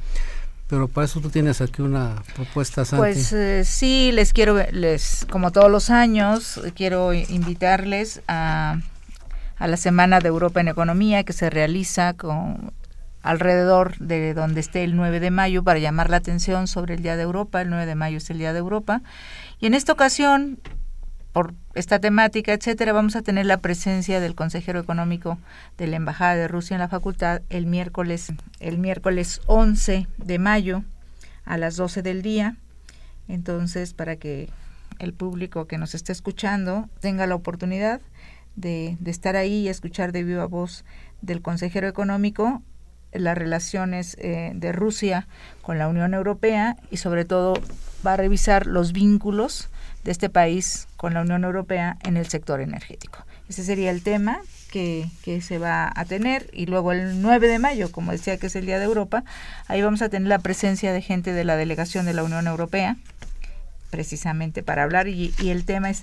pero 0.72 0.88
para 0.88 1.04
eso 1.04 1.20
tú 1.20 1.28
tienes 1.28 1.60
aquí 1.60 1.82
una 1.82 2.22
propuesta, 2.34 2.86
Santi. 2.86 3.02
Pues 3.02 3.30
eh, 3.34 3.62
sí, 3.62 4.10
les 4.10 4.32
quiero, 4.32 4.56
les 4.72 5.26
como 5.30 5.52
todos 5.52 5.70
los 5.70 5.90
años, 5.90 6.58
quiero 6.74 7.12
invitarles 7.12 8.22
a, 8.26 8.78
a 9.58 9.66
la 9.66 9.76
Semana 9.76 10.20
de 10.20 10.28
Europa 10.28 10.62
en 10.62 10.68
Economía 10.68 11.24
que 11.24 11.34
se 11.34 11.50
realiza 11.50 12.14
con 12.14 12.72
alrededor 13.20 13.98
de 13.98 14.32
donde 14.32 14.60
esté 14.60 14.82
el 14.82 14.96
9 14.96 15.20
de 15.20 15.30
mayo 15.30 15.62
para 15.62 15.78
llamar 15.78 16.08
la 16.08 16.16
atención 16.16 16.66
sobre 16.66 16.94
el 16.94 17.02
Día 17.02 17.16
de 17.16 17.24
Europa. 17.24 17.60
El 17.60 17.68
9 17.68 17.84
de 17.84 17.94
mayo 17.94 18.16
es 18.16 18.30
el 18.30 18.38
Día 18.38 18.54
de 18.54 18.60
Europa. 18.60 19.02
Y 19.60 19.66
en 19.66 19.74
esta 19.74 19.92
ocasión 19.92 20.58
por 21.32 21.54
esta 21.74 21.98
temática, 21.98 22.52
etcétera, 22.52 22.92
vamos 22.92 23.16
a 23.16 23.22
tener 23.22 23.46
la 23.46 23.58
presencia 23.58 24.20
del 24.20 24.34
consejero 24.34 24.80
económico 24.80 25.38
de 25.78 25.86
la 25.86 25.96
Embajada 25.96 26.34
de 26.34 26.48
Rusia 26.48 26.74
en 26.74 26.80
la 26.80 26.88
facultad 26.88 27.42
el 27.48 27.66
miércoles, 27.66 28.32
el 28.60 28.78
miércoles 28.78 29.40
11 29.46 30.06
de 30.18 30.38
mayo 30.38 30.84
a 31.44 31.56
las 31.56 31.76
12 31.76 32.02
del 32.02 32.22
día. 32.22 32.56
Entonces, 33.28 33.94
para 33.94 34.16
que 34.16 34.50
el 34.98 35.14
público 35.14 35.66
que 35.66 35.78
nos 35.78 35.94
está 35.94 36.12
escuchando 36.12 36.88
tenga 37.00 37.26
la 37.26 37.34
oportunidad 37.34 38.00
de, 38.56 38.96
de 39.00 39.10
estar 39.10 39.36
ahí 39.36 39.60
y 39.60 39.68
escuchar 39.68 40.12
de 40.12 40.24
viva 40.24 40.46
voz 40.46 40.84
del 41.22 41.40
consejero 41.40 41.88
económico 41.88 42.62
las 43.12 43.36
relaciones 43.36 44.16
eh, 44.20 44.52
de 44.54 44.72
Rusia 44.72 45.26
con 45.62 45.78
la 45.78 45.88
Unión 45.88 46.14
Europea 46.14 46.76
y 46.90 46.96
sobre 46.96 47.24
todo 47.24 47.54
va 48.06 48.14
a 48.14 48.16
revisar 48.16 48.66
los 48.66 48.92
vínculos 48.92 49.68
de 50.04 50.10
este 50.10 50.28
país 50.28 50.88
con 50.96 51.14
la 51.14 51.22
Unión 51.22 51.44
Europea 51.44 51.96
en 52.04 52.16
el 52.16 52.28
sector 52.28 52.60
energético. 52.60 53.24
Ese 53.48 53.64
sería 53.64 53.90
el 53.90 54.02
tema 54.02 54.40
que, 54.70 55.06
que, 55.22 55.40
se 55.40 55.58
va 55.58 55.92
a 55.94 56.04
tener 56.04 56.48
y 56.52 56.66
luego 56.66 56.92
el 56.92 57.20
9 57.20 57.48
de 57.48 57.58
mayo, 57.58 57.92
como 57.92 58.12
decía 58.12 58.38
que 58.38 58.46
es 58.46 58.56
el 58.56 58.66
Día 58.66 58.78
de 58.78 58.84
Europa, 58.84 59.24
ahí 59.68 59.82
vamos 59.82 60.02
a 60.02 60.08
tener 60.08 60.28
la 60.28 60.38
presencia 60.38 60.92
de 60.92 61.02
gente 61.02 61.32
de 61.32 61.44
la 61.44 61.56
delegación 61.56 62.06
de 62.06 62.14
la 62.14 62.24
Unión 62.24 62.46
Europea 62.46 62.96
precisamente 63.90 64.62
para 64.62 64.84
hablar 64.84 65.06
y, 65.06 65.34
y 65.38 65.50
el 65.50 65.66
tema 65.66 65.90
es, 65.90 66.00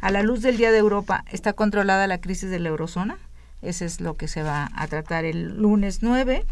a 0.00 0.10
la 0.10 0.22
luz 0.22 0.40
del 0.40 0.56
Día 0.56 0.72
de 0.72 0.78
Europa, 0.78 1.22
¿está 1.30 1.52
controlada 1.52 2.06
la 2.06 2.18
crisis 2.18 2.48
de 2.48 2.58
la 2.58 2.70
eurozona? 2.70 3.18
Ese 3.60 3.84
es 3.84 4.00
lo 4.00 4.14
que 4.14 4.26
se 4.26 4.42
va 4.42 4.70
a 4.74 4.86
tratar 4.86 5.26
el 5.26 5.60
lunes 5.60 5.98
9, 6.02 6.46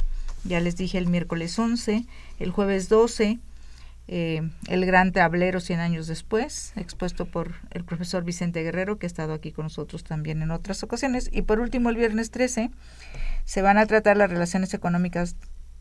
ya 0.45 0.61
les 0.61 0.76
dije 0.76 0.99
el 0.99 1.07
miércoles 1.07 1.59
11, 1.59 2.05
el 2.38 2.51
jueves 2.51 2.90
12, 2.90 3.38
eh, 4.07 4.50
el 4.68 4.84
gran 4.84 5.12
tablero 5.12 5.61
100 5.61 5.80
años 5.80 6.07
después, 6.07 6.72
expuesto 6.76 7.24
por 7.24 7.55
el 7.70 7.84
profesor 7.84 8.24
Vicente 8.24 8.62
Guerrero, 8.62 8.98
que 8.98 9.07
ha 9.07 9.09
estado 9.09 9.32
aquí 9.32 9.52
con 9.52 9.64
nosotros 9.64 10.05
también 10.05 10.42
en 10.42 10.50
otras 10.50 10.82
ocasiones. 10.82 11.30
Y 11.32 11.42
por 11.42 11.61
último, 11.61 11.90
el 11.90 11.96
viernes 11.96 12.30
13, 12.30 12.70
se 13.44 13.62
van 13.62 13.78
a 13.78 13.86
tratar 13.86 14.16
las 14.16 14.30
relaciones 14.30 14.74
económicas 14.74 15.36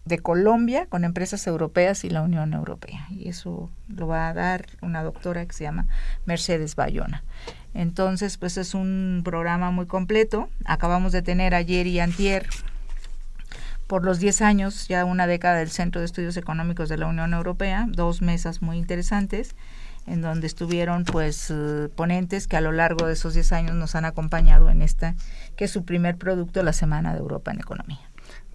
de 0.05 0.19
Colombia 0.19 0.87
con 0.87 1.05
empresas 1.05 1.47
europeas 1.47 2.03
y 2.03 2.09
la 2.09 2.21
Unión 2.21 2.53
Europea. 2.53 3.07
Y 3.09 3.29
eso 3.29 3.69
lo 3.87 4.07
va 4.07 4.29
a 4.29 4.33
dar 4.33 4.65
una 4.81 5.01
doctora 5.01 5.45
que 5.45 5.53
se 5.53 5.63
llama 5.63 5.87
Mercedes 6.25 6.75
Bayona. 6.75 7.23
Entonces, 7.73 8.37
pues 8.37 8.57
es 8.57 8.73
un 8.73 9.21
programa 9.23 9.71
muy 9.71 9.85
completo. 9.85 10.49
Acabamos 10.65 11.11
de 11.11 11.21
tener 11.21 11.55
ayer 11.55 11.87
y 11.87 11.99
antier 11.99 12.47
por 13.87 14.05
los 14.05 14.19
10 14.19 14.41
años, 14.41 14.87
ya 14.87 15.05
una 15.05 15.27
década 15.27 15.57
del 15.57 15.69
Centro 15.69 16.01
de 16.01 16.05
Estudios 16.05 16.37
Económicos 16.37 16.89
de 16.89 16.97
la 16.97 17.07
Unión 17.07 17.33
Europea, 17.33 17.85
dos 17.89 18.21
mesas 18.21 18.61
muy 18.61 18.77
interesantes 18.77 19.55
en 20.05 20.21
donde 20.21 20.47
estuvieron 20.47 21.05
pues 21.05 21.49
uh, 21.49 21.89
ponentes 21.95 22.47
que 22.47 22.57
a 22.57 22.61
lo 22.61 22.71
largo 22.71 23.07
de 23.07 23.13
esos 23.13 23.33
10 23.33 23.51
años 23.53 23.75
nos 23.75 23.95
han 23.95 24.05
acompañado 24.05 24.69
en 24.69 24.81
esta 24.81 25.15
que 25.55 25.65
es 25.65 25.71
su 25.71 25.85
primer 25.85 26.17
producto 26.17 26.61
la 26.63 26.73
Semana 26.73 27.13
de 27.13 27.19
Europa 27.19 27.51
en 27.51 27.59
Economía. 27.59 28.01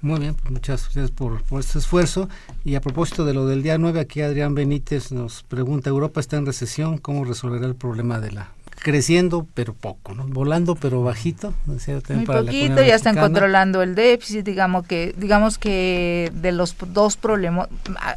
Muy 0.01 0.21
bien, 0.21 0.35
pues 0.35 0.51
muchas 0.51 0.85
gracias 0.85 1.11
por, 1.11 1.43
por 1.43 1.61
este 1.61 1.79
esfuerzo. 1.79 2.29
Y 2.65 2.77
a 2.77 2.81
propósito 2.81 3.25
de 3.25 3.35
lo 3.35 3.47
del 3.47 3.65
día 3.65 3.79
9, 3.79 3.99
aquí 3.99 4.21
Adrián 4.21 4.55
Benítez 4.55 5.11
nos 5.11 5.43
pregunta, 5.43 5.91
¿Europa 5.91 6.21
está 6.21 6.37
en 6.37 6.47
recesión? 6.47 6.99
¿Cómo 6.99 7.25
resolverá 7.25 7.67
el 7.67 7.75
problema 7.75 8.21
de 8.21 8.31
la 8.31 8.53
creciendo 8.79 9.47
pero 9.55 9.75
poco, 9.75 10.15
¿no? 10.15 10.27
volando 10.27 10.75
pero 10.75 11.03
bajito. 11.03 11.55
Muy 11.67 12.25
poquito, 12.25 12.83
ya 12.83 12.95
están 12.95 13.17
controlando 13.17 13.83
el 13.83 13.95
déficit, 13.95 14.45
digamos 14.45 14.87
que, 14.87 15.15
digamos 15.17 15.59
que 15.59 16.33
de 16.35 16.53
los 16.53 16.77
dos 16.93 17.17
problemas, 17.17 17.69
ah, 18.01 18.17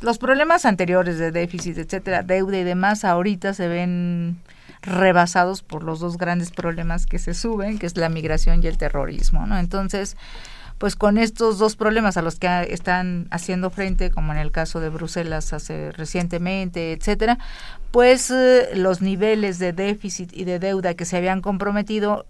los 0.00 0.18
problemas 0.18 0.64
anteriores 0.64 1.18
de 1.18 1.30
déficit, 1.30 1.78
etcétera, 1.78 2.22
deuda 2.22 2.58
y 2.58 2.64
demás, 2.64 3.04
ahorita 3.04 3.54
se 3.54 3.68
ven 3.68 4.38
rebasados 4.82 5.62
por 5.62 5.82
los 5.82 6.00
dos 6.00 6.18
grandes 6.18 6.50
problemas 6.50 7.06
que 7.06 7.18
se 7.18 7.34
suben, 7.34 7.78
que 7.78 7.86
es 7.86 7.96
la 7.96 8.08
migración 8.08 8.62
y 8.62 8.66
el 8.68 8.78
terrorismo, 8.78 9.46
¿no? 9.46 9.58
Entonces, 9.58 10.16
pues 10.78 10.96
con 10.96 11.18
estos 11.18 11.58
dos 11.58 11.76
problemas 11.76 12.16
a 12.16 12.22
los 12.22 12.38
que 12.38 12.48
están 12.70 13.26
haciendo 13.30 13.70
frente, 13.70 14.10
como 14.10 14.32
en 14.32 14.38
el 14.38 14.52
caso 14.52 14.80
de 14.80 14.88
Bruselas 14.88 15.52
hace 15.52 15.92
recientemente, 15.92 16.92
etcétera, 16.92 17.38
pues 17.90 18.30
eh, 18.30 18.70
los 18.74 19.02
niveles 19.02 19.58
de 19.58 19.72
déficit 19.72 20.30
y 20.32 20.44
de 20.44 20.58
deuda 20.58 20.94
que 20.94 21.04
se 21.04 21.16
habían 21.16 21.40
comprometido 21.40 22.26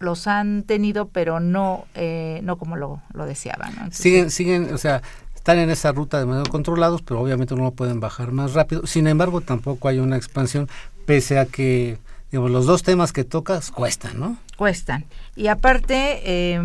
los 0.00 0.26
han 0.26 0.64
tenido, 0.64 1.08
pero 1.08 1.40
no 1.40 1.86
eh, 1.94 2.40
no 2.42 2.58
como 2.58 2.76
lo, 2.76 3.00
lo 3.12 3.26
deseaban. 3.26 3.92
siguen, 3.92 4.30
siguen, 4.30 4.74
o 4.74 4.78
sea, 4.78 5.02
están 5.34 5.58
en 5.58 5.70
esa 5.70 5.92
ruta 5.92 6.18
de 6.18 6.26
manera 6.26 6.50
controlados, 6.50 7.02
pero 7.02 7.20
obviamente 7.20 7.54
no 7.54 7.62
lo 7.62 7.70
pueden 7.70 8.00
bajar 8.00 8.32
más 8.32 8.54
rápido. 8.54 8.86
Sin 8.86 9.06
embargo, 9.06 9.40
tampoco 9.40 9.88
hay 9.88 9.98
una 10.00 10.16
expansión, 10.16 10.68
pese 11.06 11.38
a 11.38 11.46
que 11.46 11.98
digamos, 12.30 12.50
los 12.50 12.66
dos 12.66 12.82
temas 12.82 13.12
que 13.12 13.24
tocas 13.24 13.70
cuestan, 13.70 14.18
¿no? 14.18 14.36
Cuestan. 14.56 15.04
Y 15.36 15.46
aparte, 15.46 16.20
eh, 16.24 16.60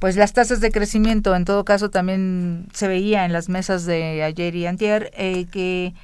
pues 0.00 0.16
las 0.16 0.32
tasas 0.32 0.60
de 0.60 0.72
crecimiento, 0.72 1.36
en 1.36 1.44
todo 1.44 1.64
caso, 1.64 1.90
también 1.90 2.66
se 2.72 2.88
veía 2.88 3.26
en 3.26 3.32
las 3.34 3.50
mesas 3.50 3.84
de 3.84 4.22
ayer 4.22 4.56
y 4.56 4.66
antier, 4.66 5.10
eh, 5.14 5.44
que 5.44 5.94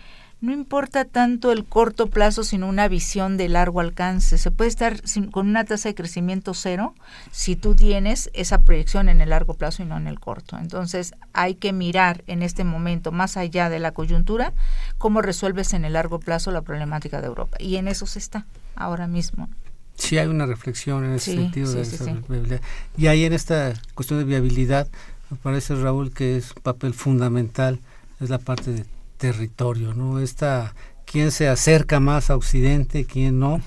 no 0.43 0.53
importa 0.53 1.07
tanto 1.07 1.51
el 1.51 1.65
corto 1.65 2.09
plazo, 2.09 2.45
sino 2.45 2.69
una 2.69 2.89
visión 2.89 3.39
de 3.39 3.49
largo 3.49 3.81
alcance. 3.81 4.37
Se 4.37 4.51
puede 4.51 4.69
estar 4.69 5.01
con 5.33 5.49
una 5.49 5.65
tasa 5.65 5.89
de 5.89 5.95
crecimiento 5.95 6.53
cero 6.53 6.95
si 7.31 7.57
tú 7.57 7.75
tienes 7.75 8.29
esa 8.35 8.61
proyección 8.61 9.09
en 9.09 9.23
el 9.23 9.31
largo 9.31 9.55
plazo 9.55 9.83
y 9.83 9.87
no 9.87 9.97
en 9.97 10.07
el 10.07 10.21
corto. 10.21 10.59
Entonces 10.59 11.15
hay 11.33 11.55
que 11.55 11.73
mirar 11.73 12.23
en 12.27 12.43
este 12.43 12.65
momento, 12.65 13.13
más 13.13 13.39
allá 13.39 13.71
de 13.71 13.79
la 13.79 13.93
coyuntura, 13.93 14.53
cómo 14.99 15.23
resuelves 15.23 15.73
en 15.73 15.87
el 15.87 15.95
largo 15.95 16.21
plazo 16.21 16.51
la 16.51 16.61
problemática 16.61 17.23
de 17.23 17.29
Europa. 17.29 17.57
Y 17.59 17.77
en 17.77 17.89
eso 17.89 18.05
se 18.07 18.19
está 18.19 18.45
ahora 18.75 19.07
mismo. 19.07 19.49
Sí 19.97 20.19
hay 20.19 20.27
una 20.27 20.47
reflexión 20.47 21.05
en 21.05 21.13
ese 21.13 21.35
sentido 21.35 21.73
de 21.73 21.83
esa 21.83 22.05
viabilidad. 22.05 22.61
Y 22.97 23.07
ahí 23.07 23.25
en 23.25 23.33
esta 23.33 23.75
cuestión 23.95 24.19
de 24.19 24.25
viabilidad, 24.25 24.89
me 25.31 25.37
parece 25.37 25.75
Raúl 25.75 26.13
que 26.13 26.37
es 26.37 26.53
un 26.55 26.63
papel 26.63 26.95
fundamental, 26.95 27.81
es 28.21 28.31
la 28.31 28.39
parte 28.39 28.73
de 28.73 28.85
territorio, 29.17 29.95
¿no? 29.95 30.21
Esta, 30.21 30.75
quién 31.05 31.31
se 31.31 31.49
acerca 31.49 32.01
más 32.01 32.31
a 32.31 32.37
Occidente, 32.37 33.05
quién 33.05 33.39
no, 33.39 33.61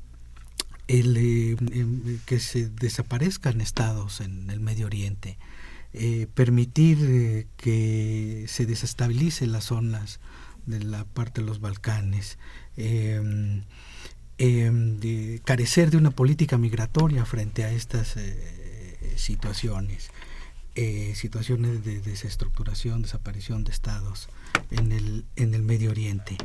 el, 0.88 1.16
eh, 1.16 1.56
em, 1.72 2.18
que 2.26 2.38
se 2.38 2.68
desaparezcan 2.68 3.60
estados 3.60 4.20
en 4.20 4.50
el 4.50 4.60
Medio 4.60 4.86
Oriente, 4.86 5.38
eh, 5.92 6.26
permitir 6.34 6.98
eh, 7.00 7.46
que 7.56 8.44
se 8.48 8.66
desestabilicen 8.66 9.52
las 9.52 9.64
zonas 9.64 10.20
de 10.66 10.82
la 10.82 11.04
parte 11.04 11.40
de 11.40 11.46
los 11.46 11.60
Balcanes, 11.60 12.38
em, 12.76 13.62
em, 14.38 15.38
carecer 15.44 15.90
de 15.90 15.96
una 15.96 16.10
política 16.10 16.58
migratoria 16.58 17.24
frente 17.24 17.64
a 17.64 17.72
estas 17.72 18.16
situaciones, 19.16 20.10
situaciones 21.14 21.84
de 21.84 22.00
desestructuración, 22.02 23.00
desaparición 23.00 23.64
de 23.64 23.72
estados 23.72 24.28
en 24.70 24.92
el, 24.92 25.24
en 25.36 25.54
el 25.54 25.62
Medio 25.62 25.90
Oriente. 25.90 26.36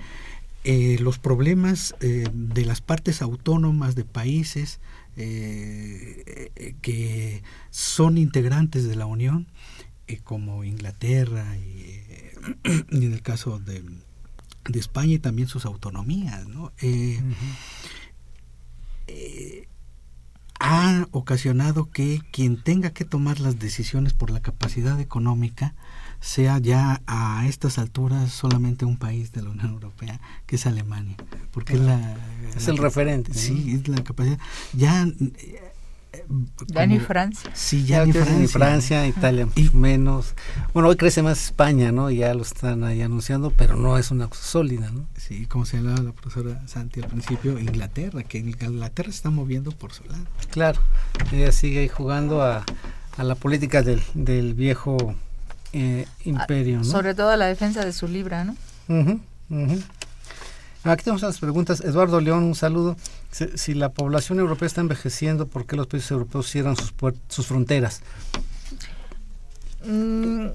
Eh, 0.64 0.98
los 1.00 1.18
problemas 1.18 1.96
eh, 2.02 2.28
de 2.32 2.66
las 2.66 2.82
partes 2.82 3.24
autónomas 3.24 3.96
de 3.96 4.06
países 4.06 4.80
eh, 5.18 6.52
que 6.84 7.42
son 7.72 8.20
integrantes 8.20 8.88
de 8.88 8.96
la 8.96 9.08
Unión, 9.08 9.48
como 10.24 10.64
Inglaterra 10.64 11.58
y, 11.58 12.02
en 12.92 13.14
el 13.14 13.22
caso 13.24 13.60
de, 13.60 13.84
España 14.76 15.14
y 15.14 15.20
también 15.20 15.48
sus 15.48 15.66
autonomías. 15.66 16.46
ha 20.60 21.08
ocasionado 21.12 21.90
que 21.90 22.22
quien 22.32 22.62
tenga 22.62 22.92
que 22.92 23.04
tomar 23.04 23.40
las 23.40 23.58
decisiones 23.58 24.14
por 24.14 24.30
la 24.30 24.42
capacidad 24.42 25.00
económica 25.00 25.74
sea 26.22 26.60
ya 26.60 27.02
a 27.08 27.46
estas 27.48 27.78
alturas 27.78 28.32
solamente 28.32 28.86
un 28.86 28.98
país 28.98 29.32
de 29.34 29.42
la 29.42 29.50
Unión 29.50 29.72
Europea, 29.72 30.22
que 30.46 30.56
es 30.56 30.66
Alemania, 30.66 31.18
porque 31.52 31.74
es 31.74 31.80
la 31.80 32.16
es 32.56 32.68
el 32.68 32.78
referente. 32.78 33.34
Sí, 33.34 33.74
es 33.74 33.88
la 33.88 34.04
capacidad. 34.04 34.40
Ya 34.74 35.06
ya 36.68 36.86
ni 36.86 37.00
Francia. 37.00 37.52
Sí, 37.54 37.86
ya, 37.86 38.06
ni, 38.06 38.12
Francia. 38.12 38.48
Francia. 38.48 39.08
Italia 39.08 39.48
y, 39.56 39.70
menos. 39.70 40.36
Bueno, 40.74 40.90
hoy 40.90 40.98
crece 40.98 41.24
más 41.24 41.46
España, 41.46 41.92
¿no? 41.92 42.10
Ya 42.12 42.34
lo 42.34 42.42
están 42.42 42.84
ahí 42.84 43.02
anunciando, 43.02 43.52
pero 43.52 43.76
no 43.76 43.98
es 43.98 44.12
una 44.12 44.28
cosa 44.28 44.44
sólida, 44.44 44.92
¿no? 44.92 45.08
Sí, 45.18 45.46
como 45.46 45.66
señalaba 45.66 46.02
la 46.02 46.12
profesora 46.12 46.68
Santi 46.68 47.02
al 47.02 47.08
principio, 47.08 47.58
Inglaterra, 47.58 48.24
que 48.24 48.40
Inglaterra 48.40 49.10
se 49.10 49.18
está 49.18 49.30
moviendo 49.30 49.72
por 49.72 49.94
su 49.94 50.04
lado. 50.04 50.26
Claro, 50.52 50.82
ella 51.32 51.52
sigue 51.52 51.80
ahí 51.80 51.88
jugando 51.88 52.42
a, 52.42 52.66
a 53.18 53.24
la 53.24 53.36
política 53.36 53.82
del, 53.82 54.04
del 54.14 54.54
viejo 54.54 55.16
eh, 55.74 56.08
imperio, 56.26 56.78
¿no? 56.78 56.84
Sobre 56.84 57.16
todo 57.16 57.36
la 57.38 57.46
defensa 57.46 57.86
de 57.86 57.94
su 57.94 58.08
libra, 58.08 58.44
¿no? 58.44 58.56
Aquí 60.84 61.04
tenemos 61.04 61.22
las 61.22 61.40
preguntas. 61.40 61.82
Eduardo 61.82 62.20
León, 62.20 62.44
un 62.44 62.56
saludo. 62.56 62.96
Si, 63.32 63.74
la 63.74 63.90
población 63.90 64.40
europea 64.40 64.68
está 64.68 64.82
envejeciendo, 64.82 65.48
¿por 65.48 65.66
qué 65.66 65.76
los 65.76 65.88
países 65.88 66.12
europeos 66.12 66.50
cierran 66.50 66.76
sus, 66.76 66.94
sus 67.30 67.48
fronteras? 67.48 68.02
Mm, 69.86 70.48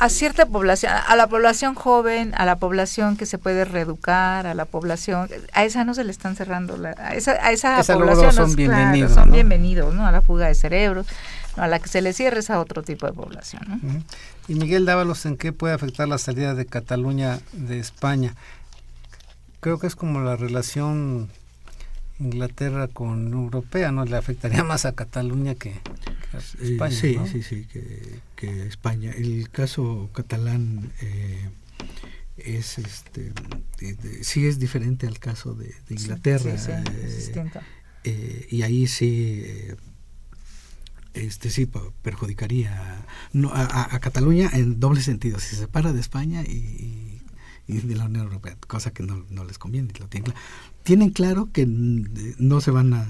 a 0.00 0.08
cierta 0.08 0.46
población, 0.46 0.92
a 1.06 1.14
la 1.14 1.26
población 1.26 1.74
joven, 1.74 2.32
a 2.34 2.46
la 2.46 2.56
población 2.56 3.18
que 3.18 3.26
se 3.26 3.36
puede 3.36 3.66
reeducar, 3.66 4.46
a 4.46 4.54
la 4.54 4.64
población, 4.64 5.28
a 5.52 5.64
esa 5.64 5.84
no 5.84 5.92
se 5.92 6.04
le 6.04 6.10
están 6.10 6.36
cerrando, 6.36 6.78
a 6.96 7.14
esa, 7.14 7.32
a 7.32 7.52
esa, 7.52 7.82
población 7.84 8.32
son 8.32 8.56
bienvenidos, 8.56 9.12
son 9.12 9.30
bienvenidos, 9.30 9.94
¿no? 9.94 10.06
A 10.06 10.10
la 10.10 10.22
fuga 10.22 10.46
de 10.46 10.54
cerebros, 10.54 11.06
a 11.60 11.68
la 11.68 11.78
que 11.78 11.88
se 11.88 12.02
le 12.02 12.12
cierre 12.12 12.40
es 12.40 12.50
a 12.50 12.60
otro 12.60 12.82
tipo 12.82 13.06
de 13.06 13.12
población, 13.12 13.62
¿no? 13.68 14.04
Y 14.48 14.54
Miguel 14.54 14.86
Dávalos, 14.86 15.26
¿en 15.26 15.36
qué 15.36 15.52
puede 15.52 15.74
afectar 15.74 16.08
la 16.08 16.18
salida 16.18 16.54
de 16.54 16.66
Cataluña 16.66 17.40
de 17.52 17.78
España? 17.78 18.34
creo 19.60 19.78
que 19.78 19.86
es 19.86 19.94
como 19.94 20.20
la 20.20 20.36
relación 20.36 21.28
Inglaterra 22.18 22.88
con 22.88 23.32
europea, 23.32 23.92
¿no? 23.92 24.04
Le 24.04 24.16
afectaría 24.16 24.64
más 24.64 24.84
a 24.84 24.94
Cataluña 24.94 25.54
que, 25.54 25.74
a 26.32 26.38
España. 26.62 26.94
Sí, 26.94 27.16
sí, 27.30 27.42
sí, 27.42 27.66
que, 28.36 28.66
España. 28.66 29.12
El 29.12 29.48
caso 29.50 30.10
catalán 30.14 30.92
eh, 31.00 31.48
es, 32.38 32.78
este, 32.78 33.32
sí 34.22 34.46
es 34.46 34.58
diferente 34.58 35.06
al 35.06 35.18
caso 35.18 35.54
de, 35.54 35.74
Inglaterra. 35.88 36.58
Sí, 36.58 36.72
sí, 37.18 37.32
eh, 37.32 37.50
eh, 38.04 38.46
y 38.50 38.62
ahí 38.62 38.86
sí, 38.86 39.44
este 41.14 41.50
sí 41.50 41.68
perjudicaría 42.02 43.06
no, 43.32 43.50
a, 43.52 43.98
Cataluña 44.00 44.50
en 44.52 44.80
doble 44.80 45.02
sentido. 45.02 45.38
Si 45.38 45.50
se 45.50 45.56
separa 45.56 45.92
de 45.92 46.00
España 46.00 46.42
y 46.42 47.10
de 47.78 47.96
la 47.96 48.06
Unión 48.06 48.24
Europea, 48.24 48.56
cosa 48.66 48.92
que 48.92 49.02
no, 49.02 49.24
no 49.30 49.44
les 49.44 49.58
conviene. 49.58 49.92
Lo 49.98 50.08
tienen, 50.08 50.32
claro. 50.32 50.40
tienen 50.82 51.10
claro 51.10 51.48
que 51.52 51.66
no 51.66 52.60
se 52.60 52.70
van 52.70 52.94
a, 52.94 53.06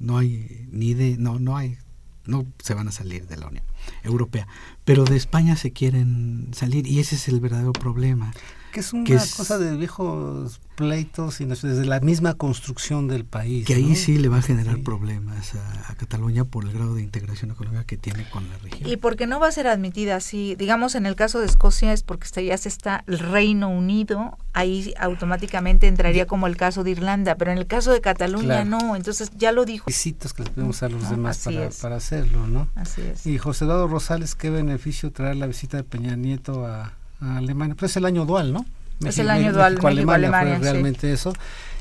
no 0.00 0.18
hay 0.18 0.66
ni 0.70 0.94
de, 0.94 1.16
no, 1.16 1.38
no 1.38 1.56
hay, 1.56 1.78
no 2.26 2.46
se 2.62 2.74
van 2.74 2.88
a 2.88 2.92
salir 2.92 3.26
de 3.26 3.36
la 3.36 3.48
Unión 3.48 3.64
Europea, 4.02 4.48
pero 4.84 5.04
de 5.04 5.16
España 5.16 5.56
se 5.56 5.72
quieren 5.72 6.50
salir 6.52 6.86
y 6.86 7.00
ese 7.00 7.16
es 7.16 7.28
el 7.28 7.40
verdadero 7.40 7.72
problema. 7.72 8.32
Que 8.74 8.80
es 8.80 8.92
una 8.92 9.20
cosa 9.36 9.56
de 9.56 9.76
viejos 9.76 10.60
pleitos 10.74 11.40
y 11.40 11.44
desde 11.44 11.84
la 11.84 12.00
misma 12.00 12.34
construcción 12.34 13.06
del 13.06 13.24
país. 13.24 13.66
Que 13.66 13.74
ahí 13.74 13.94
sí 13.94 14.18
le 14.18 14.28
va 14.28 14.38
a 14.38 14.42
generar 14.42 14.80
problemas 14.80 15.54
a, 15.54 15.94
Cataluña 15.94 16.44
por 16.44 16.64
el 16.64 16.72
grado 16.72 16.96
de 16.96 17.02
integración 17.02 17.52
económica 17.52 17.84
que 17.84 17.96
tiene 17.96 18.28
con 18.28 18.48
la 18.50 18.58
región. 18.58 18.90
Y 18.90 18.96
porque 18.96 19.28
no 19.28 19.38
va 19.38 19.46
a 19.46 19.52
ser 19.52 19.68
admitida 19.68 20.16
así, 20.16 20.56
digamos 20.56 20.96
en 20.96 21.06
el 21.06 21.14
caso 21.14 21.38
de 21.38 21.46
Escocia 21.46 21.92
es 21.92 22.02
porque 22.02 22.44
ya 22.44 22.58
se 22.58 22.68
está 22.68 23.04
el 23.06 23.20
Reino 23.20 23.68
Unido, 23.68 24.36
ahí 24.52 24.92
automáticamente 24.98 25.86
entraría 25.86 26.26
como 26.26 26.48
el 26.48 26.56
caso 26.56 26.82
de 26.82 26.90
Irlanda, 26.90 27.36
pero 27.36 27.52
en 27.52 27.58
el 27.58 27.66
caso 27.66 27.92
de 27.92 28.00
Cataluña 28.00 28.64
no, 28.64 28.96
entonces 28.96 29.30
ya 29.36 29.52
lo 29.52 29.64
dijo. 29.64 29.86
Visitos 29.86 30.34
que 30.34 30.42
les 30.42 30.50
podemos 30.50 30.82
a 30.82 30.88
los 30.88 31.08
demás 31.08 31.38
para, 31.44 31.70
para, 31.70 31.96
hacerlo, 31.96 32.48
¿no? 32.48 32.68
Así 32.74 33.02
es. 33.02 33.24
Y 33.24 33.38
José 33.38 33.64
Eduardo 33.64 33.86
Rosales, 33.86 34.34
¿qué 34.34 34.50
beneficio 34.50 35.12
trae 35.12 35.36
la 35.36 35.46
visita 35.46 35.76
de 35.76 35.84
Peña 35.84 36.16
Nieto 36.16 36.66
a 36.66 36.92
Alemania. 37.20 37.74
Pues 37.78 37.92
es 37.92 37.96
el 37.96 38.04
año 38.04 38.26
dual, 38.26 38.52
¿no? 38.52 38.64
es 39.04 39.18
el 39.18 39.30
año 39.30 39.52
dual 39.52 39.74
México-Alemania. 39.74 40.56
fue 40.56 40.58
realmente 40.58 41.12
eso. 41.12 41.32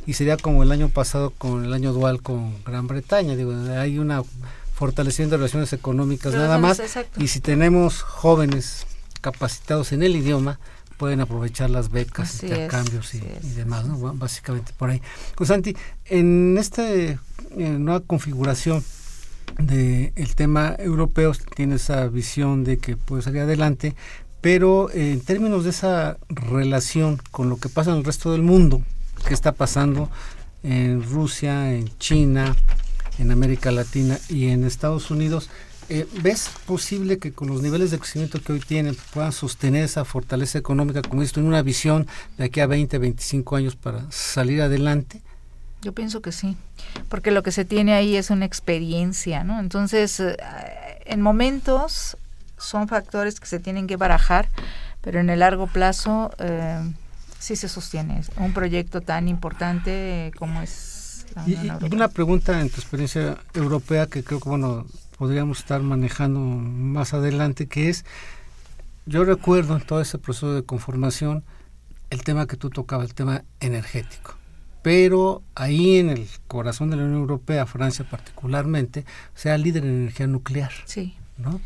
Y 0.06 0.14
sería 0.14 0.36
como 0.36 0.64
el 0.64 0.72
año 0.72 0.90
pasado 0.90 1.30
con 1.32 1.64
el 1.64 1.74
año 1.74 1.94
dual 1.94 2.22
con 2.22 2.64
Gran 2.64 2.88
Bretaña. 2.88 3.36
Digo, 3.36 3.54
hay 3.78 4.00
una 4.00 4.22
fortalecimiento 4.74 5.36
de 5.36 5.38
relaciones 5.38 5.72
económicas 5.72 6.34
nada 6.34 6.58
más. 6.58 6.82
Y 7.18 7.28
si 7.28 7.40
tenemos 7.40 8.02
jóvenes 8.02 8.86
capacitados 9.22 9.94
en 9.94 10.04
el 10.04 10.16
idioma, 10.16 10.60
pueden 10.98 11.22
aprovechar 11.22 11.70
las 11.70 11.90
becas, 11.90 12.44
intercambios 12.44 13.14
y, 13.14 13.20
demás, 13.56 13.86
¿no? 13.86 13.98
básicamente 14.14 14.74
por 14.78 14.90
ahí. 14.90 15.02
Pues 15.36 15.48
Santi, 15.50 15.76
en 16.06 16.58
esta 16.58 16.84
nueva 17.56 18.02
configuración 18.02 18.84
del 19.58 20.12
el 20.16 20.36
tema 20.36 20.76
europeo, 20.80 21.34
tiene 21.56 21.76
esa 21.76 22.08
visión 22.08 22.64
de 22.64 22.78
que 22.78 22.98
puede 22.98 23.22
salir 23.22 23.42
adelante, 23.42 23.96
pero 24.44 24.92
eh, 24.92 25.14
en 25.14 25.22
términos 25.22 25.64
de 25.64 25.70
esa 25.70 26.18
relación 26.28 27.18
con 27.32 27.48
lo 27.48 27.56
que 27.56 27.70
pasa 27.70 27.92
en 27.92 27.98
el 28.00 28.04
resto 28.04 28.34
del 28.34 28.42
mundo, 28.42 28.82
qué 29.26 29.34
está 29.34 29.54
pasando 29.54 30.10
en 30.64 31.02
Rusia, 31.02 31.74
en 31.74 31.98
China, 31.98 32.54
en 33.20 33.32
América 33.32 33.72
Latina 33.72 34.20
y 34.28 34.50
en 34.50 34.66
Estados 34.66 35.12
Unidos, 35.12 35.50
eh, 35.88 36.06
¿ves 36.22 36.50
posible 36.66 37.20
que 37.20 37.32
con 37.32 37.48
los 37.48 37.62
niveles 37.62 37.90
de 37.92 38.00
crecimiento 38.00 38.42
que 38.42 38.52
hoy 38.52 38.60
tienen 38.60 38.98
puedan 39.14 39.32
sostener 39.32 39.86
esa 39.86 40.04
fortaleza 40.04 40.58
económica, 40.58 41.02
como 41.02 41.22
esto, 41.22 41.40
en 41.40 41.46
una 41.46 41.62
visión 41.62 42.06
de 42.38 42.44
aquí 42.44 42.60
a 42.60 42.68
20, 42.68 42.98
25 42.98 43.56
años 43.56 43.78
para 43.78 44.12
salir 44.12 44.62
adelante? 44.62 45.22
Yo 45.84 45.94
pienso 45.94 46.22
que 46.22 46.34
sí, 46.34 46.58
porque 47.08 47.32
lo 47.32 47.44
que 47.44 47.54
se 47.54 47.64
tiene 47.64 47.94
ahí 47.94 48.18
es 48.18 48.30
una 48.30 48.44
experiencia, 48.44 49.46
¿no? 49.46 49.62
Entonces, 49.62 50.20
eh, 50.20 50.36
en 51.06 51.22
momentos 51.22 52.18
son 52.64 52.88
factores 52.88 53.40
que 53.40 53.46
se 53.46 53.60
tienen 53.60 53.88
que 53.88 53.98
barajar, 53.98 54.50
pero 55.02 55.20
en 55.20 55.30
el 55.30 55.40
largo 55.40 55.68
plazo 55.68 56.32
eh, 56.40 56.82
sí 57.40 57.56
se 57.56 57.68
sostiene 57.68 58.22
un 58.38 58.54
proyecto 58.54 59.02
tan 59.02 59.28
importante 59.28 60.32
como 60.38 60.62
es 60.62 61.26
la 61.36 61.48
y, 61.48 61.94
una 61.94 62.08
pregunta 62.08 62.62
en 62.62 62.70
tu 62.70 62.78
experiencia 62.78 63.38
europea 63.54 64.08
que 64.08 64.24
creo 64.24 64.40
que 64.40 64.50
bueno 64.50 64.86
podríamos 65.18 65.60
estar 65.60 65.82
manejando 65.82 66.40
más 66.40 67.14
adelante, 67.14 67.68
que 67.68 67.90
es, 67.90 68.04
yo 69.06 69.24
recuerdo 69.24 69.76
en 69.76 69.82
todo 69.82 70.02
ese 70.02 70.18
proceso 70.18 70.54
de 70.54 70.64
conformación 70.64 71.44
el 72.10 72.24
tema 72.24 72.48
que 72.48 72.58
tú 72.58 72.70
tocabas, 72.70 73.08
el 73.08 73.16
tema 73.16 73.44
energético. 73.60 74.36
Pero 74.82 75.42
ahí 75.56 75.98
en 75.98 76.10
el 76.10 76.28
corazón 76.48 76.90
de 76.90 76.98
la 76.98 77.04
Unión 77.04 77.22
Europea, 77.22 77.66
Francia 77.66 78.06
particularmente, 78.10 79.06
sea 79.34 79.58
líder 79.58 79.86
en 79.86 80.02
energía 80.02 80.28
nuclear. 80.28 80.74
Sí. 80.86 81.16
¿no? 81.38 81.62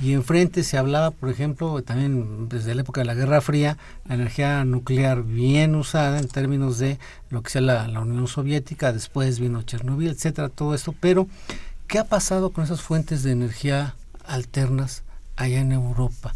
Y 0.00 0.12
enfrente 0.12 0.62
se 0.62 0.78
hablaba, 0.78 1.10
por 1.10 1.28
ejemplo, 1.28 1.82
también 1.82 2.48
desde 2.48 2.74
la 2.74 2.82
época 2.82 3.00
de 3.00 3.06
la 3.06 3.14
Guerra 3.14 3.40
Fría, 3.40 3.76
la 4.06 4.14
energía 4.14 4.64
nuclear 4.64 5.22
bien 5.22 5.74
usada 5.74 6.18
en 6.18 6.28
términos 6.28 6.78
de 6.78 6.98
lo 7.30 7.42
que 7.42 7.50
sea 7.50 7.60
la, 7.60 8.00
Unión 8.00 8.28
Soviética, 8.28 8.92
después 8.92 9.40
vino 9.40 9.62
Chernobyl, 9.62 10.10
etcétera, 10.10 10.48
todo 10.48 10.74
esto, 10.74 10.94
pero 10.98 11.26
¿qué 11.88 11.98
ha 11.98 12.04
pasado 12.04 12.50
con 12.50 12.64
esas 12.64 12.80
fuentes 12.80 13.22
de 13.22 13.32
energía 13.32 13.96
alternas 14.24 15.02
allá 15.36 15.60
en 15.60 15.72
Europa? 15.72 16.32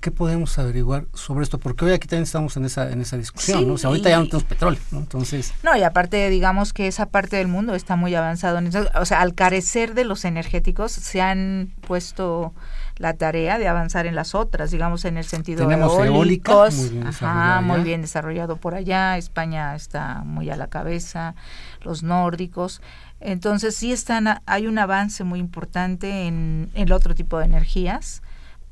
¿Qué 0.00 0.10
podemos 0.10 0.58
averiguar 0.58 1.06
sobre 1.14 1.44
esto? 1.44 1.58
Porque 1.58 1.84
hoy 1.84 1.92
aquí 1.92 2.08
también 2.08 2.22
estamos 2.22 2.56
en 2.56 2.64
esa 2.64 2.90
en 2.90 3.00
esa 3.00 3.16
discusión, 3.16 3.68
¿no? 3.68 3.74
O 3.74 3.78
sea, 3.78 3.88
ahorita 3.88 4.08
ya 4.08 4.18
no 4.18 4.24
tenemos 4.24 4.44
petróleo, 4.44 4.80
¿no? 4.90 4.98
Entonces... 4.98 5.52
No, 5.62 5.76
y 5.76 5.82
aparte 5.82 6.30
digamos 6.30 6.72
que 6.72 6.86
esa 6.86 7.06
parte 7.06 7.36
del 7.36 7.48
mundo 7.48 7.74
está 7.74 7.96
muy 7.96 8.14
avanzado 8.14 8.58
en 8.58 8.68
eso. 8.68 8.88
O 8.94 9.04
sea, 9.04 9.20
al 9.20 9.34
carecer 9.34 9.94
de 9.94 10.04
los 10.04 10.24
energéticos 10.24 10.92
se 10.92 11.20
han 11.20 11.72
puesto 11.86 12.54
la 13.00 13.14
tarea 13.14 13.58
de 13.58 13.66
avanzar 13.66 14.04
en 14.06 14.14
las 14.14 14.34
otras, 14.34 14.70
digamos 14.70 15.06
en 15.06 15.16
el 15.16 15.24
sentido 15.24 15.66
Tenemos 15.66 16.04
eólicos, 16.04 16.74
muy 16.74 16.88
bien, 16.90 17.06
ajá, 17.06 17.62
muy 17.62 17.80
bien 17.80 18.02
desarrollado 18.02 18.56
por 18.56 18.74
allá, 18.74 19.16
España 19.16 19.74
está 19.74 20.22
muy 20.22 20.50
a 20.50 20.56
la 20.56 20.66
cabeza, 20.66 21.34
los 21.80 22.02
nórdicos, 22.02 22.82
entonces 23.18 23.74
sí 23.74 23.90
están, 23.90 24.42
hay 24.44 24.66
un 24.66 24.78
avance 24.78 25.24
muy 25.24 25.40
importante 25.40 26.26
en 26.26 26.70
el 26.74 26.92
otro 26.92 27.14
tipo 27.14 27.38
de 27.38 27.46
energías, 27.46 28.22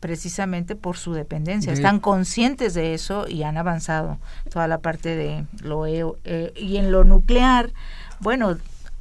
precisamente 0.00 0.76
por 0.76 0.96
su 0.96 1.12
dependencia. 1.12 1.72
Están 1.72 2.00
conscientes 2.00 2.74
de 2.74 2.94
eso 2.94 3.26
y 3.28 3.42
han 3.42 3.56
avanzado 3.56 4.18
toda 4.50 4.68
la 4.68 4.78
parte 4.78 5.16
de 5.16 5.44
lo 5.62 5.86
e, 5.86 6.04
eh, 6.24 6.52
y 6.56 6.76
en 6.76 6.92
lo 6.92 7.04
nuclear, 7.04 7.72
bueno, 8.20 8.56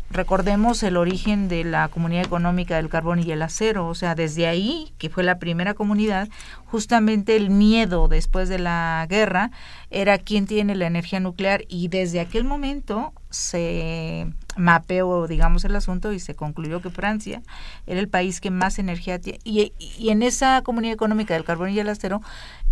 recordemos 0.09 0.81
el 0.83 0.97
origen 0.97 1.49
de 1.49 1.63
la 1.63 1.89
Comunidad 1.89 2.25
Económica 2.25 2.77
del 2.77 2.89
Carbón 2.89 3.19
y 3.19 3.31
el 3.31 3.41
Acero, 3.41 3.87
o 3.87 3.95
sea, 3.95 4.15
desde 4.15 4.47
ahí, 4.47 4.93
que 4.97 5.09
fue 5.09 5.23
la 5.23 5.37
primera 5.37 5.73
comunidad, 5.73 6.29
justamente 6.65 7.35
el 7.35 7.49
miedo 7.49 8.07
después 8.07 8.49
de 8.49 8.59
la 8.59 9.05
guerra 9.09 9.51
era 9.89 10.17
quién 10.17 10.47
tiene 10.47 10.75
la 10.75 10.87
energía 10.87 11.19
nuclear 11.19 11.63
y 11.67 11.89
desde 11.89 12.19
aquel 12.19 12.43
momento 12.43 13.13
se 13.29 14.27
mapeó, 14.57 15.27
digamos, 15.27 15.63
el 15.65 15.75
asunto 15.75 16.11
y 16.13 16.19
se 16.19 16.35
concluyó 16.35 16.81
que 16.81 16.89
Francia 16.89 17.41
era 17.85 17.99
el 17.99 18.09
país 18.09 18.41
que 18.41 18.51
más 18.51 18.79
energía 18.79 19.19
tiene. 19.19 19.39
Y, 19.43 19.73
y 19.77 20.09
en 20.09 20.23
esa 20.23 20.61
Comunidad 20.63 20.93
Económica 20.93 21.33
del 21.33 21.43
Carbón 21.43 21.69
y 21.69 21.79
el 21.79 21.89
Acero 21.89 22.21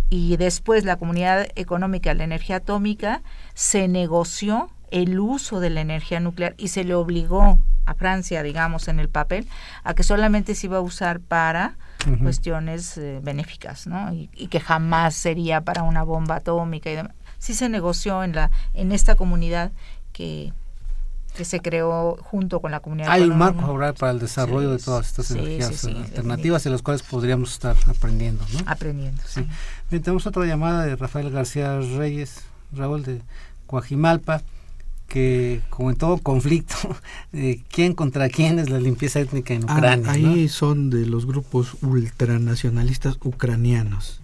y 0.08 0.36
después 0.36 0.84
la 0.84 0.96
Comunidad 0.96 1.48
Económica 1.56 2.10
de 2.10 2.16
la 2.16 2.24
Energía 2.24 2.56
Atómica 2.56 3.22
se 3.54 3.88
negoció 3.88 4.70
el 4.90 5.18
uso 5.18 5.60
de 5.60 5.70
la 5.70 5.80
energía 5.80 6.20
nuclear 6.20 6.54
y 6.58 6.68
se 6.68 6.84
le 6.84 6.94
obligó 6.94 7.58
a 7.86 7.94
Francia, 7.94 8.42
digamos, 8.42 8.88
en 8.88 9.00
el 9.00 9.08
papel, 9.08 9.46
a 9.84 9.94
que 9.94 10.02
solamente 10.02 10.54
se 10.54 10.66
iba 10.66 10.78
a 10.78 10.80
usar 10.80 11.20
para 11.20 11.76
cuestiones 12.22 12.96
eh, 12.98 13.20
benéficas, 13.22 13.88
¿no? 13.88 14.12
Y, 14.12 14.28
que 14.48 14.60
jamás 14.60 15.14
sería 15.14 15.62
para 15.62 15.82
una 15.82 16.04
bomba 16.04 16.36
atómica 16.36 16.90
y 16.90 16.96
demás. 16.96 17.14
Sí 17.38 17.54
se 17.54 17.68
negoció 17.68 18.22
en 18.22 18.34
la 18.34 18.50
en 18.74 18.92
esta 18.92 19.16
comunidad 19.16 19.72
que 20.12 20.52
que 21.36 21.44
se 21.44 21.60
creó 21.60 22.16
junto 22.22 22.60
con 22.60 22.70
la 22.70 22.80
comunidad. 22.80 23.10
Hay 23.10 23.22
un 23.22 23.36
marco 23.36 23.60
favorable 23.60 23.98
para 23.98 24.12
el 24.12 24.18
desarrollo 24.18 24.70
de 24.70 24.78
todas 24.78 25.06
estas 25.06 25.30
energías 25.30 25.84
alternativas 25.84 26.64
en 26.66 26.72
las 26.72 26.82
cuales 26.82 27.02
podríamos 27.02 27.52
estar 27.52 27.76
aprendiendo, 27.86 28.44
¿no? 28.52 28.60
Aprendiendo. 28.66 29.22
Sí. 29.26 29.46
Bien, 29.90 30.02
tenemos 30.02 30.26
otra 30.26 30.44
llamada 30.46 30.84
de 30.84 30.96
Rafael 30.96 31.30
García 31.30 31.78
Reyes, 31.80 32.42
Raúl 32.72 33.02
de 33.02 33.20
Coajimalpa 33.66 34.42
que 35.06 35.60
como 35.70 35.90
en 35.90 35.96
todo 35.96 36.18
conflicto, 36.18 36.74
eh, 37.32 37.60
quién 37.70 37.94
contra 37.94 38.28
quién 38.28 38.58
es 38.58 38.70
la 38.70 38.80
limpieza 38.80 39.20
étnica 39.20 39.54
en 39.54 39.68
ah, 39.68 39.74
Ucrania. 39.74 40.10
ahí 40.10 40.48
son 40.48 40.90
de 40.90 41.06
los 41.06 41.26
grupos 41.26 41.76
ultranacionalistas 41.82 43.16
ucranianos 43.22 44.20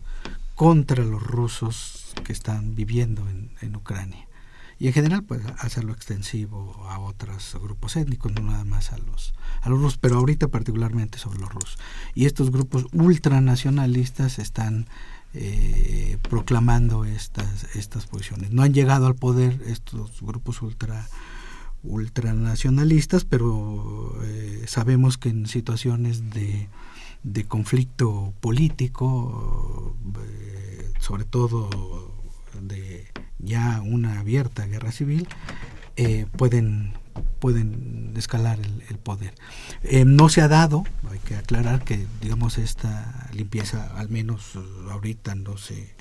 contra 0.56 1.04
los 1.04 1.22
rusos 1.22 2.14
que 2.24 2.32
están 2.32 2.74
viviendo 2.74 3.28
en, 3.28 3.50
en 3.60 3.76
Ucrania. 3.76 4.26
Y 4.82 4.88
en 4.88 4.94
general, 4.94 5.22
pues 5.22 5.42
hacerlo 5.60 5.92
extensivo 5.92 6.74
a 6.90 6.98
otros 6.98 7.56
grupos 7.62 7.94
étnicos, 7.94 8.32
no 8.32 8.42
nada 8.42 8.64
más 8.64 8.90
a 8.90 8.98
los, 8.98 9.32
a 9.60 9.68
los 9.68 9.78
rusos, 9.78 9.96
pero 9.96 10.16
ahorita 10.16 10.48
particularmente 10.48 11.18
sobre 11.18 11.38
los 11.38 11.54
rusos. 11.54 11.78
Y 12.16 12.26
estos 12.26 12.50
grupos 12.50 12.86
ultranacionalistas 12.92 14.40
están 14.40 14.88
eh, 15.34 16.18
proclamando 16.28 17.04
estas, 17.04 17.76
estas 17.76 18.06
posiciones. 18.06 18.50
No 18.50 18.64
han 18.64 18.74
llegado 18.74 19.06
al 19.06 19.14
poder 19.14 19.62
estos 19.66 20.20
grupos 20.20 20.60
ultra 20.62 21.06
ultranacionalistas, 21.84 23.24
pero 23.24 24.18
eh, 24.24 24.64
sabemos 24.66 25.16
que 25.16 25.28
en 25.28 25.46
situaciones 25.46 26.28
de, 26.30 26.68
de 27.22 27.44
conflicto 27.44 28.34
político, 28.40 29.96
eh, 30.24 30.92
sobre 30.98 31.24
todo 31.24 32.21
de 32.60 33.06
ya 33.38 33.80
una 33.82 34.20
abierta 34.20 34.66
guerra 34.66 34.92
civil, 34.92 35.28
pueden 36.36 36.92
pueden 37.38 38.12
escalar 38.16 38.58
el, 38.60 38.98
poder. 38.98 39.34
Eh, 39.82 40.04
no 40.04 40.28
se 40.28 40.42
ha 40.42 40.48
dado, 40.48 40.84
hay 41.10 41.18
que 41.18 41.34
aclarar 41.34 41.82
que 41.82 42.06
digamos 42.20 42.56
esta 42.58 43.28
limpieza 43.32 43.90
al 43.98 44.08
menos 44.08 44.52
ahorita 44.90 45.34
no 45.34 45.56
se 45.56 45.94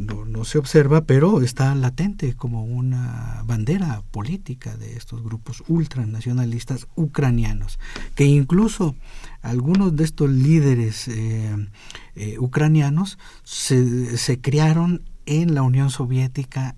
no, 0.00 0.24
no, 0.24 0.44
se 0.44 0.58
observa, 0.58 1.02
pero 1.02 1.40
está 1.40 1.72
latente 1.76 2.34
como 2.34 2.64
una 2.64 3.42
bandera 3.46 4.02
política 4.10 4.76
de 4.76 4.96
estos 4.96 5.22
grupos 5.22 5.62
ultranacionalistas 5.68 6.88
ucranianos, 6.96 7.78
que 8.16 8.24
incluso 8.24 8.96
algunos 9.40 9.94
de 9.94 10.02
estos 10.02 10.30
líderes 10.30 11.06
eh, 11.06 11.68
eh, 12.16 12.38
ucranianos 12.40 13.18
se, 13.44 14.16
se 14.18 14.40
crearon 14.40 15.02
en 15.26 15.54
la 15.54 15.62
Unión 15.62 15.90
Soviética, 15.90 16.76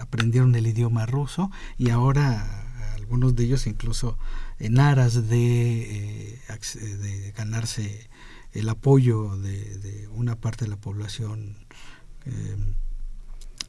aprendieron 0.00 0.54
el 0.54 0.66
idioma 0.66 1.06
ruso 1.06 1.50
y 1.78 1.90
ahora 1.90 2.62
algunos 2.94 3.36
de 3.36 3.44
ellos 3.44 3.66
incluso 3.66 4.16
en 4.58 4.78
aras 4.80 5.28
de, 5.28 6.38
eh, 6.48 7.32
ganarse 7.36 8.08
el 8.52 8.68
apoyo 8.68 9.36
de, 9.36 10.08
una 10.12 10.36
parte 10.36 10.64
de 10.64 10.70
la 10.70 10.76
población 10.76 11.56
eh, 12.26 12.56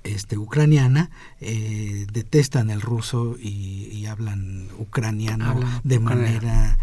este, 0.03 0.37
ucraniana, 0.37 1.11
eh, 1.39 2.05
detestan 2.11 2.69
el 2.69 2.81
ruso 2.81 3.35
y, 3.39 4.05
hablan 4.05 4.67
ucraniano 4.77 5.61
de 5.85 5.97
manera 5.97 6.77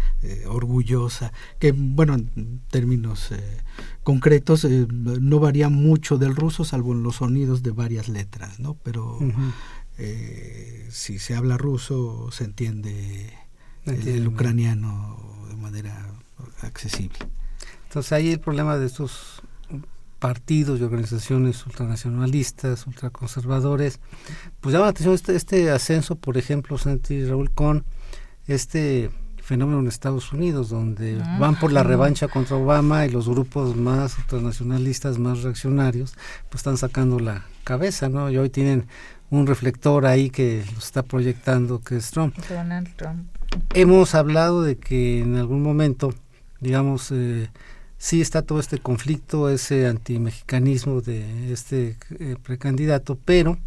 orgullosa, 0.47 1.31
que 1.59 1.71
bueno, 1.71 2.15
en 2.15 2.61
términos 2.71 3.29
concretos 4.03 4.65
no 4.65 5.39
varía 5.39 5.69
mucho 5.69 6.17
del 6.17 6.35
ruso, 6.35 6.65
salvo 6.65 6.93
en 6.93 7.03
los 7.03 7.17
sonidos 7.17 7.61
de 7.61 7.71
varias 7.71 8.09
letras, 8.09 8.59
¿no? 8.59 8.73
Pero 8.83 9.19
eh, 10.03 10.87
si 10.89 11.19
se 11.19 11.35
habla 11.35 11.57
ruso 11.57 12.31
se 12.31 12.45
entiende, 12.45 13.31
el, 13.85 14.27
ucraniano 14.27 15.45
de 15.47 15.55
manera 15.55 16.09
accesible. 16.61 17.19
Entonces 17.87 18.11
ahí 18.11 18.31
el 18.31 18.39
problema 18.39 18.77
de 18.77 18.87
estos 18.87 19.43
partidos 20.21 20.79
y 20.79 20.83
organizaciones 20.83 21.65
ultranacionalistas, 21.65 22.85
ultraconservadores, 22.85 23.99
pues 24.61 24.71
llama 24.71 24.85
la 24.85 24.91
atención 24.91 25.15
este, 25.15 25.35
este 25.35 25.71
ascenso, 25.71 26.15
por 26.15 26.37
ejemplo, 26.37 26.77
Santi 26.77 27.25
Raúl, 27.25 27.49
con 27.49 27.83
este 28.45 29.09
fenómeno 29.41 29.79
en 29.79 29.87
Estados 29.87 30.31
Unidos, 30.31 30.69
donde 30.69 31.19
ah. 31.23 31.37
van 31.39 31.59
por 31.59 31.71
la 31.71 31.81
revancha 31.81 32.27
contra 32.27 32.55
Obama 32.55 33.07
y 33.07 33.09
los 33.09 33.27
grupos 33.27 33.75
más 33.75 34.15
ultranacionalistas, 34.19 35.17
más 35.17 35.41
reaccionarios, 35.41 36.13
pues 36.49 36.59
están 36.59 36.77
sacando 36.77 37.19
la 37.19 37.43
cabeza, 37.63 38.07
¿no? 38.07 38.29
Y 38.29 38.37
hoy 38.37 38.51
tienen 38.51 38.85
un 39.31 39.47
reflector 39.47 40.05
ahí 40.05 40.29
que 40.29 40.63
lo 40.71 40.77
está 40.77 41.01
proyectando, 41.01 41.81
que 41.81 41.97
es 41.97 42.11
Trump. 42.11 42.35
Donald 42.47 42.95
Trump. 42.95 43.25
Hemos 43.73 44.13
hablado 44.13 44.61
de 44.61 44.77
que 44.77 45.21
en 45.21 45.35
algún 45.35 45.63
momento, 45.63 46.13
digamos, 46.59 47.11
eh, 47.11 47.49
sí 48.01 48.19
está 48.19 48.41
todo 48.41 48.59
este 48.59 48.79
conflicto, 48.79 49.47
ese 49.47 49.85
antimexicanismo 49.85 51.01
de 51.01 51.53
este 51.53 51.97
eh, 52.19 52.35
precandidato, 52.41 53.15
pero 53.23 53.59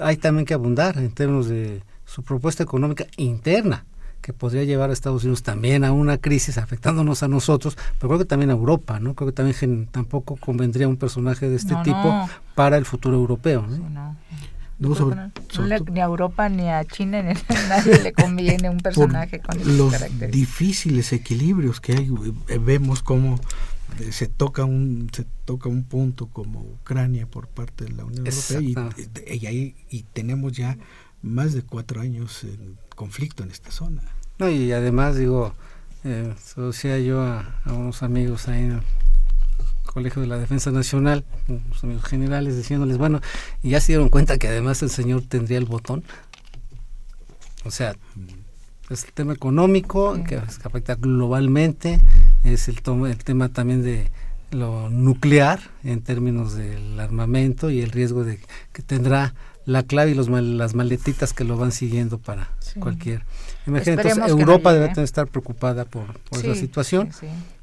hay 0.00 0.16
también 0.16 0.46
que 0.46 0.54
abundar 0.54 0.96
en 0.96 1.10
términos 1.10 1.48
de 1.48 1.82
su 2.04 2.22
propuesta 2.22 2.62
económica 2.62 3.06
interna 3.16 3.84
que 4.20 4.32
podría 4.32 4.62
llevar 4.62 4.90
a 4.90 4.92
Estados 4.92 5.24
Unidos 5.24 5.42
también 5.42 5.82
a 5.82 5.90
una 5.90 6.18
crisis 6.18 6.56
afectándonos 6.56 7.24
a 7.24 7.28
nosotros, 7.28 7.76
pero 7.98 8.10
creo 8.10 8.18
que 8.20 8.24
también 8.26 8.50
a 8.50 8.52
Europa, 8.52 9.00
¿no? 9.00 9.14
Creo 9.14 9.30
que 9.30 9.34
también 9.34 9.88
tampoco 9.90 10.36
convendría 10.36 10.86
un 10.86 10.96
personaje 10.96 11.48
de 11.48 11.56
este 11.56 11.74
tipo 11.82 12.28
para 12.54 12.76
el 12.76 12.84
futuro 12.84 13.16
europeo, 13.16 13.66
¿no? 13.66 14.16
No, 14.78 15.32
ni 15.92 16.00
a 16.00 16.04
Europa, 16.04 16.48
ni 16.48 16.68
a 16.68 16.84
China, 16.84 17.22
ni 17.22 17.30
a 17.30 17.68
nadie 17.68 18.00
le 18.00 18.12
conviene 18.12 18.70
un 18.70 18.78
personaje 18.78 19.40
con 19.40 19.58
los 19.76 19.94
difíciles 20.30 21.12
equilibrios 21.12 21.80
que 21.80 21.92
hay. 21.92 22.10
Eh, 22.48 22.58
vemos 22.58 23.02
cómo 23.02 23.40
eh, 23.98 24.12
se 24.12 24.26
toca 24.26 24.64
un 24.64 25.10
se 25.12 25.24
toca 25.44 25.68
un 25.68 25.82
punto 25.84 26.28
como 26.28 26.60
Ucrania 26.60 27.26
por 27.26 27.48
parte 27.48 27.86
de 27.86 27.92
la 27.92 28.04
Unión 28.04 28.26
Europea 28.26 28.60
y, 28.60 29.46
y, 29.46 29.74
y, 29.90 30.02
tenemos 30.12 30.52
ya 30.52 30.76
más 31.22 31.54
de 31.54 31.62
cuatro 31.62 32.00
años 32.00 32.44
en 32.44 32.76
conflicto 32.94 33.42
en 33.42 33.50
esta 33.50 33.72
zona. 33.72 34.02
No, 34.38 34.48
y 34.48 34.70
además 34.70 35.16
digo, 35.16 35.54
eh, 36.04 36.34
decía 36.56 36.98
yo 37.00 37.20
a, 37.20 37.60
a 37.64 37.72
unos 37.72 38.04
amigos 38.04 38.46
ahí 38.46 38.70
Colegio 39.98 40.22
de 40.22 40.28
la 40.28 40.38
Defensa 40.38 40.70
Nacional, 40.70 41.24
los 41.48 41.82
amigos 41.82 42.04
generales, 42.04 42.56
diciéndoles, 42.56 42.98
bueno, 42.98 43.20
y 43.64 43.70
ya 43.70 43.80
se 43.80 43.88
dieron 43.88 44.10
cuenta 44.10 44.38
que 44.38 44.46
además 44.46 44.80
el 44.84 44.90
señor 44.90 45.22
tendría 45.28 45.58
el 45.58 45.64
botón. 45.64 46.04
O 47.64 47.72
sea, 47.72 47.96
es 48.90 49.04
el 49.06 49.12
tema 49.12 49.32
económico 49.32 50.16
que, 50.22 50.36
afecta 50.36 50.94
globalmente, 50.94 51.98
es 52.44 52.68
el, 52.68 52.80
el 53.08 53.24
tema 53.24 53.48
también 53.48 53.82
de 53.82 54.08
lo 54.52 54.88
nuclear 54.88 55.58
en 55.82 56.00
términos 56.00 56.54
del 56.54 57.00
armamento 57.00 57.68
y 57.68 57.80
el 57.80 57.90
riesgo 57.90 58.22
de 58.22 58.38
que 58.72 58.82
tendrá 58.82 59.34
la 59.64 59.82
clave 59.82 60.12
y 60.12 60.14
los 60.14 60.28
las 60.28 60.76
maletitas 60.76 61.32
que 61.32 61.42
lo 61.42 61.56
van 61.56 61.72
siguiendo 61.72 62.18
para 62.18 62.52
cualquier. 62.78 63.24
Emergencia. 63.66 64.12
Entonces, 64.12 64.30
Europa 64.30 64.72
debe 64.72 65.02
estar 65.02 65.26
preocupada 65.26 65.86
por, 65.86 66.06
esa 66.30 66.54
situación 66.54 67.10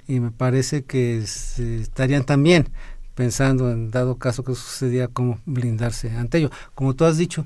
y 0.08 0.20
me 0.20 0.32
parece 0.32 0.84
que 0.84 1.18
estarían 1.18 2.24
también 2.24 2.70
pensando 3.16 3.72
en 3.72 3.91
dado 3.91 4.18
caso 4.18 4.43
que 4.43 4.56
sucedía 4.56 5.08
cómo 5.08 5.39
blindarse 5.45 6.12
ante 6.12 6.39
ello. 6.39 6.51
Como 6.76 6.95
tú 6.95 7.06
has 7.06 7.18
dicho, 7.18 7.45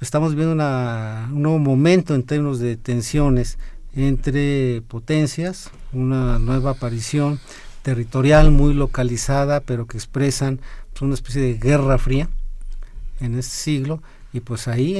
estamos 0.00 0.30
viviendo 0.30 0.54
una, 0.54 1.28
un 1.30 1.42
nuevo 1.42 1.58
momento 1.58 2.14
en 2.14 2.24
términos 2.24 2.58
de 2.58 2.76
tensiones 2.76 3.58
entre 3.94 4.82
potencias, 4.88 5.70
una 5.92 6.38
nueva 6.38 6.70
aparición 6.72 7.38
territorial 7.82 8.50
muy 8.50 8.74
localizada, 8.74 9.60
pero 9.60 9.86
que 9.86 9.98
expresan 9.98 10.60
pues, 10.92 11.02
una 11.02 11.14
especie 11.14 11.42
de 11.42 11.54
guerra 11.54 11.98
fría 11.98 12.28
en 13.20 13.34
este 13.38 13.54
siglo, 13.54 14.02
y 14.32 14.40
pues 14.40 14.66
ahí 14.66 14.96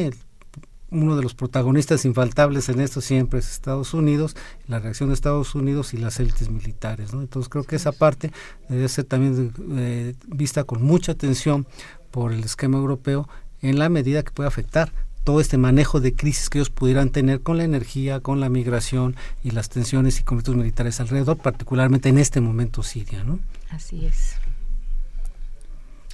uno 0.93 1.17
de 1.17 1.23
los 1.23 1.35
protagonistas 1.35 2.05
infaltables 2.05 2.69
en 2.69 2.81
esto 2.81 3.01
siempre 3.01 3.41
es 3.41 3.51
Estados 3.51 3.95
Unidos, 3.95 4.37
la 4.69 4.79
reacción 4.79 5.09
de 5.09 5.15
Estados 5.15 5.55
Unidos 5.55 5.95
y 5.95 5.97
las 5.97 6.21
élites 6.21 6.51
militares. 6.51 7.13
¿no? 7.13 7.21
Entonces 7.21 7.49
creo 7.49 7.65
que 7.65 7.77
esa 7.77 7.93
parte 7.93 8.31
debe 8.69 8.89
ser 8.89 9.05
también 9.05 9.53
eh, 9.73 10.15
vista 10.27 10.65
con 10.65 10.83
mucha 10.83 11.13
atención 11.13 11.67
por 12.11 12.33
el 12.33 12.45
esquema 12.45 12.79
europeo 12.79 13.29
en 13.63 13.79
la 13.79 13.89
medida 13.89 14.23
que 14.23 14.33
puede 14.33 14.49
afectar 14.49 14.93
todo 15.25 15.41
este 15.41 15.57
manejo 15.57 16.01
de 16.01 16.15
crisis 16.15 16.51
que 16.51 16.59
ellos 16.59 16.71
pudieran 16.71 17.11
tener 17.11 17.41
con 17.41 17.57
la 17.57 17.65
energía, 17.65 18.21
con 18.21 18.41
la 18.41 18.49
migración 18.49 19.17
y 19.43 19.53
las 19.53 19.69
tensiones 19.69 20.21
y 20.21 20.25
conflictos 20.25 20.57
militares 20.57 21.01
alrededor, 21.01 21.39
particularmente 21.39 22.09
en 22.09 22.19
este 22.19 22.41
momento 22.41 22.83
Siria. 22.83 23.23
¿no? 23.25 23.39
Así 23.71 24.05
es. 24.05 24.37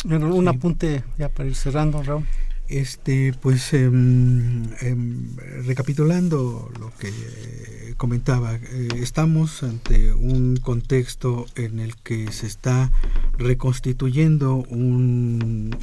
un 0.05 0.49
apunte 0.49 1.05
ya 1.17 1.29
para 1.31 1.49
ir 1.49 1.55
cerrando, 1.55 2.03
Raúl. 2.03 2.25
Este, 2.69 3.33
pues 3.41 3.73
em, 3.73 4.67
recapitulando 5.65 6.71
lo 6.79 6.93
que 6.99 7.11
comentaba, 7.97 8.55
eh, 8.55 8.89
estamos 8.97 9.63
ante 9.63 10.13
un 10.13 10.57
contexto 10.57 11.47
en 11.57 11.81
el 11.81 11.97
que 11.97 12.31
se 12.31 12.47
está 12.47 12.91
reconstituyendo 13.39 14.57
un, 14.57 15.75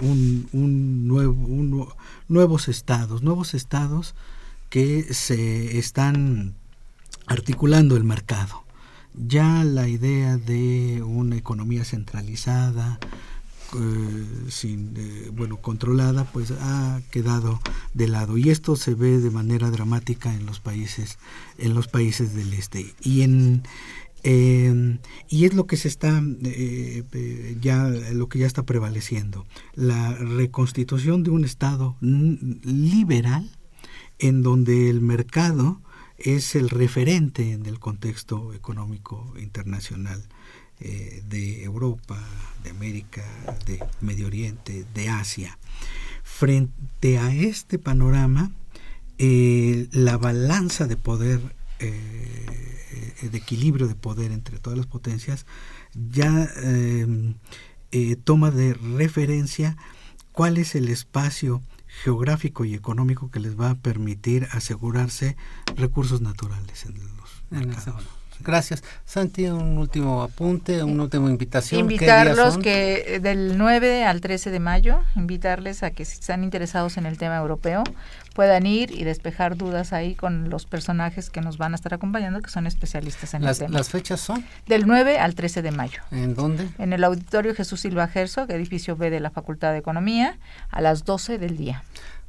un, 0.54 1.08
nuevo, 1.08 1.96
nuevos 2.28 2.68
estados, 2.68 3.22
nuevos 3.22 3.54
estados 3.54 4.16
que 4.70 5.14
se 5.14 5.78
están 5.78 6.56
articulando 7.28 7.98
el 7.98 8.04
mercado. 8.04 8.64
Ya 9.14 9.64
la 9.64 9.88
idea 9.88 10.38
de 10.38 11.02
una 11.04 11.36
economía 11.36 11.84
centralizada, 11.84 13.00
eh, 13.78 14.50
sin 14.50 14.94
eh, 14.98 15.30
bueno 15.34 15.58
controlada 15.58 16.26
pues 16.32 16.52
ha 16.52 17.02
quedado 17.12 17.60
de 17.94 18.08
lado. 18.08 18.38
Y 18.38 18.50
esto 18.50 18.76
se 18.76 18.96
ve 18.96 19.20
de 19.20 19.32
manera 19.32 19.70
dramática 19.72 20.34
en 20.34 20.46
los 20.46 20.60
países 20.60 21.18
en 21.58 21.74
los 21.74 21.88
países 21.88 22.36
del 22.36 22.54
este. 22.54 22.94
Y 23.02 23.22
en 23.22 23.64
em, 24.24 25.00
y 25.30 25.46
es 25.46 25.54
lo 25.54 25.68
que 25.68 25.78
se 25.78 25.88
está 25.88 26.22
eh, 26.44 27.58
ya 27.62 27.88
lo 27.88 28.30
que 28.30 28.40
ya 28.40 28.48
está 28.48 28.64
prevaleciendo. 28.64 29.46
La 29.74 30.14
reconstitución 30.16 31.24
de 31.24 31.32
un 31.32 31.46
estado 31.46 31.98
liberal 32.02 33.50
en 34.20 34.42
donde 34.42 34.90
el 34.90 35.02
mercado 35.02 35.82
es 36.18 36.56
el 36.56 36.70
referente 36.70 37.52
en 37.52 37.66
el 37.66 37.80
contexto 37.80 38.54
económico 38.54 39.34
internacional 39.38 40.24
eh, 40.82 41.24
de 41.30 41.64
Europa, 41.64 42.22
de 42.64 42.70
América, 42.70 43.24
de 43.66 43.82
Medio 44.02 44.28
Oriente, 44.28 44.86
de 44.94 45.08
Asia. 45.08 45.58
Frente 46.24 47.18
a 47.18 47.34
este 47.34 47.80
panorama, 47.80 48.52
eh, 49.18 49.88
la 49.92 50.18
balanza 50.18 50.86
de 50.86 50.98
poder, 50.98 51.40
eh, 51.80 52.46
de 53.22 53.38
equilibrio 53.38 53.88
de 53.88 53.96
poder 53.96 54.34
entre 54.34 54.60
todas 54.60 54.78
las 54.78 54.88
potencias, 54.88 55.46
ya 55.94 56.50
toma 58.26 58.52
de 58.52 58.74
referencia 58.74 59.78
cuál 60.34 60.58
es 60.58 60.76
el 60.76 60.90
espacio 60.90 61.62
geográfico 62.04 62.66
y 62.66 62.74
económico 62.74 63.32
que 63.32 63.40
les 63.40 63.58
va 63.58 63.70
a 63.70 63.76
permitir 63.76 64.50
asegurarse 64.52 65.38
recursos 65.78 66.20
naturales 66.20 66.86
en 66.86 66.96
los 67.16 67.44
mercados. 67.50 68.04
Gracias. 68.40 68.84
Santi, 69.06 69.46
un 69.48 69.78
último 69.78 70.24
apunte, 70.24 70.84
una 70.84 71.04
última 71.04 71.30
invitación. 71.30 71.82
Invitarlos 71.82 72.58
que 72.58 73.16
eh, 73.16 73.20
del 73.20 73.58
9 73.58 74.04
al 74.04 74.22
13 74.22 74.52
de 74.52 74.60
mayo, 74.60 75.00
invitarles 75.16 75.84
a 75.84 75.92
que 75.92 76.06
si 76.06 76.20
están 76.20 76.44
interesados 76.44 76.98
en 76.98 77.06
el 77.06 77.18
tema 77.18 77.38
europeo, 77.38 77.84
puedan 78.34 78.68
ir 78.68 78.92
y 78.92 79.06
despejar 79.06 79.56
dudas 79.56 79.94
ahí 79.94 80.14
con 80.14 80.50
los 80.50 80.66
personajes 80.66 81.30
que 81.30 81.42
nos 81.42 81.58
van 81.58 81.72
a 81.72 81.76
estar 81.76 81.94
acompañando, 81.94 82.42
que 82.42 82.50
son 82.50 82.68
especialistas 82.68 83.34
en 83.34 83.44
las, 83.44 83.60
el 83.62 83.68
tema. 83.68 83.78
¿Las 83.78 83.90
fechas 83.90 84.20
son? 84.20 84.46
Del 84.68 84.86
9 84.86 85.20
al 85.20 85.36
13 85.36 85.62
de 85.62 85.72
mayo. 85.72 86.02
¿En 86.12 86.36
dónde? 86.36 86.68
En 86.78 86.92
el 86.92 87.04
Auditorio 87.04 87.56
Jesús 87.56 87.80
Silva 87.80 88.10
Herzog, 88.14 88.52
edificio 88.52 88.98
B 88.98 89.10
de 89.10 89.22
la 89.22 89.30
Facultad 89.30 89.72
de 89.72 89.78
Economía, 89.78 90.38
a 90.70 90.82
las 90.82 91.06
12 91.06 91.38
del 91.38 91.56
día. 91.58 91.84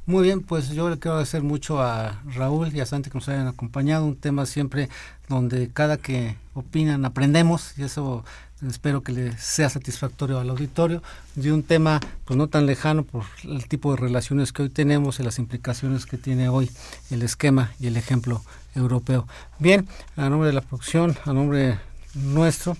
Muy 0.07 0.23
bien, 0.23 0.39
pues 0.39 0.69
yo 0.69 0.89
le 0.89 0.97
quiero 0.97 1.15
agradecer 1.15 1.43
mucho 1.43 1.81
a 1.81 2.21
Raúl 2.33 2.73
y 2.73 2.79
a 2.79 2.85
Santi 2.85 3.09
que 3.09 3.17
nos 3.17 3.27
hayan 3.27 3.47
acompañado. 3.47 4.05
Un 4.05 4.15
tema 4.15 4.45
siempre 4.45 4.87
donde 5.27 5.69
cada 5.69 5.97
que 5.97 6.37
opinan 6.53 7.03
aprendemos 7.03 7.77
y 7.77 7.83
eso 7.83 8.23
espero 8.65 9.01
que 9.01 9.11
le 9.11 9.37
sea 9.37 9.69
satisfactorio 9.69 10.39
al 10.39 10.49
auditorio 10.49 11.03
de 11.35 11.51
un 11.51 11.61
tema 11.61 11.99
pues 12.23 12.37
no 12.37 12.47
tan 12.47 12.65
lejano 12.65 13.03
por 13.03 13.25
el 13.43 13.67
tipo 13.67 13.91
de 13.91 13.97
relaciones 13.97 14.53
que 14.53 14.61
hoy 14.61 14.69
tenemos 14.69 15.19
y 15.19 15.23
las 15.23 15.39
implicaciones 15.39 16.05
que 16.05 16.17
tiene 16.17 16.47
hoy 16.47 16.71
el 17.11 17.21
esquema 17.21 17.73
y 17.77 17.87
el 17.87 17.97
ejemplo 17.97 18.41
europeo. 18.75 19.27
Bien, 19.59 19.89
a 20.15 20.29
nombre 20.29 20.47
de 20.47 20.53
la 20.53 20.61
producción, 20.61 21.17
a 21.25 21.33
nombre 21.33 21.79
nuestro, 22.13 22.77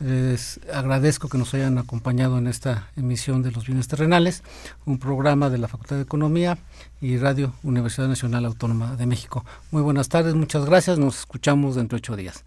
les 0.00 0.60
agradezco 0.72 1.28
que 1.28 1.38
nos 1.38 1.54
hayan 1.54 1.78
acompañado 1.78 2.38
en 2.38 2.46
esta 2.46 2.90
emisión 2.96 3.42
de 3.42 3.50
Los 3.50 3.66
Bienes 3.66 3.88
Terrenales, 3.88 4.42
un 4.84 4.98
programa 4.98 5.50
de 5.50 5.58
la 5.58 5.68
Facultad 5.68 5.96
de 5.96 6.02
Economía 6.02 6.58
y 7.00 7.16
Radio 7.18 7.54
Universidad 7.62 8.06
Nacional 8.06 8.44
Autónoma 8.44 8.94
de 8.96 9.06
México. 9.06 9.44
Muy 9.70 9.82
buenas 9.82 10.08
tardes, 10.08 10.34
muchas 10.34 10.64
gracias, 10.64 10.98
nos 10.98 11.18
escuchamos 11.18 11.74
dentro 11.74 11.96
de 11.96 12.00
ocho 12.00 12.16
días. 12.16 12.44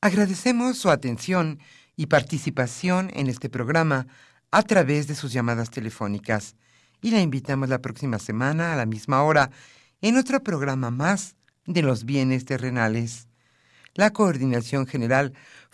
Agradecemos 0.00 0.78
su 0.78 0.90
atención 0.90 1.60
y 1.96 2.06
participación 2.06 3.10
en 3.14 3.28
este 3.28 3.48
programa 3.48 4.06
a 4.50 4.62
través 4.62 5.06
de 5.06 5.14
sus 5.14 5.32
llamadas 5.32 5.70
telefónicas 5.70 6.56
y 7.00 7.10
la 7.10 7.20
invitamos 7.20 7.68
la 7.68 7.80
próxima 7.80 8.18
semana 8.18 8.72
a 8.72 8.76
la 8.76 8.86
misma 8.86 9.22
hora 9.22 9.50
en 10.02 10.16
otro 10.16 10.42
programa 10.42 10.90
más 10.90 11.36
de 11.66 11.82
los 11.82 12.04
bienes 12.04 12.44
terrenales. 12.44 13.28
La 13.94 14.12
coordinación 14.12 14.86
general 14.86 15.32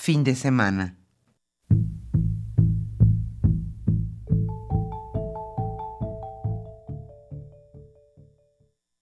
fin 0.00 0.24
de 0.24 0.34
semana. 0.34 0.96